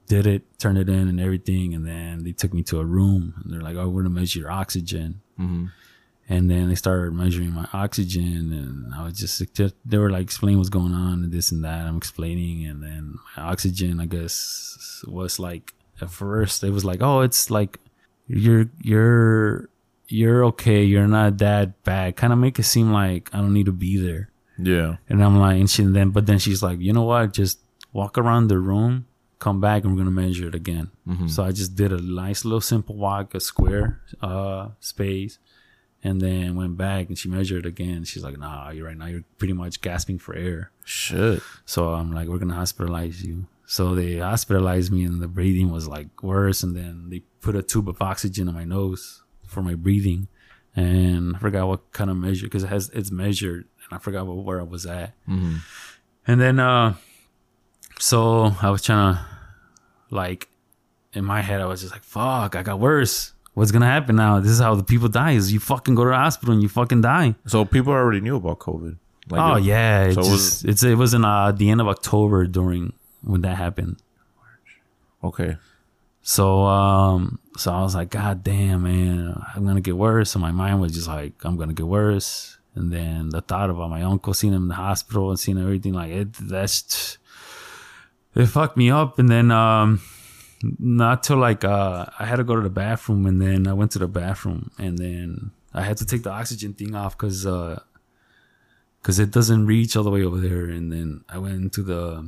[0.07, 3.33] did it, turned it in, and everything, and then they took me to a room,
[3.43, 5.65] and they're like, "Oh, we're gonna measure your oxygen." Mm-hmm.
[6.29, 9.41] And then they started measuring my oxygen, and I was just
[9.85, 11.85] they were like explaining what's going on and this and that.
[11.85, 17.01] I'm explaining, and then my oxygen, I guess, was like at first it was like,
[17.01, 17.79] oh, it's like
[18.27, 19.69] you're you're
[20.09, 22.17] you're okay, you're not that bad.
[22.17, 24.29] Kind of make it seem like I don't need to be there.
[24.57, 24.97] Yeah.
[25.07, 27.33] And I'm like, and she then, but then she's like, you know what?
[27.33, 27.59] Just
[27.93, 29.05] walk around the room,
[29.39, 30.91] come back, and we're gonna measure it again.
[31.29, 35.39] So I just did a nice little simple walk, a square uh space,
[36.03, 38.03] and then went back and she measured again.
[38.03, 39.07] She's like, nah, you're right now.
[39.07, 40.71] You're pretty much gasping for air.
[40.85, 41.41] Shit.
[41.65, 43.47] So I'm like, we're gonna hospitalize you.
[43.65, 46.63] So they hospitalized me, and the breathing was like worse.
[46.63, 50.27] And then they put a tube of oxygen in my nose for my breathing.
[50.75, 54.27] And I forgot what kind of measure because it has it's measured and I forgot
[54.27, 55.13] what, where I was at.
[56.27, 56.93] And then, uh,
[57.99, 59.25] so I was trying to,
[60.11, 60.49] like,
[61.13, 63.33] in my head, I was just like, "Fuck, I got worse.
[63.57, 64.39] What's gonna happen now?
[64.39, 65.31] This is how the people die.
[65.31, 68.35] Is you fucking go to the hospital and you fucking die." So people already knew
[68.35, 68.97] about COVID.
[69.31, 71.87] Like oh yeah, it so it was- it's it was in uh, the end of
[71.87, 72.93] October during
[73.23, 73.97] when that happened.
[75.23, 75.57] Okay.
[76.21, 80.35] So um so I was like, God damn man, I'm gonna get worse.
[80.35, 82.59] And my mind was just like, I'm gonna get worse.
[82.75, 85.93] And then the thought about my uncle seeing him in the hospital and seeing everything
[85.93, 87.17] like it that's
[88.35, 89.17] it fucked me up.
[89.17, 89.99] And then um
[90.79, 93.91] not till like uh I had to go to the bathroom and then I went
[93.91, 97.81] to the bathroom and then I had to take the oxygen thing off because uh
[99.07, 100.65] because it doesn't reach all the way over there.
[100.65, 102.27] And then I went into the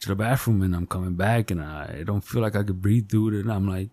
[0.00, 3.10] to the bathroom and I'm coming back and I don't feel like I could breathe,
[3.10, 3.40] through it.
[3.40, 3.90] And I'm like,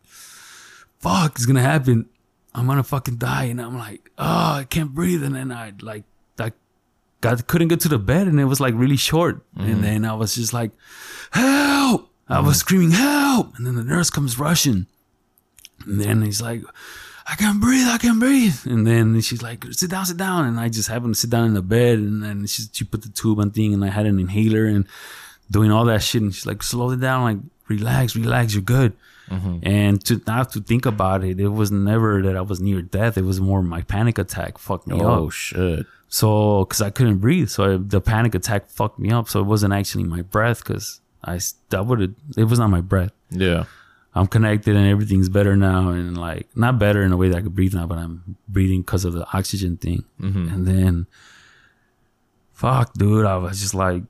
[1.00, 2.08] fuck, it's gonna happen.
[2.56, 3.46] I'm gonna fucking die.
[3.46, 5.24] And I'm like, oh, I can't breathe.
[5.24, 6.06] And then I like,
[6.40, 6.54] I
[7.20, 9.42] got, couldn't get to the bed and it was like really short.
[9.58, 10.72] And then I was just like,
[11.32, 12.09] help!
[12.30, 13.58] I was screaming, help!
[13.58, 14.86] And then the nurse comes rushing.
[15.86, 16.62] And then he's like,
[17.28, 18.66] I can't breathe, I can't breathe.
[18.66, 20.46] And then she's like, sit down, sit down.
[20.46, 23.04] And I just happened to sit down in the bed and then she, she put
[23.04, 24.86] the tube on thing and I had an inhaler and
[25.50, 26.22] doing all that shit.
[26.22, 27.38] And she's like, slow it down, like
[27.68, 28.94] relax, relax, you're good.
[29.30, 29.60] Mm-hmm.
[29.62, 33.16] And to not to think about it, it was never that I was near death.
[33.18, 35.20] It was more my panic attack fucked me Oh up.
[35.20, 35.86] Oh, shit.
[36.08, 37.50] So, cause I couldn't breathe.
[37.50, 39.30] So I, the panic attack fucked me up.
[39.30, 40.64] So it wasn't actually my breath.
[40.64, 41.40] Cause I,
[41.70, 43.12] that would it was not my breath.
[43.30, 43.66] Yeah.
[44.16, 45.90] I'm connected and everything's better now.
[45.90, 48.82] And like, not better in a way that I could breathe now, but I'm breathing
[48.82, 50.04] because of the oxygen thing.
[50.20, 51.06] And then,
[52.54, 54.04] fuck, dude, I was just like,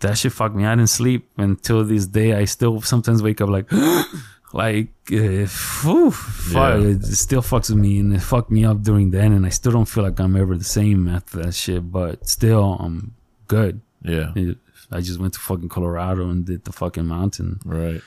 [0.00, 0.64] that shit fucked me.
[0.64, 2.34] I didn't sleep until this day.
[2.34, 3.70] I still sometimes wake up like,
[4.52, 5.46] like, uh,
[5.82, 6.86] whew, fuck, Yeah.
[6.88, 9.32] it still fucks with me and it fucked me up during then.
[9.32, 12.76] And I still don't feel like I'm ever the same after that shit, but still,
[12.78, 13.14] I'm
[13.48, 13.80] good.
[14.02, 14.32] Yeah.
[14.36, 14.58] It-
[14.90, 17.60] I just went to fucking Colorado and did the fucking mountain.
[17.64, 18.00] Right.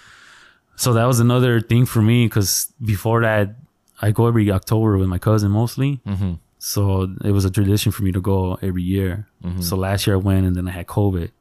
[0.76, 3.56] So that was another thing for me because before that,
[4.02, 6.00] I go every October with my cousin mostly.
[6.08, 6.34] Mm-hmm.
[6.58, 9.28] So it was a tradition for me to go every year.
[9.60, 11.32] So last year I went and then I had COVID.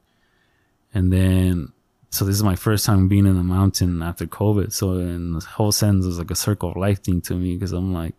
[0.93, 1.73] And then,
[2.11, 4.73] so this is my first time being in the mountain after COVID.
[4.73, 7.55] So in the whole sense, it was like a circle of life thing to me
[7.55, 8.15] because I'm like,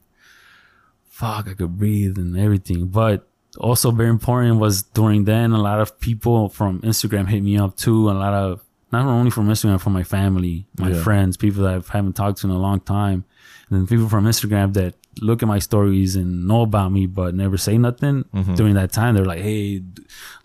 [1.09, 2.87] fuck, I could breathe and everything.
[2.87, 7.57] But also very important was during then, a lot of people from Instagram hit me
[7.57, 8.09] up too.
[8.09, 8.61] A lot of,
[8.91, 11.03] not only from Instagram, from my family, my Yeah.
[11.03, 13.25] friends, people that I haven't talked to in a long time.
[13.69, 17.35] And then people from Instagram that look at my stories and know about me, but
[17.35, 18.53] never say nothing mm-hmm.
[18.55, 19.15] during that time.
[19.15, 19.81] They're like, Hey,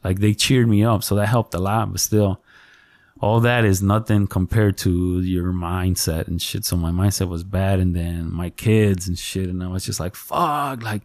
[0.05, 1.03] like they cheered me up.
[1.05, 2.43] So that helped a lot, but still
[3.21, 6.65] all that is nothing compared to your mindset and shit.
[6.65, 7.79] So my mindset was bad.
[7.81, 9.49] And then my kids and shit.
[9.49, 11.03] And I was just like, fuck, like,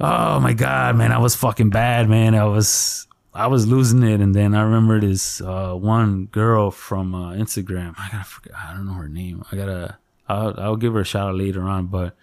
[0.00, 2.34] oh my God, man, I was fucking bad, man.
[2.34, 4.20] I was, I was losing it.
[4.20, 7.94] And then I remember this, uh, one girl from, uh, Instagram.
[7.98, 9.44] I gotta forget, I don't know her name.
[9.50, 9.98] I gotta,
[10.28, 12.16] I'll, I'll give her a shout out later on, but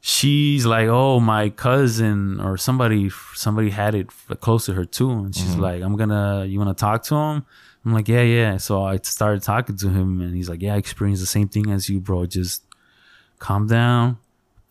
[0.00, 4.08] she's like, oh, my cousin or somebody, somebody had it
[4.40, 5.10] close to her too.
[5.10, 7.46] And she's like, I'm gonna, you want to talk to him?
[7.84, 8.56] I'm like, yeah, yeah.
[8.56, 11.70] So I started talking to him and he's like, yeah, I experienced the same thing
[11.70, 12.24] as you, bro.
[12.26, 12.62] Just
[13.38, 14.18] calm down,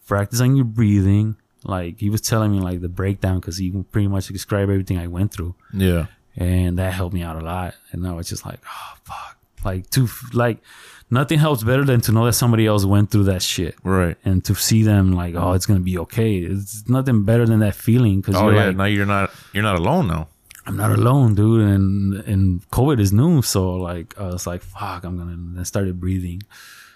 [0.07, 1.35] practice on your breathing.
[1.65, 5.07] Like he was telling me like the breakdown because he pretty much described everything I
[5.07, 6.07] went through Yeah.
[6.35, 7.75] and that helped me out a lot.
[7.91, 10.59] And I was just like, oh fuck, like to like
[11.09, 14.17] nothing helps better than to know that somebody else went through that shit Right.
[14.25, 16.37] and to see them like, oh, it's gonna be okay.
[16.39, 18.65] It's nothing better than that feeling because Oh you're yeah.
[18.67, 20.27] like, now you're not you're not alone now.
[20.65, 21.61] I'm not alone, dude.
[21.61, 25.31] And and COVID is new, so like I was like, fuck, I'm gonna.
[25.33, 26.41] And I started breathing,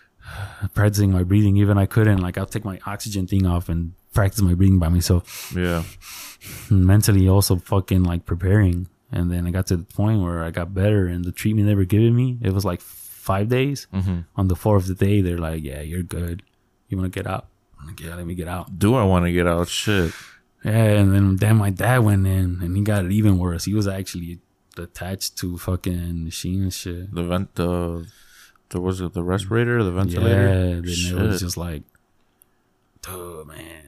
[0.73, 1.57] practicing my breathing.
[1.57, 4.89] Even I couldn't like I'll take my oxygen thing off and practice my breathing by
[4.89, 5.53] myself.
[5.55, 5.83] Yeah.
[6.71, 8.87] mentally also fucking like preparing.
[9.11, 11.75] And then I got to the point where I got better, and the treatment they
[11.75, 13.87] were giving me, it was like five days.
[13.93, 14.19] Mm-hmm.
[14.35, 16.43] On the fourth day, they're like, "Yeah, you're good.
[16.89, 17.45] You want to get out?"
[17.85, 19.69] Like, "Yeah, let me get out." Do I want to get out?
[19.69, 20.11] Shit.
[20.65, 23.63] Yeah, and then then my dad went in, and he got it even worse.
[23.63, 24.39] He was actually
[24.77, 27.13] attached to fucking machine and shit.
[27.13, 27.55] The vent.
[27.55, 28.07] The.
[28.69, 30.47] There was it the respirator, the ventilator.
[30.51, 31.83] Yeah, then it was just like,
[33.01, 33.86] dude, man,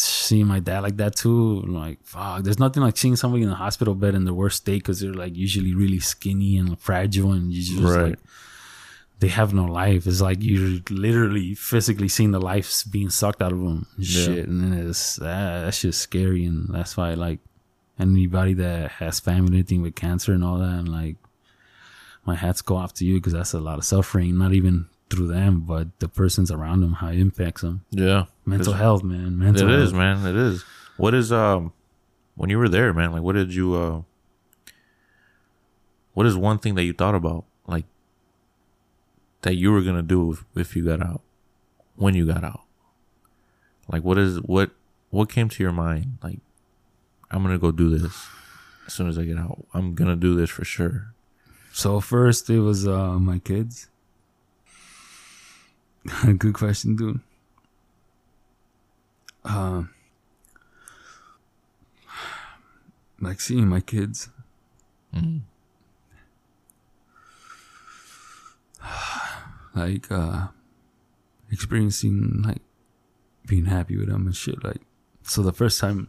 [0.00, 1.62] seeing my dad like that too.
[1.64, 4.58] I'm like, fuck, there's nothing like seeing somebody in a hospital bed in the worst
[4.58, 8.10] state because they're like usually really skinny and fragile, and you just Right.
[8.10, 8.18] like
[9.20, 10.06] they have no life.
[10.06, 14.24] It's like you're literally physically seeing the life being sucked out of them and Yeah.
[14.24, 17.40] shit, and then it's uh, that that's just scary, and that's why like
[17.98, 21.16] anybody that has family anything with cancer and all that, and like
[22.24, 25.28] my hats go off to you because that's a lot of suffering, not even through
[25.28, 27.84] them, but the persons around them, how it impacts them.
[27.90, 28.26] Yeah.
[28.46, 29.38] Mental health, man.
[29.38, 29.82] Mental It health.
[29.88, 30.24] is, man.
[30.26, 30.64] It is.
[30.96, 31.72] What is um,
[32.36, 34.02] when you were there, man, like what did you uh
[36.14, 37.84] what is one thing that you thought about like
[39.42, 41.22] that you were gonna do if, if you got out
[41.96, 42.62] when you got out
[43.88, 44.70] like what is what
[45.10, 46.38] what came to your mind like
[47.30, 48.26] i'm gonna go do this
[48.86, 51.14] as soon as i get out i'm gonna do this for sure
[51.72, 53.88] So first it was uh my kids.
[56.38, 57.20] Good question, dude.
[59.44, 59.90] Um,
[63.20, 64.28] like seeing my kids.
[69.74, 70.48] like uh
[71.50, 72.62] experiencing like
[73.46, 74.80] being happy with them and shit like
[75.22, 76.08] so the first time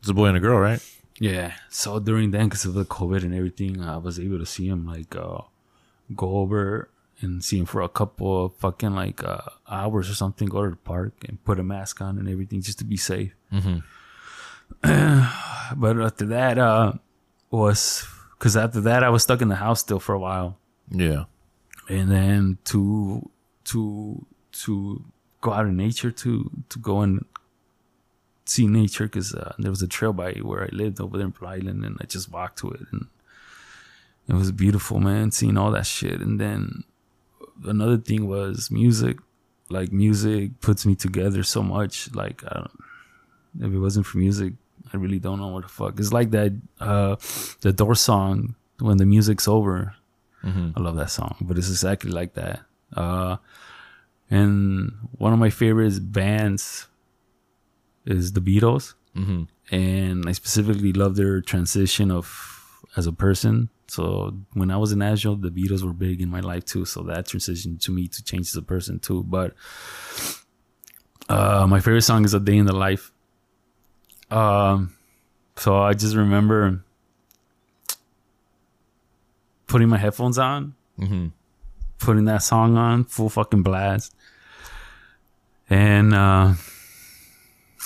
[0.00, 0.82] it's a boy and a girl right
[1.22, 1.52] yeah.
[1.68, 4.86] So during then, because of the COVID and everything, I was able to see him
[4.86, 5.42] like uh,
[6.16, 6.88] go over
[7.22, 10.48] and see him for a couple of fucking like uh, hours or something.
[10.48, 13.34] Go to the park and put a mask on and everything just to be safe.
[14.82, 16.92] but after that, uh,
[17.50, 18.06] was
[18.38, 20.58] because after that I was stuck in the house still for a while,
[20.90, 21.24] yeah
[21.88, 23.28] and then to
[23.64, 25.04] to to
[25.40, 27.24] go out in nature to to go and
[28.44, 31.32] see nature because uh, there was a trail by where I lived over there in
[31.32, 33.06] Blue Island, and I just walked to it, and
[34.28, 35.30] it was beautiful, man.
[35.30, 36.84] Seeing all that shit, and then
[37.64, 39.18] another thing was music.
[39.70, 42.14] Like music puts me together so much.
[42.14, 42.70] Like I don't,
[43.60, 44.54] if it wasn't for music,
[44.92, 45.98] I really don't know what the fuck.
[45.98, 47.16] It's like that uh,
[47.60, 49.94] the Doors song when the music's over.
[50.76, 52.60] I love that song, but it's exactly like that.
[52.94, 53.36] Uh,
[54.30, 56.88] and one of my favorite bands
[58.04, 59.44] is the Beatles, mm-hmm.
[59.74, 63.68] and I specifically love their transition of as a person.
[63.92, 66.86] So when I was in Nashville, the Beatles were big in my life too.
[66.86, 69.22] So that transition to me to change as a person too.
[69.22, 69.52] But
[71.28, 73.12] uh, my favorite song is "A Day in the Life."
[74.30, 74.94] Um,
[75.56, 76.82] so I just remember
[79.66, 81.26] putting my headphones on, Mm-hmm.
[81.98, 84.14] putting that song on full fucking blast,
[85.68, 86.52] and uh,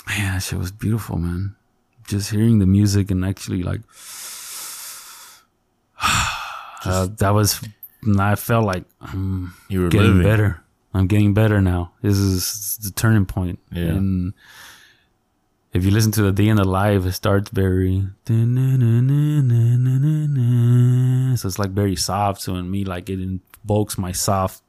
[0.08, 1.56] man, that shit was beautiful, man.
[2.08, 3.80] Just hearing the music and actually like,
[6.86, 7.60] uh, that was.
[8.18, 10.62] I felt like I'm you were getting living better.
[10.94, 11.92] I'm getting better now.
[12.02, 13.58] This is the turning point.
[13.70, 13.84] Yeah.
[13.84, 14.32] And
[15.72, 18.06] if you listen to the day in the life, it starts very
[21.36, 22.40] so it's like very soft.
[22.40, 24.62] So in me, like it invokes my soft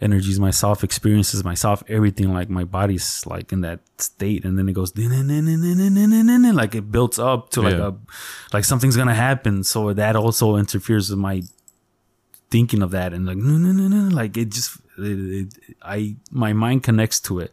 [0.00, 2.32] energies, myself experiences, myself everything.
[2.32, 7.50] Like my body's like in that state, and then it goes like it builds up
[7.50, 7.88] to like Yeah.
[7.88, 7.92] a
[8.52, 9.62] like something's gonna happen.
[9.64, 11.42] So that also interferes with my
[12.50, 15.04] thinking of that and like no no no no like it just it,
[15.46, 17.52] it, I my mind connects to it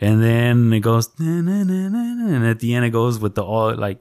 [0.00, 3.98] and then it goes and at the end it goes with the all like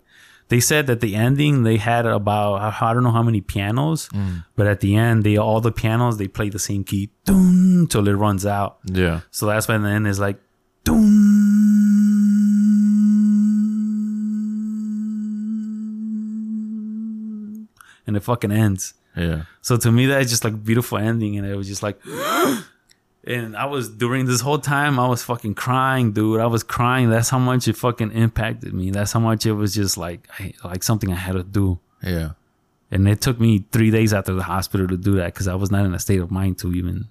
[0.50, 4.46] they said that the ending they had about I don't know how many pianos mm.
[4.56, 8.08] but at the end they all the pianos they play the same key dun, till
[8.08, 8.78] it runs out.
[8.86, 9.22] Yeah.
[9.32, 10.40] So that's why the end is like
[10.84, 11.02] dun,
[18.08, 18.94] and it fucking ends.
[19.16, 19.44] Yeah.
[19.62, 22.00] So to me, that's just like beautiful ending, and it was just like,
[23.26, 26.40] and I was during this whole time, I was fucking crying, dude.
[26.40, 27.10] I was crying.
[27.10, 28.92] That's how much it fucking impacted me.
[28.92, 31.80] That's how much it was just like, I, like something I had to do.
[32.04, 32.32] yeah
[32.92, 35.72] And it took me three days after the hospital to do that because I was
[35.72, 37.08] not in a state of mind to even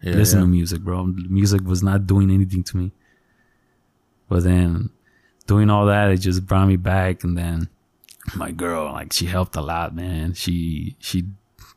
[0.00, 0.44] yeah listen yeah.
[0.44, 1.04] to music, bro.
[1.04, 2.92] Music was not doing anything to me.
[4.28, 4.90] But then
[5.46, 7.24] doing all that, it just brought me back.
[7.24, 7.68] And then
[8.34, 10.32] my girl, like, she helped a lot, man.
[10.32, 11.24] She she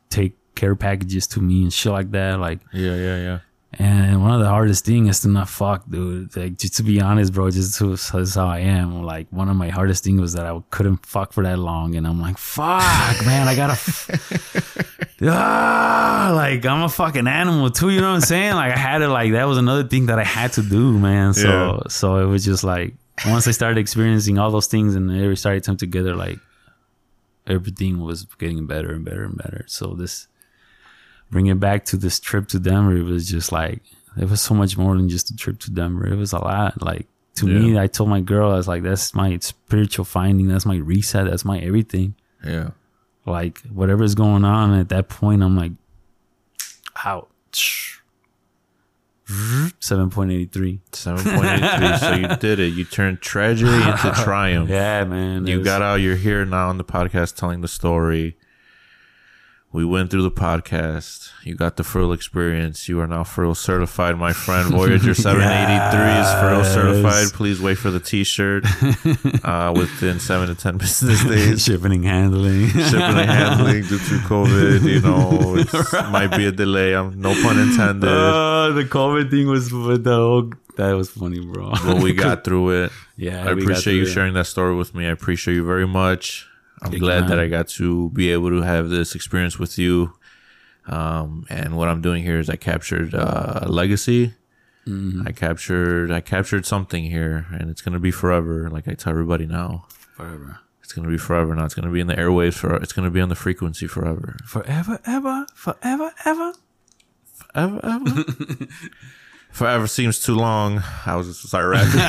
[0.08, 2.38] take care packages to me and shit like that.
[2.38, 3.38] Like, yeah yeah yeah
[3.78, 6.36] and one of the hardest thing is to not fuck, dude.
[6.36, 9.02] Like, just to be honest, bro, just to, this is how I am.
[9.02, 12.06] Like, one of my hardest things was that I couldn't fuck for that long, and
[12.06, 12.82] I'm like, fuck,
[13.26, 13.72] man, I gotta.
[13.72, 17.90] F- ah, like I'm a fucking animal too.
[17.90, 18.54] You know what I'm saying?
[18.54, 19.08] Like, I had it.
[19.08, 21.34] like that was another thing that I had to do, man.
[21.34, 21.48] So,
[21.82, 21.88] Yeah.
[21.88, 22.94] so it was just like
[23.26, 26.38] once I started experiencing all those things and every started to come together, like
[27.46, 29.64] everything was getting better and better and better.
[29.66, 30.28] So this
[31.32, 33.82] bring it back to this trip to Denver, it was just like
[34.16, 36.06] it was so much more than just a trip to Denver.
[36.06, 36.80] It was a lot.
[36.80, 40.66] Like to me, I told my girl, I was like, that's my spiritual finding, that's
[40.66, 42.14] my reset, that's my everything.
[42.44, 42.70] yeah
[43.26, 45.72] Like whatever's going on at that point, I'm like
[47.04, 47.28] out.
[49.80, 50.80] Seven point eighty three.
[50.92, 55.46] 7.83 so you did it you turned tragedy into triumph Yeah, man.
[55.46, 58.36] you got out you're here now on the podcast telling the story
[59.72, 61.30] We went through the podcast.
[61.44, 62.90] You got the furl experience.
[62.90, 64.68] You are now furl certified, my friend.
[64.70, 67.32] Voyager 783 is furl certified.
[67.32, 68.64] Please wait for the t shirt
[69.44, 71.64] uh, within seven to 10 business days.
[71.64, 72.68] Shipping and handling.
[72.68, 76.94] Shipping and handling due to COVID, you know, it might be a delay.
[76.94, 78.10] Um, no pun intended.
[78.10, 81.72] Uh, the COVID thing was with the whole, that was funny, bro.
[81.86, 82.92] but we got through it.
[83.16, 84.06] yeah, I appreciate you it.
[84.12, 85.06] sharing that story with me.
[85.06, 86.46] I appreciate you very much.
[86.82, 87.38] I'm you, glad that.
[87.38, 90.12] I got to be able to have this experience with you.
[90.86, 94.34] Um, and what I'm doing here is I captured uh, a legacy.
[94.86, 95.28] Mm-hmm.
[95.28, 98.68] I captured I captured something here, and it's gonna be forever.
[98.68, 99.86] Like I tell everybody now,
[100.16, 100.58] Forever.
[100.82, 101.54] it's gonna be forever.
[101.54, 102.74] Now it's gonna be in the airwaves for.
[102.76, 104.36] It's gonna be on the frequency forever.
[104.44, 106.52] Forever, ever, forever, ever.
[107.54, 108.24] Ever, ever.
[109.52, 110.82] forever seems too long.
[111.06, 112.00] I was just sorry rapping.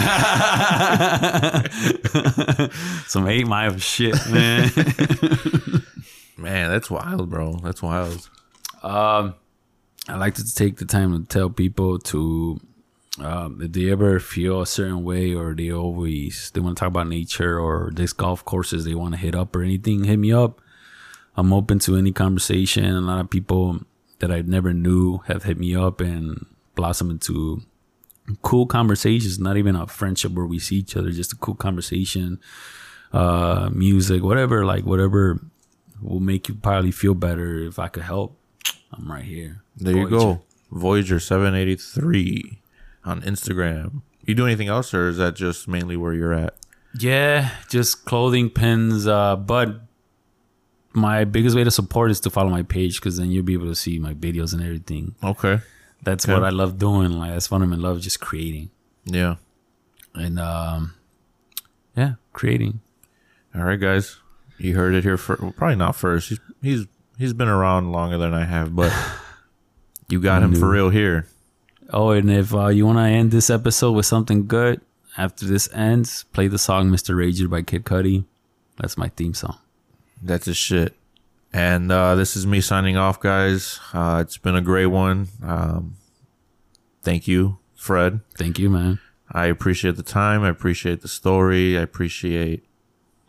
[3.08, 4.72] Some eight mile shit, man.
[6.38, 7.58] Man, that's wild, bro.
[7.64, 8.28] That's wild.
[8.82, 9.36] um,
[10.10, 12.60] I like to take the time to tell people to,
[13.20, 16.90] um, if they ever feel a certain way or they always they want to talk
[16.90, 20.34] about nature or disc golf courses they want to hit up or anything, hit me
[20.34, 20.60] up.
[21.38, 22.84] I'm open to any conversation.
[22.86, 23.80] A lot of people
[24.20, 26.46] that I never knew have hit me up and
[26.76, 27.62] blossomed into
[28.42, 29.40] cool conversations.
[29.40, 32.40] Not even a friendship where we see each other, just a cool conversation,
[33.12, 35.40] uh, music, whatever, like whatever
[36.02, 37.60] will make you probably feel better.
[37.60, 38.38] If I could help,
[38.92, 39.64] I'm right here.
[39.78, 40.42] There you go.
[40.72, 42.62] Voyager 783
[43.06, 44.02] on Instagram.
[44.26, 46.56] You do anything else or is that just mainly where you're at?
[46.98, 49.08] Yeah, just clothing, pins.
[49.08, 49.82] Uh, but
[50.94, 53.68] my biggest way to support is to follow my page because then you'll be able
[53.68, 55.16] to see my videos and everything.
[55.24, 55.60] Okay.
[56.04, 56.34] That's Okay.
[56.34, 57.12] what I love doing.
[57.14, 58.70] Like that's what I'm in love, just creating
[59.06, 59.36] Yeah.
[60.14, 60.96] and um,
[61.96, 62.82] yeah, creating.
[63.56, 64.18] All right, guys.
[64.58, 66.30] You heard it here for well, probably not first.
[66.30, 66.86] He's he's
[67.18, 68.92] he's been around longer than I have, but
[70.10, 71.28] you got him for real here.
[71.92, 74.82] Oh, and if uh, you want to end this episode with something good
[75.18, 77.14] after this ends, play the song "Mr.
[77.16, 78.26] Rager" by Kid Cudi.
[78.78, 79.58] That's my theme song.
[80.22, 80.96] That's a shit.
[81.54, 83.80] And uh, this is me signing off, guys.
[83.94, 85.28] Uh, it's been a great one.
[85.44, 85.96] Um,
[87.04, 88.22] thank you, Fred.
[88.36, 89.00] Thank you, man.
[89.32, 90.44] I appreciate the time.
[90.44, 91.78] I appreciate the story.
[91.78, 92.66] I appreciate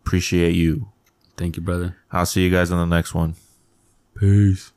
[0.00, 0.88] appreciate you.
[1.36, 1.96] Thank you, brother.
[2.12, 3.34] I'll see you guys on the next one.
[4.18, 4.72] Peace.